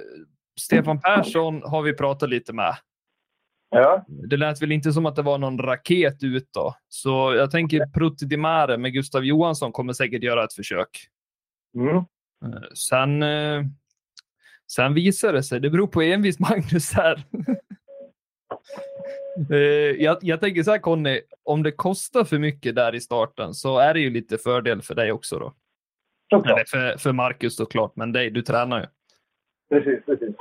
Stefan 0.60 1.00
Persson 1.00 1.62
har 1.64 1.82
vi 1.82 1.94
pratat 1.94 2.28
lite 2.30 2.52
med. 2.52 2.76
Ja. 3.70 4.04
Det 4.08 4.36
lät 4.36 4.62
väl 4.62 4.72
inte 4.72 4.92
som 4.92 5.06
att 5.06 5.16
det 5.16 5.22
var 5.22 5.38
någon 5.38 5.58
raket 5.58 6.22
ut 6.22 6.48
då. 6.54 6.74
Så 6.88 7.34
jag 7.36 7.50
tänker 7.50 7.86
Prutti 7.86 8.26
Di 8.26 8.36
Mare 8.36 8.78
med 8.78 8.92
Gustav 8.92 9.24
Johansson 9.24 9.72
kommer 9.72 9.92
säkert 9.92 10.22
göra 10.22 10.44
ett 10.44 10.52
försök. 10.52 10.88
Mm. 11.76 11.96
Eh, 11.96 12.04
Sen, 12.74 13.22
eh, 13.22 13.62
sen 14.72 14.94
visar 14.94 15.32
det 15.32 15.42
sig, 15.42 15.60
det 15.60 15.70
beror 15.70 15.86
på 15.86 16.02
envis 16.02 16.38
Magnus 16.38 16.92
här. 16.92 17.24
Eh, 19.50 19.56
jag, 20.02 20.18
jag 20.20 20.40
tänker 20.40 20.62
så 20.62 20.70
här 20.70 20.78
Conny, 20.78 21.20
om 21.44 21.62
det 21.62 21.72
kostar 21.72 22.24
för 22.24 22.38
mycket 22.38 22.74
där 22.74 22.94
i 22.94 23.00
starten 23.00 23.54
så 23.54 23.78
är 23.78 23.94
det 23.94 24.00
ju 24.00 24.10
lite 24.10 24.38
fördel 24.38 24.82
för 24.82 24.94
dig 24.94 25.12
också 25.12 25.38
då. 25.38 25.54
Eller 26.50 26.64
för, 26.68 26.98
för 26.98 27.12
Marcus 27.12 27.56
såklart, 27.56 27.96
men 27.96 28.12
dig, 28.12 28.30
du 28.30 28.42
tränar 28.42 28.80
ju. 28.80 28.86
Precis, 29.70 30.04
precis. 30.04 30.36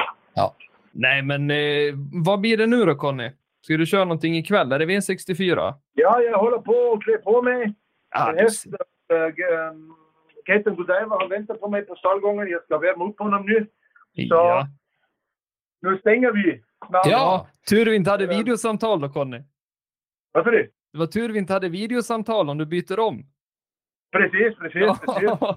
Nej, 0.93 1.21
men 1.21 1.51
eh, 1.51 1.93
vad 2.25 2.39
blir 2.39 2.57
det 2.57 2.67
nu 2.67 2.85
då 2.85 2.95
Conny? 2.95 3.31
Ska 3.61 3.77
du 3.77 3.85
köra 3.85 4.03
någonting 4.03 4.37
ikväll? 4.37 4.71
Är 4.71 4.79
det 4.79 4.85
V64? 4.85 5.73
Ja, 5.93 6.21
jag 6.21 6.37
håller 6.37 6.57
på 6.57 6.93
att 6.93 7.03
klä 7.03 7.17
på 7.17 7.41
mig. 7.41 7.73
Ah, 8.09 8.29
En 8.31 8.37
häst, 8.37 8.65
äh, 8.67 9.33
Ketan 10.47 10.75
Godiva, 10.75 11.17
han 11.19 11.29
väntar 11.29 11.55
på 11.55 11.67
mig 11.69 11.81
på 11.81 11.95
stallgången. 11.95 12.47
Jag 12.49 12.63
ska 12.63 12.77
värma 12.77 13.09
upp 13.09 13.19
honom 13.19 13.45
nu. 13.45 13.67
ja. 14.13 14.67
Nu 15.81 15.97
stänger 15.97 16.31
vi. 16.31 16.61
Ja, 16.89 17.47
tur 17.69 17.85
vi 17.85 17.95
inte 17.95 18.11
hade 18.11 18.27
videosamtal 18.27 19.01
då 19.01 19.09
Conny. 19.09 19.41
Varför 20.31 20.51
det? 20.51 20.67
Det 20.93 20.99
var 20.99 21.05
tur 21.05 21.29
vi 21.29 21.39
inte 21.39 21.53
hade 21.53 21.69
videosamtal 21.69 22.49
om 22.49 22.57
du 22.57 22.65
byter 22.65 22.99
om. 22.99 23.25
Precis, 24.11 24.57
precis, 24.59 24.99
precis. 24.99 25.05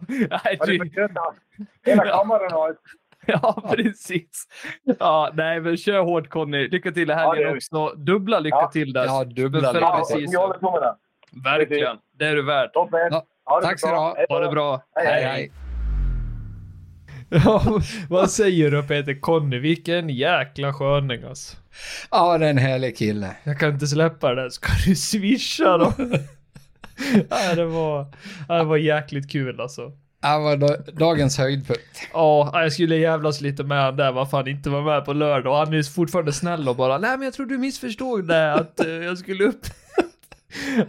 Nej, 0.31 0.57
Ja, 0.61 0.67
det 0.67 0.79
du, 0.79 0.91
Hela 1.91 2.05
kameran 2.05 2.53
har 2.53 2.71
ett... 2.71 2.77
Ja, 3.27 3.71
precis. 3.77 4.45
Ja, 4.99 5.31
nej, 5.35 5.61
men 5.61 5.77
kör 5.77 6.01
hårt 6.03 6.29
Conny. 6.29 6.69
Lycka 6.69 6.93
till 6.93 7.11
i 7.11 7.13
Ja, 7.13 7.19
helgen 7.19 7.47
det 7.47 7.53
vi. 7.53 7.59
också. 7.59 7.95
Dubbla 7.97 8.39
lycka 8.41 8.57
Ja. 8.57 8.71
till 8.71 8.93
där. 8.93 9.05
Ja, 9.05 9.25
dubbla 9.25 9.73
lycka 9.73 9.85
Ja, 9.85 9.97
precis. 9.99 10.31
ni 10.31 10.37
håller 10.37 10.55
tummarna. 10.55 10.97
Verkligen. 11.45 11.97
Det 12.13 12.25
är 12.27 12.35
du 12.37 12.43
värd. 12.43 12.71
Ja, 12.75 12.89
Ha 13.45 13.61
det 13.61 13.67
tack 13.67 13.81
så 13.81 13.87
ska 13.87 13.97
du 13.97 14.01
ha. 14.01 14.17
Ha 14.29 14.39
det 14.41 14.49
bra. 14.51 14.83
Hej, 14.95 15.07
Hej, 15.07 15.25
hej. 15.25 15.53
Ja, 17.45 17.81
vad 18.09 18.31
säger 18.31 18.71
du 18.71 18.83
Peter 18.83 19.21
Conny? 19.21 19.59
Vilken 19.59 20.09
jäkla 20.09 20.73
sköning 20.73 21.23
alltså. 21.25 21.57
Ja, 22.11 22.39
det 22.39 22.47
är 22.47 22.51
en 22.51 22.59
härlig 22.59 22.97
kille. 22.97 23.37
Jag 23.45 23.59
kan 23.59 23.71
inte 23.75 23.87
släppa 23.87 24.35
det 24.35 24.43
där. 24.43 24.51
Ska 24.51 24.69
du 24.87 24.95
swisha 24.97 25.79
då? 25.79 25.93
ja, 27.31 27.55
det, 27.55 27.65
var, 27.65 28.07
ja, 28.49 28.55
det 28.55 28.65
var 28.65 28.77
jäkligt 28.77 29.31
kul 29.31 29.61
alltså. 29.61 29.93
Ja, 30.23 30.39
var 30.39 30.57
da- 30.57 30.91
dagens 30.93 31.39
höjdpunkt. 31.39 32.09
Ja, 32.13 32.63
jag 32.63 32.73
skulle 32.73 32.97
jävlas 32.97 33.41
lite 33.41 33.63
med 33.65 33.83
han 33.83 33.97
där, 33.97 34.13
varför 34.13 34.37
han 34.37 34.49
inte 34.49 34.71
var 34.71 34.83
med 34.83 35.05
på 35.05 35.13
lördag. 35.13 35.53
Och 35.53 35.59
han 35.59 35.75
är 35.75 35.83
fortfarande 35.83 36.33
snäll 36.33 36.69
och 36.69 36.77
bara, 36.77 36.99
nej 36.99 37.11
men 37.11 37.23
jag 37.25 37.35
tror 37.35 37.47
du 37.47 37.59
missförstod 37.59 38.29
det, 38.29 38.53
att 38.55 38.81
eh, 38.81 38.89
jag 38.89 39.19
skulle 39.19 39.45
upp. 39.45 39.67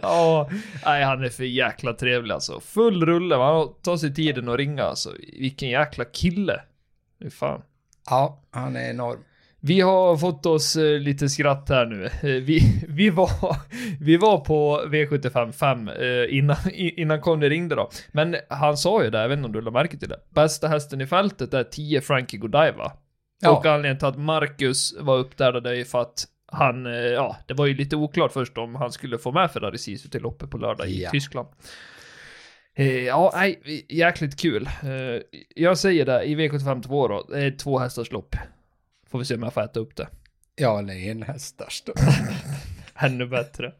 Ja, 0.02 0.50
nej 0.84 1.04
han 1.04 1.24
är 1.24 1.28
för 1.28 1.44
jäkla 1.44 1.92
trevlig 1.92 2.34
alltså. 2.34 2.60
Full 2.60 3.06
rulle, 3.06 3.38
man 3.38 3.68
tar 3.82 3.96
sig 3.96 4.14
tiden 4.14 4.48
att 4.48 4.56
ringa 4.56 4.82
alltså. 4.82 5.12
Vilken 5.32 5.68
jäkla 5.68 6.04
kille. 6.04 6.60
Fan. 7.30 7.62
Ja, 8.10 8.42
han 8.50 8.76
är 8.76 8.90
enorm. 8.90 9.18
Vi 9.60 9.80
har 9.80 10.16
fått 10.16 10.46
oss 10.46 10.76
eh, 10.76 10.98
lite 10.98 11.28
skratt 11.28 11.68
här 11.68 11.86
nu. 11.86 12.04
Eh, 12.04 12.42
vi, 12.42 12.60
vi, 12.88 13.10
var, 13.10 13.30
vi 14.00 14.16
var 14.16 14.38
på 14.38 14.82
V75 14.86 15.52
5 15.52 15.88
eh, 15.88 16.38
innan, 16.38 16.56
innan 16.74 17.20
Conny 17.20 17.48
ringde 17.48 17.74
då. 17.74 17.90
Men 18.12 18.36
han 18.48 18.76
sa 18.76 19.04
ju 19.04 19.10
det, 19.10 19.20
jag 19.20 19.28
vet 19.28 19.36
inte 19.36 19.46
om 19.46 19.52
du 19.52 19.60
lade 19.60 19.78
märke 19.78 19.98
till 19.98 20.08
det. 20.08 20.20
Bästa 20.30 20.68
hästen 20.68 21.00
i 21.00 21.06
fältet 21.06 21.54
är 21.54 21.64
10 21.64 22.00
Frankie 22.00 22.40
Godiva. 22.40 22.92
Ja. 23.42 23.50
Och 23.50 23.66
anledningen 23.66 23.98
till 23.98 24.06
att 24.08 24.18
Marcus 24.18 24.94
var 25.00 25.16
upp 25.16 25.36
där, 25.36 25.60
det 25.60 25.70
är 25.70 25.74
ju 25.74 25.84
för 25.84 26.00
att 26.00 26.26
han, 26.52 26.86
eh, 26.86 26.92
ja, 26.92 27.36
det 27.46 27.54
var 27.54 27.66
ju 27.66 27.74
lite 27.74 27.96
oklart 27.96 28.32
först 28.32 28.58
om 28.58 28.74
han 28.74 28.92
skulle 28.92 29.18
få 29.18 29.32
med 29.32 29.50
Ferrari 29.50 29.78
Sisu 29.78 30.08
till 30.08 30.22
loppet 30.22 30.50
på 30.50 30.58
lördag 30.58 30.88
i 30.88 31.02
Ja. 31.02 31.10
Tyskland. 31.10 31.48
Eh, 32.74 33.04
ja, 33.04 33.32
nej, 33.34 33.84
jäkligt 33.88 34.40
kul. 34.40 34.66
Eh, 34.82 35.20
jag 35.56 35.78
säger 35.78 36.06
det, 36.06 36.24
i 36.24 36.34
V75 36.36 36.82
2 36.82 37.08
då, 37.08 37.26
det 37.28 37.38
är 37.44 37.50
två 37.50 37.78
hästars 37.78 38.10
lopp. 38.12 38.36
Får 39.10 39.18
vi 39.18 39.24
se 39.24 39.34
om 39.34 39.42
jag 39.42 39.54
får 39.54 39.60
äta 39.62 39.80
upp 39.80 39.96
det. 39.96 40.08
Ja, 40.56 40.78
eller 40.78 40.94
en 40.94 41.22
hästars 41.22 41.82
då. 41.86 41.92
Ännu 43.06 43.26
bättre. 43.26 43.72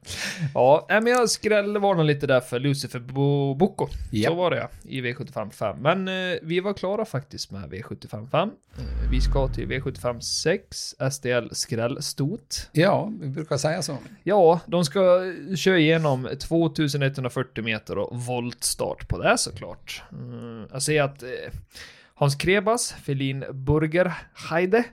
Ja, 0.54 0.86
men 0.88 1.06
jag 1.06 1.30
skrällvarnar 1.30 2.04
lite 2.04 2.26
där 2.26 2.40
för 2.40 2.58
Lucifer 2.58 2.98
Bo 2.98 3.54
Bocco. 3.54 3.88
Ja. 4.10 4.30
Så 4.30 4.34
var 4.34 4.50
det 4.50 4.56
ja, 4.56 4.68
i 4.82 5.00
V75 5.00 5.50
5. 5.50 5.76
Men 5.80 6.08
eh, 6.08 6.38
vi 6.42 6.60
var 6.60 6.74
klara 6.74 7.04
faktiskt 7.04 7.50
med 7.50 7.70
V75 7.70 8.30
5. 8.30 8.48
Eh, 8.48 9.10
vi 9.10 9.20
ska 9.20 9.48
till 9.48 9.68
V75 9.68 10.20
6, 10.20 10.94
STL 11.10 11.48
skrällstot. 11.52 12.68
Ja, 12.72 13.12
vi 13.20 13.28
brukar 13.28 13.56
säga 13.56 13.82
så. 13.82 13.98
Ja, 14.22 14.60
de 14.66 14.84
ska 14.84 15.32
köra 15.56 15.78
igenom 15.78 16.28
2140 16.40 17.64
meter 17.64 17.98
och 17.98 18.20
voltstart 18.20 19.08
på 19.08 19.18
det 19.18 19.38
såklart. 19.38 20.02
Mm, 20.12 20.66
jag 20.72 20.82
ser 20.82 21.02
att 21.02 21.22
eh, 21.22 21.28
Hans 22.18 22.36
Krebas, 22.36 22.92
Felin 22.92 23.44
Burgerheide, 23.52 24.84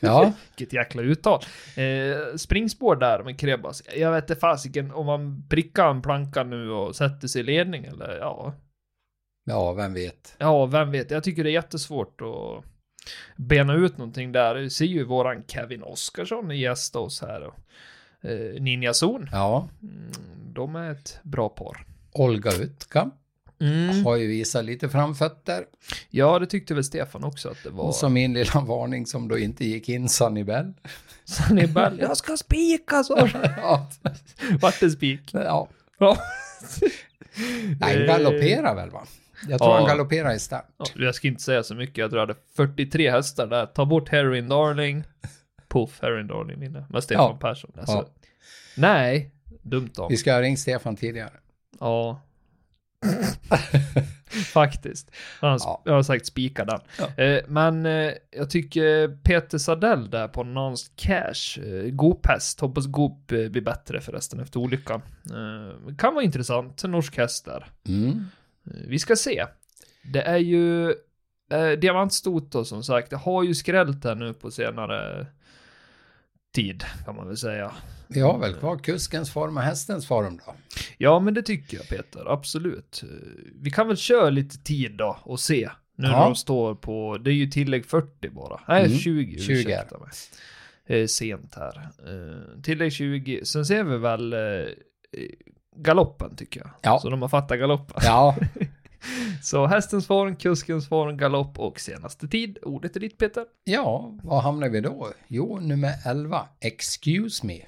Ja, 0.00 0.32
vilket 0.56 0.72
jäkla 0.72 1.02
uttal. 1.02 1.40
Eh, 1.76 2.36
springspår 2.36 2.96
där 2.96 3.22
med 3.22 3.40
Krebas. 3.40 3.82
Jag 3.96 4.12
vet 4.12 4.30
inte 4.30 4.40
fasiken 4.40 4.90
om 4.90 5.06
man 5.06 5.46
prickar 5.48 5.90
en 5.90 6.02
planka 6.02 6.44
nu 6.44 6.70
och 6.70 6.96
sätter 6.96 7.28
sig 7.28 7.40
i 7.40 7.44
ledning 7.44 7.84
eller 7.84 8.18
ja. 8.18 8.54
ja, 9.44 9.72
vem 9.72 9.94
vet. 9.94 10.34
Ja, 10.38 10.66
vem 10.66 10.90
vet. 10.90 11.10
Jag 11.10 11.24
tycker 11.24 11.44
det 11.44 11.50
är 11.50 11.52
jättesvårt 11.52 12.20
att 12.20 12.64
bena 13.36 13.74
ut 13.74 13.98
någonting 13.98 14.32
där. 14.32 14.54
Vi 14.54 14.70
ser 14.70 14.84
ju 14.84 15.04
våran 15.04 15.44
Kevin 15.46 15.82
Oskarsson 15.82 16.58
gästa 16.58 16.98
oss 16.98 17.22
här. 17.22 17.42
Och, 17.42 17.54
eh, 18.30 18.62
Ninja 18.62 18.94
Zon. 18.94 19.28
Ja, 19.32 19.68
Mm, 19.82 20.12
de 20.54 20.76
är 20.76 20.90
ett 20.90 21.20
bra 21.22 21.48
par. 21.48 21.86
Olga 22.12 22.50
Utka 22.52 23.10
Mm. 23.60 24.04
har 24.06 24.16
ju 24.16 24.26
visat 24.26 24.64
lite 24.64 24.88
framfötter. 24.88 25.64
Ja, 26.10 26.38
det 26.38 26.46
tyckte 26.46 26.74
väl 26.74 26.84
Stefan 26.84 27.24
också 27.24 27.48
att 27.48 27.62
det 27.64 27.70
var. 27.70 27.84
Och 27.84 27.94
så 27.94 28.08
min 28.08 28.32
lilla 28.34 28.60
varning 28.60 29.06
som 29.06 29.28
då 29.28 29.38
inte 29.38 29.64
gick 29.64 29.88
in, 29.88 30.08
Sunny 30.08 30.44
Bell. 30.44 30.72
Sunny 31.24 31.66
Bell. 31.66 31.98
Jag 32.00 32.16
ska 32.16 32.36
spika 32.36 33.04
så. 33.04 33.28
Ja, 33.56 33.88
Vart 34.60 34.80
det 34.80 34.90
spik? 34.90 35.20
ja. 35.32 35.68
Ja. 35.98 36.16
Nej, 37.80 38.06
galopperar 38.06 38.74
väl 38.74 38.90
va? 38.90 39.04
Jag 39.48 39.58
tror 39.58 39.70
Ja. 39.70 39.76
han 39.78 39.86
galopperar 39.88 40.32
i 40.34 40.38
start. 40.38 40.66
Ja, 40.78 40.84
jag 40.96 41.14
ska 41.14 41.28
inte 41.28 41.42
säga 41.42 41.62
så 41.62 41.74
mycket, 41.74 41.96
jag 41.98 42.10
tror 42.10 42.20
jag 42.20 42.26
hade 42.26 42.38
43 42.56 43.10
hästar 43.10 43.46
där. 43.46 43.66
Ta 43.66 43.84
bort 43.86 44.08
Heroin 44.08 44.48
Darling. 44.48 45.04
Puff, 45.68 45.98
Heroin 46.02 46.26
Darling 46.26 46.60
vinner. 46.60 46.84
Med 46.90 47.04
Stefan 47.04 47.24
Ja. 47.24 47.38
Persson. 47.40 47.70
Alltså. 47.78 48.08
Nej, 48.76 49.30
dumt 49.62 49.90
av 49.98 50.08
Vi 50.10 50.16
ska 50.16 50.32
ha 50.32 50.40
ringt 50.42 50.58
Stefan 50.58 50.96
tidigare. 50.96 51.32
Ja. 51.80 52.20
Faktiskt. 54.52 55.10
Han 55.40 55.50
har, 55.50 55.58
Ja. 55.58 55.82
jag 55.84 55.92
har 55.92 56.02
sagt 56.02 56.26
spika 56.26 56.64
den. 56.64 56.80
Ja. 56.98 57.24
Eh, 57.24 57.42
men 57.48 57.86
eh, 57.86 58.12
jag 58.30 58.50
tycker 58.50 59.08
Peter 59.22 59.58
Sadell 59.58 60.10
där 60.10 60.28
på 60.28 60.44
Nance 60.44 60.90
Cash, 60.96 61.60
eh, 61.64 61.90
Goop 61.90 62.26
häst, 62.26 62.60
hoppas 62.60 62.86
Goop 62.86 63.32
eh, 63.32 63.48
blir 63.48 63.62
bättre 63.62 64.00
förresten 64.00 64.40
efter 64.40 64.60
olyckan. 64.60 65.02
Kan 65.98 66.14
vara 66.14 66.24
intressant, 66.24 66.84
en 66.84 66.90
norsk 66.90 67.16
häst 67.18 67.44
där. 67.44 67.66
Mm. 67.88 68.24
Vi 68.62 68.98
ska 68.98 69.16
se. 69.16 69.46
Det 70.12 70.22
är 70.22 70.36
ju 70.38 70.90
eh, 71.52 71.70
Diamantstot 71.80 72.66
som 72.66 72.82
sagt. 72.82 73.10
Det 73.10 73.16
har 73.16 73.42
ju 73.44 73.54
skrällt 73.54 74.04
här 74.04 74.14
nu 74.14 74.32
på 74.34 74.50
senare 74.50 75.26
tid 76.54 76.84
kan 77.04 77.16
man 77.16 77.26
väl 77.28 77.36
säga. 77.36 77.72
Vi 78.08 78.20
har 78.20 78.38
väl 78.38 78.54
kvar 78.54 78.78
kuskens 78.78 79.32
form 79.32 79.56
och 79.56 79.62
hästens 79.62 80.06
form 80.06 80.40
då. 80.46 80.54
Ja, 80.98 81.20
men 81.20 81.34
det 81.34 81.42
tycker 81.42 81.76
jag 81.76 81.88
Peter, 81.88 82.32
absolut. 82.32 83.02
Vi 83.54 83.70
kan 83.70 83.88
väl 83.88 83.96
köra 83.96 84.30
lite 84.30 84.58
tid 84.58 84.92
då 84.96 85.18
och 85.22 85.40
se. 85.40 85.70
Nu 85.96 86.06
när 86.08 86.14
Ja. 86.14 86.24
de 86.24 86.34
står 86.34 86.74
på, 86.74 87.18
det 87.18 87.30
är 87.30 87.34
ju 87.34 87.46
tillägg 87.46 87.86
40 87.86 88.28
bara. 88.30 88.60
Nej, 88.68 88.84
Mm, 88.86 88.98
20, 88.98 89.38
20 89.38 89.52
ursäkta 89.52 89.98
mig. 89.98 90.08
Eh, 91.00 91.06
sent 91.06 91.54
här. 91.56 91.88
Eh, 92.06 92.62
tillägg 92.62 92.92
20, 92.92 93.44
sen 93.44 93.66
ser 93.66 93.84
vi 93.84 93.98
väl 93.98 94.32
eh, 94.32 94.38
galoppen 95.76 96.36
tycker 96.36 96.60
jag. 96.60 96.70
Ja. 96.82 96.98
Så 96.98 97.10
de 97.10 97.22
har 97.22 97.28
fattat 97.28 97.58
galoppen. 97.58 97.96
Ja, 98.04 98.36
Så 99.42 99.66
hästens 99.66 100.06
form, 100.06 100.36
kuskens 100.36 100.88
form, 100.88 101.16
galopp 101.16 101.58
och 101.58 101.80
senaste 101.80 102.28
tid. 102.28 102.58
Ordet 102.62 102.96
är 102.96 103.00
ditt 103.00 103.18
Peter. 103.18 103.44
ja, 103.64 104.18
var 104.22 104.40
hamnar 104.40 104.68
vi 104.68 104.80
då? 104.80 105.08
Jo, 105.28 105.58
nummer 105.60 105.92
11, 106.06 106.48
Excuse 106.60 107.46
Me. 107.46 107.58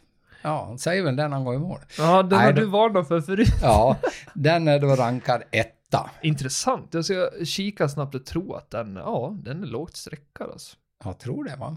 Ja, 0.43 0.77
säger 0.79 1.03
väl 1.03 1.17
den 1.17 1.33
han 1.33 1.45
går 1.45 1.55
i 1.55 1.59
mål. 1.59 1.79
Ja, 1.99 2.23
den 2.23 2.41
har 2.41 2.53
du 2.53 2.65
varnat 2.65 3.09
för 3.09 3.21
förut. 3.21 3.49
Ja, 3.63 3.97
den 4.35 4.69
är 4.69 4.79
då 4.79 4.95
rankad 4.97 5.43
etta. 5.51 6.11
Intressant. 6.23 6.95
Jag 6.95 7.05
ska 7.05 7.31
kika 7.45 7.89
snabbt 7.89 8.15
och 8.15 8.27
tro 8.27 8.55
att 8.55 8.71
den, 8.71 8.97
ja, 8.97 9.37
den 9.43 9.63
är 9.63 9.67
lågt 9.67 9.97
sträckad 9.97 10.51
alltså. 10.51 10.77
Jag 11.05 11.19
tror 11.19 11.45
det 11.45 11.57
va? 11.57 11.77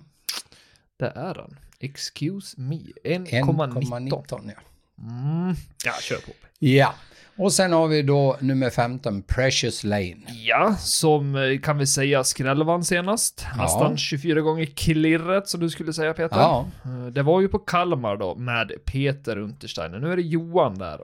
Det 0.97 1.11
är 1.15 1.33
den. 1.33 1.59
Excuse 1.79 2.61
me. 2.61 2.79
1,19. 3.03 3.29
1,19 3.29 4.51
ja. 4.55 4.61
Mm. 4.99 5.55
Ja, 5.85 5.91
kör 6.01 6.15
på. 6.17 6.31
Ja, 6.59 6.93
och 7.37 7.53
sen 7.53 7.71
har 7.71 7.87
vi 7.87 8.01
då 8.01 8.37
nummer 8.39 8.69
15, 8.69 9.21
Precious 9.23 9.83
Lane. 9.83 10.17
Ja, 10.43 10.75
som 10.79 11.35
eh, 11.35 11.59
kan 11.59 11.77
vi 11.77 11.87
säga 11.87 12.23
skrällvann 12.23 12.85
senast. 12.85 13.45
Ja. 13.57 13.63
Nästan 13.63 13.97
24 13.97 14.41
gånger 14.41 14.65
klirret 14.65 15.47
som 15.47 15.59
du 15.59 15.69
skulle 15.69 15.93
säga 15.93 16.13
Peter. 16.13 16.37
Ja, 16.37 16.67
Eh, 16.85 17.05
Det 17.07 17.23
var 17.23 17.41
ju 17.41 17.47
på 17.47 17.59
Kalmar 17.59 18.17
då 18.17 18.35
med 18.35 18.71
Peter 18.85 19.37
Untersteiner. 19.37 19.99
Nu 19.99 20.11
är 20.11 20.15
det 20.15 20.21
Johan 20.21 20.77
där 20.77 21.01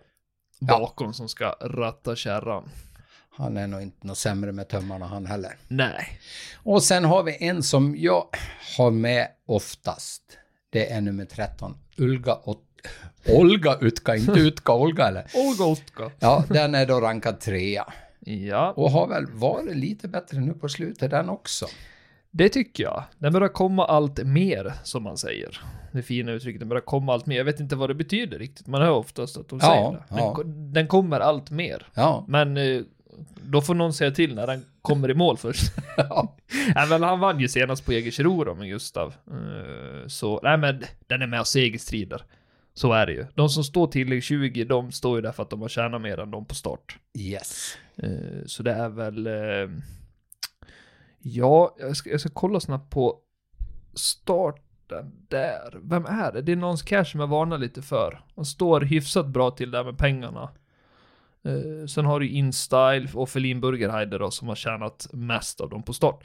bakom 0.59 1.13
som 1.13 1.29
ska 1.29 1.55
ratta 1.61 2.15
kärran. 2.15 2.69
han 3.37 3.57
är 3.57 3.67
nog 3.67 3.81
inte 3.81 4.07
något 4.07 4.17
sämre 4.17 4.51
med 4.51 4.67
tömmarna 4.69 5.07
han 5.07 5.25
heller. 5.25 5.51
Nej. 5.67 6.19
Och 6.63 6.83
sen 6.83 7.05
har 7.05 7.23
vi 7.23 7.37
en 7.47 7.63
som 7.63 7.95
jag 7.97 8.25
har 8.77 8.91
med 8.91 9.27
oftast. 9.47 10.21
Det 10.69 10.91
är 10.91 11.01
nummer 11.01 11.25
13, 11.25 11.77
Ulga 11.97 12.35
Ot- 12.45 12.70
Olga 13.29 13.77
Utka, 13.81 14.15
inte 14.15 14.31
Utka, 14.39 14.73
Olga 14.73 15.07
eller? 15.07 15.25
Olga 15.35 15.65
Otka. 15.65 16.11
Ja, 16.19 16.43
den 16.49 16.75
är 16.75 16.85
då 16.85 16.99
rankad 17.01 17.39
trea. 17.39 17.93
Ja, 18.19 18.73
Och 18.77 18.91
har 18.91 19.07
väl 19.07 19.25
varit 19.31 19.75
lite 19.75 20.07
bättre 20.07 20.39
nu 20.39 20.53
på 20.53 20.69
slutet 20.69 21.11
den 21.11 21.29
också. 21.29 21.65
det 22.31 22.49
tycker 22.49 22.83
jag. 22.83 23.03
Den 23.17 23.33
börjar 23.33 23.47
komma 23.49 23.85
allt 23.85 24.23
mer, 24.23 24.73
som 24.83 25.03
man 25.03 25.17
säger. 25.17 25.61
Det 25.91 26.01
fina 26.01 26.31
uttrycket, 26.31 26.59
den 26.59 26.69
börjar 26.69 26.81
komma 26.81 27.13
allt 27.13 27.25
mer. 27.25 27.37
Jag 27.37 27.45
vet 27.45 27.59
inte 27.59 27.75
vad 27.75 27.89
det 27.89 27.93
betyder 27.93 28.39
riktigt. 28.39 28.67
Man 28.67 28.81
hör 28.81 28.91
oftast 28.91 29.37
att 29.37 29.49
de 29.49 29.59
Ja, 29.61 29.67
säger 29.67 29.91
det. 29.91 30.03
Den, 30.09 30.17
ja. 30.17 30.43
den 30.73 30.87
kommer 30.87 31.19
allt 31.19 31.51
mer. 31.51 31.87
Ja, 31.93 32.25
Men 32.27 32.57
eh, 32.57 32.81
då 33.43 33.61
får 33.61 33.75
någon 33.75 33.93
säga 33.93 34.11
till 34.11 34.35
när 34.35 34.47
den 34.47 34.65
kommer 34.81 35.11
i 35.11 35.13
mål 35.13 35.37
först. 35.37 35.71
ja. 35.97 36.35
nej, 36.75 36.87
men 36.89 37.03
han 37.03 37.19
vann 37.19 37.39
ju 37.39 37.47
senast 37.47 37.85
på 37.85 37.93
Jägersro 37.93 38.55
med 38.55 38.67
Gustav. 38.69 39.13
Eh, 39.31 40.07
Så, 40.07 40.39
nej 40.43 40.57
men 40.57 40.83
den 41.07 41.21
är 41.21 41.27
med 41.27 41.39
och 41.39 41.47
segerstrider. 41.47 42.23
Så 42.73 42.91
är 42.93 43.05
det 43.05 43.13
ju. 43.13 43.25
De 43.35 43.49
som 43.49 43.63
står 43.63 43.87
tillägg 43.87 44.23
20, 44.23 44.63
de 44.63 44.91
står 44.91 45.15
ju 45.15 45.21
där 45.21 45.31
för 45.31 45.43
att 45.43 45.49
de 45.49 45.61
har 45.61 45.69
tjänat 45.69 46.01
mer 46.01 46.19
än 46.19 46.31
de 46.31 46.45
på 46.45 46.55
start. 46.55 46.99
yes. 47.17 47.77
Eh, 47.95 48.45
Så 48.45 48.63
det 48.63 48.71
är 48.73 48.89
väl... 48.89 49.27
eh, 49.27 49.69
Ja, 51.23 51.75
jag 51.79 51.97
ska, 51.97 52.09
jag 52.09 52.19
ska 52.19 52.29
kolla 52.33 52.59
snabbt 52.59 52.89
på 52.89 53.19
starten 53.93 55.11
där. 55.27 55.79
Vem 55.83 56.05
är 56.05 56.31
det? 56.31 56.41
Det 56.41 56.51
är 56.51 56.55
någons 56.55 56.81
cash 56.83 57.03
som 57.03 57.19
jag 57.19 57.27
varnar 57.27 57.57
lite 57.57 57.81
för. 57.81 58.23
Han 58.35 58.45
står 58.45 58.81
hyfsat 58.81 59.27
bra 59.27 59.51
till 59.51 59.71
där 59.71 59.83
med 59.83 59.97
pengarna. 59.97 60.49
Eh, 61.43 61.85
Sen 61.87 62.05
har 62.05 62.19
du 62.19 62.29
InStyle 62.29 63.07
och 63.13 63.29
Felin 63.29 63.61
Burgerheider 63.61 64.19
då 64.19 64.31
som 64.31 64.47
har 64.47 64.55
tjänat 64.55 65.07
mest 65.13 65.61
av 65.61 65.69
dem 65.69 65.83
på 65.83 65.93
start. 65.93 66.23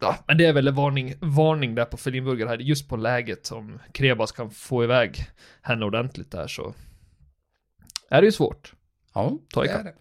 Ja, 0.00 0.16
men 0.26 0.38
det 0.38 0.46
är 0.46 0.52
väl 0.52 0.68
en 0.68 0.74
varning, 0.74 1.14
varning 1.20 1.74
där 1.74 1.84
på 1.84 1.96
Felin 1.96 2.24
Burgerheider 2.24 2.64
just 2.64 2.88
på 2.88 2.96
läget 2.96 3.50
om 3.50 3.78
Krebas 3.92 4.32
kan 4.32 4.50
få 4.50 4.84
iväg 4.84 5.26
henne 5.62 5.84
ordentligt 5.84 6.30
där 6.30 6.46
så 6.46 6.74
är 8.10 8.20
det 8.20 8.26
ju 8.26 8.32
svårt. 8.32 8.72
Ja, 9.14 9.38
Ta 9.54 9.62
det 9.62 9.70
är 9.70 9.84
det. 9.84 9.94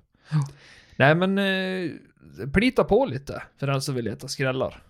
Nej 0.95 1.16
men, 1.16 1.38
eh, 1.38 1.91
plita 2.54 2.84
på 2.84 3.06
lite 3.06 3.43
för 3.58 3.68
den 3.68 3.82
som 3.82 3.95
vill 3.95 4.06
leta 4.06 4.28
skrällar. 4.28 4.84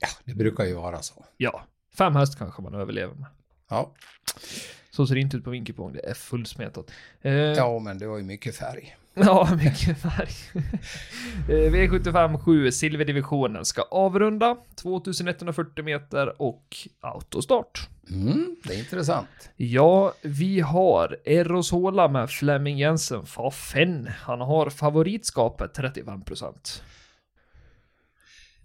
Ja, 0.00 0.08
det 0.24 0.34
brukar 0.34 0.64
ju 0.64 0.74
vara 0.74 1.02
så. 1.02 1.24
Ja, 1.36 1.64
fem 1.94 2.16
häst 2.16 2.38
kanske 2.38 2.62
man 2.62 2.74
överlever 2.74 3.14
med. 3.14 3.26
Ja, 3.68 3.94
Så 4.90 5.06
ser 5.06 5.14
det 5.14 5.20
inte 5.20 5.36
ut 5.36 5.44
på 5.44 5.50
Vinkepong, 5.50 5.92
det 5.92 6.10
är 6.10 6.14
fullsmetat. 6.14 6.90
Eh, 7.20 7.32
ja 7.32 7.78
men 7.78 7.98
det 7.98 8.06
var 8.06 8.16
ju 8.18 8.24
mycket 8.24 8.56
färg. 8.56 8.96
Ja, 9.24 9.48
mycket 9.56 9.98
färg. 9.98 10.30
Eh, 11.48 11.72
V75 11.72 12.38
7, 12.38 12.72
silverdivisionen, 12.72 13.64
ska 13.64 13.82
avrunda 13.82 14.56
2140 14.76 15.84
meter 15.84 16.42
och 16.42 16.76
autostart. 17.00 17.88
Mm, 18.10 18.56
det 18.64 18.74
är 18.74 18.78
intressant. 18.78 19.28
Ja, 19.56 20.14
vi 20.22 20.60
har 20.60 21.16
Erosola 21.24 22.08
med 22.08 22.30
Flemming 22.30 22.78
Jensen 22.78 23.26
Fafen. 23.26 24.10
Han 24.20 24.40
har 24.40 24.70
favoritskapet 24.70 25.78
35%. 25.78 26.82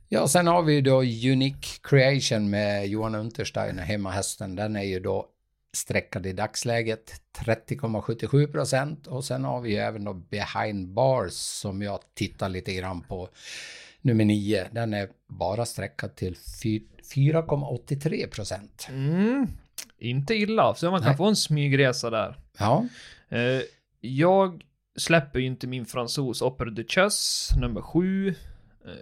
Ja, 0.09 0.27
sen 0.27 0.47
har 0.47 0.63
vi 0.63 0.81
då 0.81 1.01
Unique 1.01 1.67
Creation 1.81 2.49
med 2.49 2.87
Johan 2.87 3.15
Untersteiner, 3.15 3.83
hemmahästen. 3.83 4.55
Den 4.55 4.75
är 4.75 4.83
ju 4.83 4.99
då 4.99 5.25
sträckad 5.75 6.25
i 6.25 6.33
dagsläget 6.33 7.21
30,77 7.37 8.51
procent 8.51 9.07
och 9.07 9.25
sen 9.25 9.43
har 9.43 9.61
vi 9.61 9.69
ju 9.71 9.77
även 9.77 10.03
då 10.03 10.13
Behind 10.13 10.93
Bars 10.93 11.33
som 11.33 11.81
jag 11.81 11.99
tittar 12.13 12.49
lite 12.49 12.73
grann 12.73 13.01
på. 13.01 13.29
Nummer 14.01 14.25
9, 14.25 14.67
den 14.71 14.93
är 14.93 15.09
bara 15.27 15.65
sträckad 15.65 16.15
till 16.15 16.37
fy- 16.63 16.83
4,83 17.15 18.27
procent. 18.29 18.87
Mm, 18.89 19.47
inte 19.97 20.35
illa, 20.35 20.75
så 20.75 20.91
man 20.91 20.99
kan 20.99 21.07
Nej. 21.09 21.17
få 21.17 21.25
en 21.25 21.35
smygresa 21.35 22.09
där. 22.09 22.39
Ja, 22.59 22.85
Eh, 23.29 23.61
jag 24.01 24.63
släpper 24.97 25.39
ju 25.39 25.45
inte 25.45 25.67
min 25.67 25.85
fransos 25.85 26.41
Opera 26.41 26.69
de 26.69 26.83
Chess, 26.83 27.49
nummer 27.61 27.81
7. 27.81 28.27
Eh, 28.29 28.33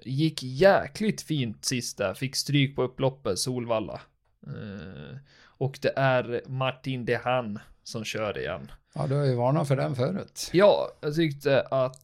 gick 0.04 0.44
jäkligt 0.44 1.22
fint 1.22 1.66
sist 1.66 1.98
där, 1.98 2.14
fick 2.14 2.36
stryk 2.36 2.76
på 2.76 2.84
upploppet, 2.84 3.40
Solvalla. 3.40 4.02
Eh, 4.48 5.18
och 5.64 5.80
det 5.82 5.94
är 5.96 6.42
Martin 6.48 7.06
Dehan 7.06 7.60
som 7.84 8.04
kör 8.04 8.38
igen. 8.38 8.72
ja 8.94 9.08
du 9.08 9.16
har 9.16 9.26
ju 9.26 9.36
varnat 9.36 9.68
för 9.68 9.76
den 9.76 9.96
förut. 9.96 10.50
Ja, 10.54 10.90
jag 11.02 11.16
tyckte 11.16 11.62
att 11.62 12.04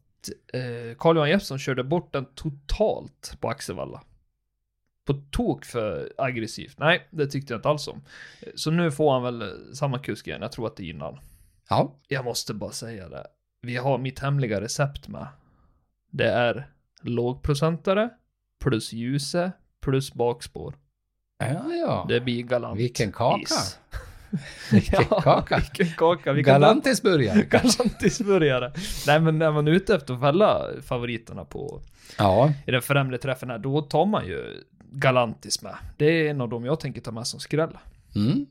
eh, 0.54 0.98
Carl-Johan 0.98 1.30
Jeppsson 1.30 1.60
körde 1.60 1.84
bort 1.84 2.14
den 2.14 2.26
totalt 2.36 3.38
på 3.40 3.50
Axevalla. 3.50 4.04
På 5.06 5.14
tok 5.32 5.66
för 5.66 6.14
aggressivt. 6.18 6.80
Nej, 6.80 7.08
det 7.12 7.28
tyckte 7.28 7.54
jag 7.54 7.58
inte 7.58 7.70
alls 7.70 7.88
om. 7.88 8.02
Så 8.56 8.72
nu 8.72 8.92
får 8.92 9.14
han 9.14 9.24
väl 9.24 9.60
samma 9.76 10.00
kusk 10.00 10.28
igen. 10.28 10.42
Jag 10.42 10.52
tror 10.52 10.68
att 10.68 10.76
det 10.76 10.84
är 10.84 10.90
innan. 10.90 11.20
Ja, 11.70 11.96
Jag 12.08 12.26
måste 12.26 12.54
bara 12.54 12.72
säga 12.72 13.10
det. 13.10 13.28
Vi 13.62 13.76
har 13.78 13.98
mitt 13.98 14.20
hemliga 14.20 14.62
recept 14.62 15.08
med. 15.08 15.28
Det 16.12 16.30
är 16.30 16.68
lågprocentare, 17.02 18.10
plus 18.60 18.94
ljuse, 18.94 19.52
plus 19.82 20.14
bakspår. 20.14 20.76
Ja, 21.46 21.74
ja. 21.74 22.06
Det 22.10 22.22
blir 22.22 22.44
galant. 22.44 22.80
Vilken 22.80 23.12
kaka. 23.12 23.42
is. 23.42 23.78
Vilken 24.72 25.06
ja, 25.10 25.22
kaka. 25.22 25.58
Vilken 25.58 25.96
kaka. 25.98 26.34
Vilken 26.34 26.54
Galantisburgare. 26.54 27.42
Galantisburgare. 27.50 28.74
Nej 29.08 29.20
men 29.20 29.40
när 29.40 29.52
man 29.52 29.68
är 29.68 29.72
ute 29.72 29.96
efter 29.96 30.14
att 30.14 30.20
fälla 30.20 30.68
favoriterna 30.84 31.46
på 31.46 31.82
Ja, 32.18 32.54
i 32.68 32.72
den 32.72 32.82
främre 32.82 33.18
träffen 33.18 33.50
här, 33.50 33.58
då 33.58 33.82
tar 33.82 34.06
man 34.06 34.26
ju 34.28 34.64
Galantis 34.92 35.62
med. 35.62 35.76
Det 35.98 36.06
är 36.06 36.30
en 36.30 36.42
av 36.42 36.50
dem 36.50 36.66
jag 36.66 36.80
tänker 36.80 37.02
ta 37.02 37.12
med 37.12 37.28
som 37.28 37.40
skräll. 37.40 37.78
mm. 38.16 38.46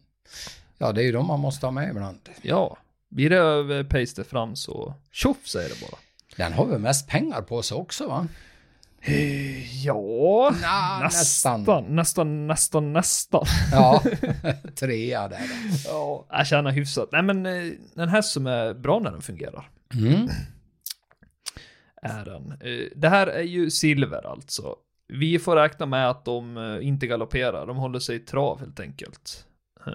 ja, 0.79 0.93
det 0.93 1.03
är 1.03 1.05
ju 1.05 1.13
de 1.13 1.27
man 1.27 1.41
måste 1.41 1.67
ha 1.67 1.71
med 1.71 1.91
ibland. 1.91 2.19
Ja, 2.43 2.77
blir 3.09 3.31
det 3.31 3.37
över 3.37 3.85
paste 3.85 4.25
fram 4.25 4.57
så 4.57 4.95
tjoff 5.13 5.47
säger 5.47 5.69
det 5.69 5.81
bara. 5.81 5.99
Den 6.37 6.53
har 6.53 6.67
väl 6.67 6.81
mest 6.81 7.09
pengar 7.09 7.43
på 7.43 7.63
sig 7.63 7.77
också 7.77 8.09
va? 8.09 8.27
Ja, 9.85 10.51
Nja, 10.61 10.99
nästan, 11.03 11.61
nästan. 11.61 11.85
nästan, 11.97 12.47
nästan, 12.47 12.93
nästan. 12.93 13.45
Ja, 13.73 14.03
trea 14.75 15.29
där. 15.29 15.41
Ja, 15.87 16.27
jag 16.31 16.47
känner 16.47 16.71
hyfsat. 16.71 17.09
Nej 17.13 17.23
men 17.23 17.47
eh, 17.47 17.73
en 17.97 18.09
häst 18.09 18.33
som 18.33 18.47
är 18.47 18.75
bra 18.75 18.99
när 18.99 19.11
den 19.11 19.23
fungerar. 19.23 19.71
Mm. 19.95 20.29
Är 22.03 22.25
den. 22.25 22.53
Eh, 22.53 22.89
Det 22.97 23.09
här 23.09 23.27
är 23.27 23.43
ju 23.43 23.71
silver 23.71 24.27
alltså. 24.27 24.77
Vi 25.09 25.39
får 25.39 25.57
räkna 25.57 25.87
med 25.87 26.11
att 26.11 26.25
de 26.25 26.57
eh, 26.57 26.87
inte 26.87 27.07
galopperar, 27.07 27.67
de 27.67 27.77
håller 27.77 27.99
sig 27.99 28.17
i 28.17 28.19
trav 28.21 28.61
helt 28.61 28.81
enkelt. 28.81 29.45
Eh, 29.87 29.93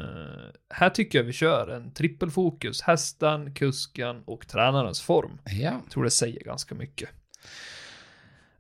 här 0.74 0.90
tycker 0.90 1.18
jag 1.20 1.24
vi 1.26 1.34
kör 1.34 1.68
en 1.68 1.94
trippelfokus, 1.94 2.82
hästen, 2.82 3.54
kusken 3.54 4.24
och 4.26 4.48
tränarens 4.48 5.02
form. 5.02 5.38
Ja, 5.46 5.52
Jag 5.54 5.92
tror 5.92 6.04
det 6.04 6.12
säger 6.12 6.44
ganska 6.44 6.76
mycket. 6.76 7.10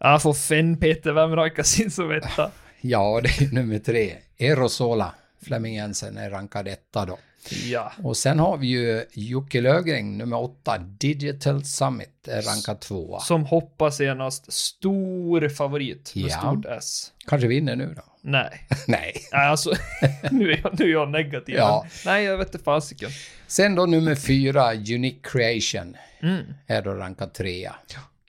Ja, 0.05 0.19
får 0.19 0.33
fem 0.33 0.77
Peter, 0.79 1.11
vem 1.13 1.35
rankas 1.35 1.79
in 1.79 1.91
som 1.91 2.11
etta? 2.11 2.51
ja, 2.81 3.21
det 3.23 3.45
är 3.45 3.51
nummer 3.53 3.79
tre. 3.79 4.13
Erosola. 4.37 5.13
Flemming 5.45 5.75
Jensen 5.75 6.17
är 6.17 6.29
rankad 6.29 6.67
etta 6.67 7.05
då. 7.05 7.17
Ja. 7.65 7.91
Och 8.03 8.17
sen 8.17 8.39
har 8.39 8.57
vi 8.57 8.67
ju 8.67 9.03
Jocke 9.13 9.61
Löfgren, 9.61 10.17
nummer 10.17 10.41
åtta, 10.41 10.77
Digital 10.77 11.65
Summit, 11.65 12.27
är 12.27 12.41
rankad 12.41 12.79
tvåa. 12.79 13.19
Som 13.19 13.45
hoppar 13.45 13.89
senast, 13.89 14.53
stor 14.53 15.49
favorit 15.49 16.11
med 16.15 16.23
Ja. 16.25 16.37
stort 16.39 16.65
S. 16.65 17.11
Kanske 17.27 17.47
vinner 17.47 17.75
nu 17.75 17.93
då? 17.95 18.01
Nej, 18.21 18.67
Nej. 18.87 19.13
Nej, 19.31 19.47
alltså 19.47 19.73
nu 20.31 20.51
är 20.51 20.59
jag, 20.63 20.79
nu 20.79 20.85
är 20.85 20.91
jag 20.91 21.09
negativ. 21.09 21.55
Ja. 21.55 21.85
Nej, 22.05 22.23
jag 22.25 22.37
vet 22.37 22.47
inte 22.53 22.63
fasiken. 22.63 23.09
Sen 23.47 23.75
då 23.75 23.85
nummer 23.85 24.15
fyra, 24.15 24.73
Unique 24.73 25.19
Creation, 25.23 25.97
Mm. 26.21 26.43
är 26.67 26.81
då 26.81 26.91
rankad 26.93 27.33
trea. 27.33 27.75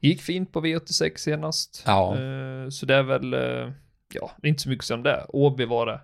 Gick 0.05 0.23
fint 0.23 0.53
på 0.53 0.61
V86 0.61 1.17
senast. 1.17 1.83
Ja. 1.87 2.19
Eh, 2.21 2.69
så 2.69 2.87
det 2.87 2.95
är 2.95 3.03
väl, 3.03 3.35
eh, 3.35 3.73
ja, 4.15 4.31
det 4.37 4.47
är 4.47 4.49
inte 4.49 4.63
så 4.63 4.69
mycket 4.69 4.85
som 4.85 5.03
det. 5.03 5.27
Åby 5.29 5.65
var 5.65 5.87
det. 5.87 6.01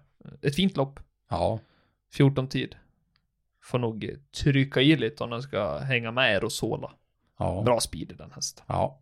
Ett 0.49 0.55
fint 0.55 0.77
lopp. 0.77 1.01
Ja, 1.31 1.59
14 2.13 2.49
tid. 2.49 2.77
Får 3.63 3.79
nog 3.79 4.05
eh, 4.05 4.11
trycka 4.43 4.81
i 4.81 4.97
lite 4.97 5.25
om 5.25 5.31
den 5.31 5.43
ska 5.43 5.79
hänga 5.79 6.11
med 6.11 6.25
Aerosola. 6.25 6.91
ja, 7.39 7.63
Bra 7.63 7.81
speed 7.81 8.11
i 8.13 8.15
den 8.15 8.31
hästen. 8.33 8.65
ja. 8.69 9.01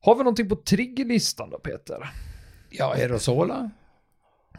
Har 0.00 0.14
vi 0.14 0.18
någonting 0.18 0.48
på 0.48 0.56
triggerlistan 0.56 1.50
då 1.50 1.58
Peter? 1.58 2.10
Ja, 2.70 2.94
Aerosola 2.94 3.70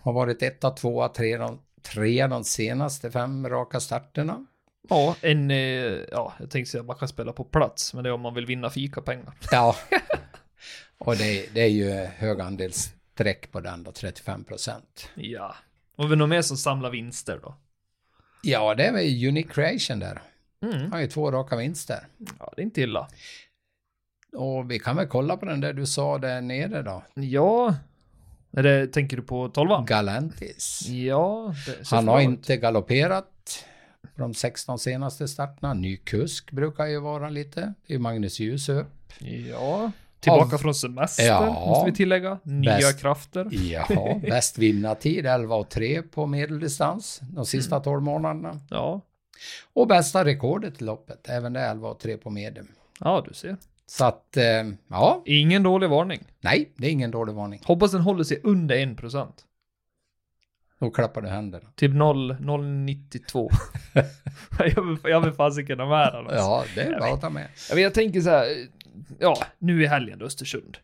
har 0.01 0.13
varit 0.13 0.43
etta, 0.43 0.69
tvåa, 0.69 1.09
trea, 1.09 1.57
trea 1.81 2.27
de 2.27 2.43
senaste 2.43 3.11
fem 3.11 3.49
raka 3.49 3.79
starterna. 3.79 4.45
Ja, 4.89 5.15
en, 5.21 5.51
eh, 5.51 5.57
ja, 6.11 6.33
jag 6.39 6.49
tänkte 6.49 6.71
säga 6.71 6.81
att 6.81 6.87
man 6.87 6.95
kan 6.95 7.07
spela 7.07 7.33
på 7.33 7.43
plats, 7.43 7.93
men 7.93 8.03
det 8.03 8.09
är 8.09 8.13
om 8.13 8.21
man 8.21 8.33
vill 8.33 8.45
vinna 8.45 8.69
fikapengar. 8.69 9.33
Ja, 9.51 9.75
och 10.97 11.15
det, 11.15 11.53
det 11.53 11.61
är 11.61 11.67
ju 11.67 11.91
hög 12.05 12.41
andel 12.41 12.71
streck 12.73 13.51
på 13.51 13.59
den 13.59 13.83
då, 13.83 13.91
35 13.91 14.43
procent. 14.43 15.09
Ja. 15.15 15.55
Och 15.95 16.11
vi 16.11 16.15
något 16.15 16.29
mer 16.29 16.41
som 16.41 16.57
samlar 16.57 16.89
vinster 16.89 17.39
då? 17.43 17.55
Ja, 18.43 18.75
det 18.75 18.85
är 18.85 18.93
väl 18.93 19.27
Unique 19.27 19.53
Creation 19.53 19.99
där. 19.99 20.21
Mm. 20.61 20.91
Har 20.91 20.99
ju 20.99 21.07
två 21.07 21.31
raka 21.31 21.55
vinster. 21.55 22.07
Ja, 22.39 22.53
det 22.55 22.61
är 22.61 22.63
inte 22.63 22.81
illa. 22.81 23.07
Och 24.33 24.71
vi 24.71 24.79
kan 24.79 24.95
väl 24.95 25.07
kolla 25.07 25.37
på 25.37 25.45
den 25.45 25.61
där 25.61 25.73
du 25.73 25.85
sa 25.85 26.17
där 26.17 26.41
nere 26.41 26.81
då. 26.81 27.03
Ja. 27.13 27.75
Det, 28.51 28.87
tänker 28.87 29.17
du 29.17 29.23
på 29.23 29.49
12 29.49 29.85
Galantis. 29.85 30.87
Ja. 30.87 31.53
Han 31.91 32.07
har 32.07 32.19
ut. 32.19 32.23
inte 32.23 32.57
galopperat 32.57 33.27
på 34.15 34.21
de 34.21 34.33
16 34.33 34.79
senaste 34.79 35.27
starterna. 35.27 35.73
Ny 35.73 35.97
kusk 35.97 36.51
brukar 36.51 36.85
ju 36.85 36.99
vara 36.99 37.29
lite. 37.29 37.73
Det 37.87 37.93
är 37.93 37.99
Magnus 37.99 38.69
upp. 38.69 38.87
Ja. 39.49 39.91
Tillbaka 40.19 40.55
Av- 40.55 40.59
från 40.59 40.75
semester, 40.75 41.23
Ja. 41.25 41.65
måste 41.67 41.89
vi 41.91 41.95
tillägga. 41.95 42.39
Nya 42.43 42.75
Bäst. 42.77 42.99
krafter. 43.01 43.47
Ja, 43.51 43.87
bäst 44.21 44.57
vinnartid 44.57 45.25
11 45.25 45.55
och 45.55 45.69
3 45.69 46.01
på 46.01 46.25
medeldistans 46.25 47.19
de 47.31 47.45
sista 47.45 47.75
Mm. 47.75 47.83
12 47.83 48.01
månaderna. 48.01 48.59
Ja. 48.69 49.01
Och 49.73 49.87
bästa 49.87 50.25
rekordet 50.25 50.81
i 50.81 50.83
loppet, 50.85 51.29
även 51.29 51.53
det 51.53 51.59
11 51.61 51.89
och 51.89 51.99
3 51.99 52.17
på 52.17 52.29
medium. 52.29 52.67
Ja, 52.99 53.23
du 53.27 53.33
ser. 53.33 53.57
Så 53.85 54.05
att, 54.05 54.37
eh, 54.37 54.43
ja, 54.87 55.21
Ingen 55.25 55.63
dålig 55.63 55.89
varning. 55.89 56.23
nej, 56.41 56.71
det 56.77 56.87
är 56.87 56.91
ingen 56.91 57.11
dålig 57.11 57.33
varning. 57.33 57.61
Hoppas 57.65 57.91
den 57.91 58.01
håller 58.01 58.23
sig 58.23 58.39
under 58.43 58.75
1%. 58.75 59.45
Då 60.79 60.89
klappar 60.91 61.21
du 61.21 61.27
händerna. 61.27 61.69
Typ 61.75 61.93
0, 61.93 62.31
0,92. 62.33 63.49
jag 64.75 64.83
vill, 64.85 64.97
jag 65.03 65.35
fasiken 65.35 65.79
ha 65.79 65.89
med 65.89 66.13
den. 66.13 66.19
Alltså. 66.27 66.35
Ja, 66.35 66.63
det 66.75 66.81
är 66.81 66.99
bra 66.99 67.13
att 67.13 67.21
ta 67.21 67.29
med. 67.29 67.47
Ja, 67.69 67.75
men 67.75 67.83
jag 67.83 67.93
tänker 67.93 68.21
så 68.21 68.29
här, 68.29 68.45
ja, 69.19 69.37
nu 69.57 69.83
i 69.83 69.87
helgen 69.87 70.21
Östersund. 70.21 70.77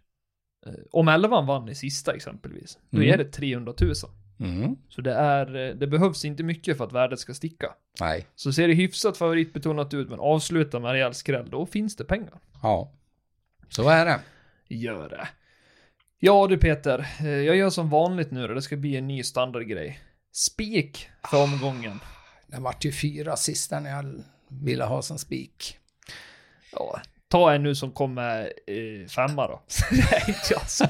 Eh, 0.65 0.73
Om 0.91 1.07
elvan 1.07 1.45
vann 1.45 1.69
i 1.69 1.75
sista 1.75 2.15
exempelvis, 2.15 2.77
då 2.89 2.97
Mm. 3.01 3.13
är 3.13 3.17
det 3.17 3.25
300 3.31 3.73
000. 3.81 3.93
Mm. 4.39 4.75
Så 4.89 5.01
det 5.01 5.13
är, 5.13 5.55
eh, 5.69 5.75
det 5.75 5.87
behövs 5.87 6.25
inte 6.25 6.43
mycket 6.43 6.77
för 6.77 6.85
att 6.85 6.93
värdet 6.93 7.19
ska 7.19 7.33
sticka. 7.33 7.67
Nej, 7.99 8.27
Så 8.35 8.53
ser 8.53 8.67
det 8.67 8.73
hyfsat 8.73 9.17
favoritbetonat 9.17 9.93
ut, 9.93 10.09
men 10.09 10.19
avsluta 10.19 10.79
med 10.79 10.91
rejäl 10.91 11.13
skräll, 11.13 11.49
då 11.49 11.65
finns 11.65 11.95
det 11.95 12.03
pengar. 12.05 12.39
ja. 12.61 12.91
Så 13.69 13.89
är 13.89 14.05
det. 14.05 14.19
Gör 14.67 15.09
det. 15.09 15.27
Ja 16.25 16.47
du 16.47 16.57
Peter, 16.57 17.07
eh, 17.19 17.27
jag 17.29 17.55
gör 17.55 17.69
som 17.69 17.89
vanligt 17.89 18.31
nu 18.31 18.47
då, 18.47 18.53
det 18.53 18.61
ska 18.61 18.75
bli 18.75 18.95
en 18.97 19.07
ny 19.07 19.23
standardgrej. 19.23 19.99
Spik 20.33 21.09
för 21.31 21.43
omgången. 21.43 21.99
Det 22.47 22.57
vart 22.59 22.85
ju 22.85 22.91
fyra 22.91 23.35
sista 23.35 23.79
när 23.79 23.89
jag 23.89 24.23
ville 24.47 24.83
ha 24.83 25.01
som 25.01 25.17
spik. 25.17 25.77
Ja, 26.71 26.99
Ta 27.27 27.53
en 27.53 27.63
nu 27.63 27.75
som 27.75 27.91
kommer 27.91 28.41
eh, 28.67 29.07
femma 29.07 29.47
då. 29.47 29.61
Nej, 29.91 30.23
inte 30.27 30.39
jag 30.49 30.89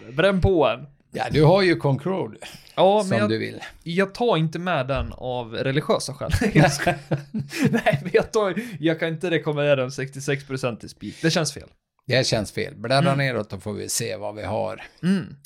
men 0.00 0.16
Bränn 0.16 0.40
på 0.40 0.66
en. 0.68 0.86
Ja, 1.10 1.24
du 1.30 1.44
har 1.44 1.62
ju 1.62 1.76
Concorde 1.76 2.38
Ja, 2.74 3.00
som 3.00 3.08
men 3.10 3.18
jag, 3.18 3.28
du 3.28 3.38
vill. 3.38 3.60
jag 3.82 4.14
tar 4.14 4.36
inte 4.36 4.58
med 4.58 4.86
den 4.86 5.12
av 5.12 5.54
religiösa 5.54 6.14
skäl. 6.14 6.30
Jag 6.54 6.72
ska- 6.72 6.94
Nej, 7.70 7.98
men 8.02 8.10
jag, 8.12 8.32
tar, 8.32 8.54
jag 8.80 9.00
kan 9.00 9.08
inte 9.08 9.30
rekommendera 9.30 9.82
en 9.82 9.88
66% 9.88 10.84
i 10.84 10.88
spik. 10.88 11.22
Det 11.22 11.30
känns 11.30 11.54
fel. 11.54 11.68
Det 12.06 12.26
känns 12.26 12.52
fel. 12.52 12.74
Bläddra 12.76 13.12
Mm. 13.12 13.18
neråt 13.18 13.50
då 13.50 13.58
får 13.60 13.72
vi 13.72 13.88
se 13.88 14.16
vad 14.16 14.34
vi 14.34 14.42
har. 14.42 14.82
Mm. 15.02 15.36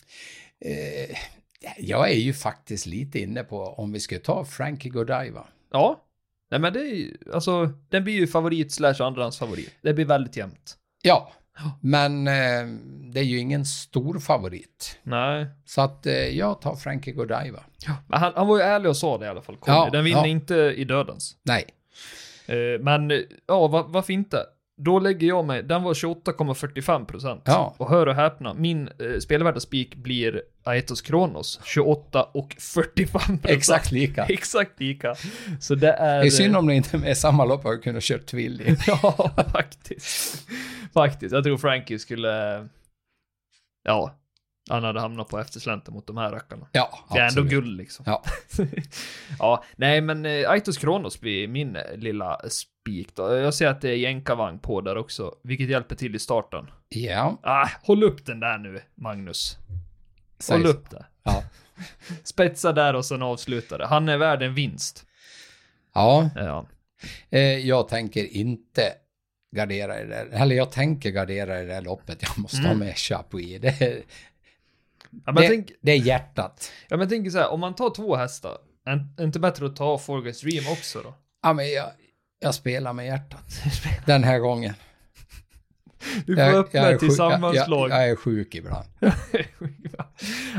Eh, 0.60 1.16
jag 1.78 2.10
är 2.10 2.16
ju 2.16 2.32
faktiskt 2.32 2.86
lite 2.86 3.18
inne 3.20 3.42
på 3.44 3.62
om 3.62 3.92
vi 3.92 4.00
ska 4.00 4.18
ta 4.18 4.44
Frankie 4.44 4.90
Godiva. 4.92 5.46
Ja. 5.72 6.02
Nej, 6.50 6.60
men 6.60 6.72
det 6.72 6.80
är 6.80 6.94
ju, 6.94 7.16
alltså, 7.32 7.66
den 7.88 8.04
blir 8.04 8.14
ju 8.14 8.26
favorit 8.26 8.72
slash 8.72 8.94
andrahands 9.02 9.38
favorit. 9.38 9.72
Det 9.82 9.94
blir 9.94 10.04
väldigt 10.04 10.36
jämnt. 10.36 10.76
Ja, 11.02 11.32
men 11.80 12.26
eh, 12.28 12.66
det 13.12 13.20
är 13.20 13.24
ju 13.24 13.38
ingen 13.38 13.64
stor 13.66 14.18
favorit. 14.18 14.98
Nej. 15.02 15.46
Så 15.64 15.80
att 15.80 16.06
eh, 16.06 16.14
jag 16.14 16.60
tar 16.60 16.76
Frankie 16.76 17.14
Godiva. 17.14 17.64
Men 18.08 18.20
han, 18.20 18.32
han 18.36 18.46
var 18.48 18.56
ju 18.56 18.62
ärlig 18.62 18.88
och 18.90 18.96
sa 18.96 19.18
det 19.18 19.26
i 19.26 19.28
alla 19.28 19.42
fall. 19.42 19.56
Conny. 19.56 19.76
Ja, 19.76 19.88
den 19.92 20.04
vinner 20.04 20.20
ja. 20.20 20.26
inte 20.26 20.54
i 20.54 20.84
dödens. 20.84 21.36
Nej, 21.42 21.64
Eh, 22.48 22.80
men, 22.80 23.10
ja, 23.46 23.66
va, 23.66 23.84
varför 23.88 24.12
inte? 24.12 24.44
Då 24.78 24.98
lägger 24.98 25.28
jag 25.28 25.44
mig, 25.44 25.62
den 25.62 25.82
var 25.82 25.94
28,45%. 25.94 27.40
Ja. 27.44 27.74
Och 27.78 27.90
hör 27.90 28.06
och 28.06 28.14
häpna, 28.14 28.54
min 28.54 28.88
eh, 28.88 29.18
spelvärda 29.20 29.60
spik 29.60 29.94
blir 29.94 30.42
Aetos 30.64 31.00
Kronos, 31.00 31.60
28 31.64 32.22
och 32.22 32.54
45%. 32.58 33.38
exakt 33.44 33.90
lika. 33.92 34.24
Exakt 34.28 34.80
lika. 34.80 35.14
Så 35.60 35.74
det 35.74 35.92
är... 35.92 36.20
Det 36.20 36.26
är 36.26 36.30
synd 36.30 36.56
om 36.56 36.66
det 36.66 36.74
inte 36.74 36.96
är 36.96 37.14
samma 37.14 37.44
lopp 37.44 37.64
har 37.64 37.82
kunnat 37.82 38.02
köra 38.02 38.18
tvilling. 38.18 38.76
Ja, 38.86 39.30
faktiskt. 39.52 40.48
Faktiskt. 40.94 41.34
Jag 41.34 41.44
tror 41.44 41.56
Frankie 41.56 41.98
skulle... 41.98 42.68
Ja, 43.84 44.14
han 44.70 44.84
hade 44.84 45.00
hamnat 45.00 45.28
på 45.28 45.38
efterslänten 45.38 45.94
mot 45.94 46.06
de 46.06 46.16
här 46.16 46.30
rackarna. 46.30 46.66
Ja, 46.72 46.98
Det 47.12 47.18
är 47.18 47.20
ändå 47.20 47.26
absolut. 47.26 47.50
guld 47.50 47.76
liksom. 47.76 48.04
Ja. 48.08 48.22
ja, 49.38 49.64
nej 49.76 50.00
men 50.00 50.26
eh, 50.26 50.50
Aitos 50.50 50.78
Kronos 50.78 51.20
blir 51.20 51.48
min 51.48 51.76
eh, 51.76 51.82
lilla 51.96 52.40
spik 52.86 53.14
då. 53.16 53.34
Jag 53.36 53.54
ser 53.54 53.66
att 53.66 53.80
det 53.80 53.90
är 53.90 53.96
jänkarvagn 53.96 54.58
på 54.58 54.80
där 54.80 54.96
också, 54.96 55.34
vilket 55.42 55.68
hjälper 55.68 55.94
till 55.96 56.14
i 56.14 56.18
starten. 56.18 56.70
Ja, 56.88 57.38
Ah, 57.42 57.68
håll 57.82 58.02
upp 58.04 58.26
den 58.26 58.40
där 58.40 58.58
nu, 58.58 58.80
Magnus. 58.94 59.58
Håll 60.50 60.66
upp 60.66 60.90
det. 60.90 61.06
Ja. 61.22 61.42
Spetsa 62.24 62.72
där 62.72 62.94
och 62.94 63.04
sen 63.04 63.22
avsluta 63.22 63.78
det. 63.78 63.86
Han 63.86 64.08
är 64.08 64.16
värd 64.18 64.42
en 64.42 64.54
vinst. 64.54 65.06
Ja, 65.94 66.30
Ja. 66.36 66.66
eh, 67.30 67.40
jag 67.40 67.88
tänker 67.88 68.24
inte 68.36 68.82
gardera 69.56 70.00
i 70.00 70.04
det 70.04 70.08
där. 70.14 70.26
Eller 70.42 70.56
jag 70.56 70.72
tänker 70.72 71.10
gardera 71.10 71.58
i 71.60 71.66
det 71.66 71.72
där 71.72 71.82
loppet. 71.82 72.18
Jag 72.22 72.38
måste 72.38 72.56
ha 72.58 72.66
Mm. 72.66 72.78
med 72.78 72.96
Chapuis. 72.96 73.60
Det, 73.60 73.80
är- 73.80 74.02
Ja, 75.26 75.32
det, 75.32 75.48
tänk, 75.48 75.70
det 75.80 75.92
är 75.92 75.96
hjärtat. 75.96 76.72
ja, 76.88 76.96
men 76.96 77.00
jag 77.00 77.08
tänker 77.08 77.30
så 77.30 77.38
här, 77.38 77.48
om 77.52 77.60
man 77.60 77.74
tar 77.74 77.90
två 77.90 78.16
hästar, 78.16 78.58
är 78.84 79.06
är 79.18 79.24
inte 79.24 79.40
bättre 79.40 79.66
att 79.66 79.76
ta 79.76 79.98
Forgest 79.98 80.42
Dream 80.42 80.72
också 80.72 81.00
då? 81.02 81.14
Ja, 81.42 81.52
men 81.52 81.70
jag, 81.72 81.86
jag 82.46 82.54
spelar 82.54 82.92
med 82.92 83.06
hjärtat. 83.06 83.62
Den 84.06 84.24
här 84.24 84.38
gången. 84.38 84.74
Du 86.26 86.34
får 86.34 86.44
Jag, 86.44 86.54
öppna 86.54 86.80
jag, 86.80 86.92
ett 86.92 87.00
sjuk, 87.00 87.18
jag, 87.18 87.54
jag, 87.54 88.08
är 88.08 88.16
sjuk 88.16 88.54
ibland. 88.54 88.86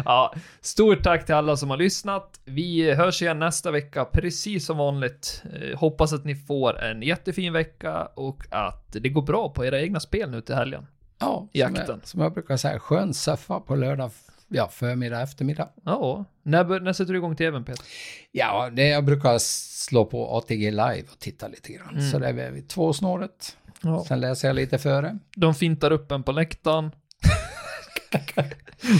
ja, 0.05 0.33
stort 0.61 1.03
tack 1.03 1.25
till 1.25 1.35
alla 1.35 1.57
som 1.57 1.69
har 1.69 1.77
lyssnat. 1.77 2.39
Vi 2.45 2.93
hörs 2.93 3.21
igen 3.21 3.39
nästa 3.39 3.71
vecka, 3.71 4.05
precis 4.05 4.65
som 4.65 4.77
vanligt. 4.77 5.43
Eh, 5.61 5.79
hoppas 5.79 6.13
att 6.13 6.25
ni 6.25 6.35
får 6.35 6.83
en 6.83 7.01
jättefin 7.01 7.53
vecka 7.53 8.05
och 8.05 8.43
att 8.51 8.87
det 8.93 9.09
går 9.09 9.21
bra 9.21 9.49
på 9.49 9.65
era 9.65 9.81
egna 9.81 9.99
spel 9.99 10.29
nu 10.29 10.41
till 10.41 10.55
helgen. 10.55 10.87
Ja, 11.19 11.35
som 11.37 11.49
Jakten. 11.53 11.85
jag, 11.87 12.07
som 12.07 12.21
jag 12.21 12.33
brukar 12.33 12.57
säga, 12.57 12.79
skön 12.79 13.13
soffa 13.13 13.59
på 13.59 13.75
lördag, 13.75 14.11
ja, 14.47 14.67
förmiddag, 14.67 15.21
eftermiddag. 15.21 15.69
Ja, 15.83 16.25
när, 16.43 16.79
när 16.79 16.93
sätter 16.93 17.13
du 17.13 17.19
igång 17.19 17.35
tvn 17.35 17.65
Peter? 17.65 17.85
Ja, 18.31 18.69
det 18.73 18.87
jag 18.87 19.05
brukar 19.05 19.37
slå 19.39 20.05
på 20.05 20.37
ATG 20.37 20.71
live 20.71 21.03
och 21.11 21.19
titta 21.19 21.47
lite 21.47 21.73
grann. 21.73 21.89
Mm. 21.93 22.11
Så 22.11 22.19
det 22.19 22.27
är 22.27 22.51
vid 22.51 22.69
tvåsnåret. 22.69 23.57
Ja. 23.81 24.05
Sen 24.07 24.19
läser 24.19 24.47
jag 24.47 24.55
lite 24.55 24.77
före. 24.77 25.17
De 25.35 25.55
fintar 25.55 25.91
upp 25.91 26.11
en 26.11 26.23
på 26.23 26.31
läktaren. 26.31 26.85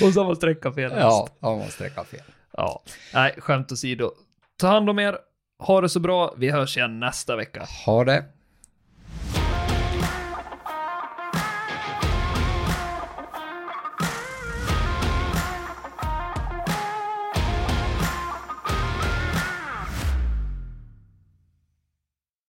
och 0.03 0.13
så 0.13 0.19
har 0.19 0.25
man 0.25 0.35
sträcka 0.35 0.71
fel. 0.71 0.91
Ja, 0.95 1.27
om 1.39 1.59
man 1.59 1.67
sträcker 1.67 2.03
fel. 2.03 2.23
ja. 2.53 2.83
Nej, 3.13 3.35
skämt 3.37 3.71
åsido. 3.71 4.11
Ta 4.59 4.67
hand 4.67 4.89
om 4.89 4.99
er. 4.99 5.17
Ha 5.59 5.81
det 5.81 5.89
så 5.89 5.99
bra. 5.99 6.33
Vi 6.37 6.49
hörs 6.49 6.77
igen 6.77 6.99
nästa 6.99 7.35
vecka. 7.35 7.67
Ha 7.85 8.03
det. 8.03 8.25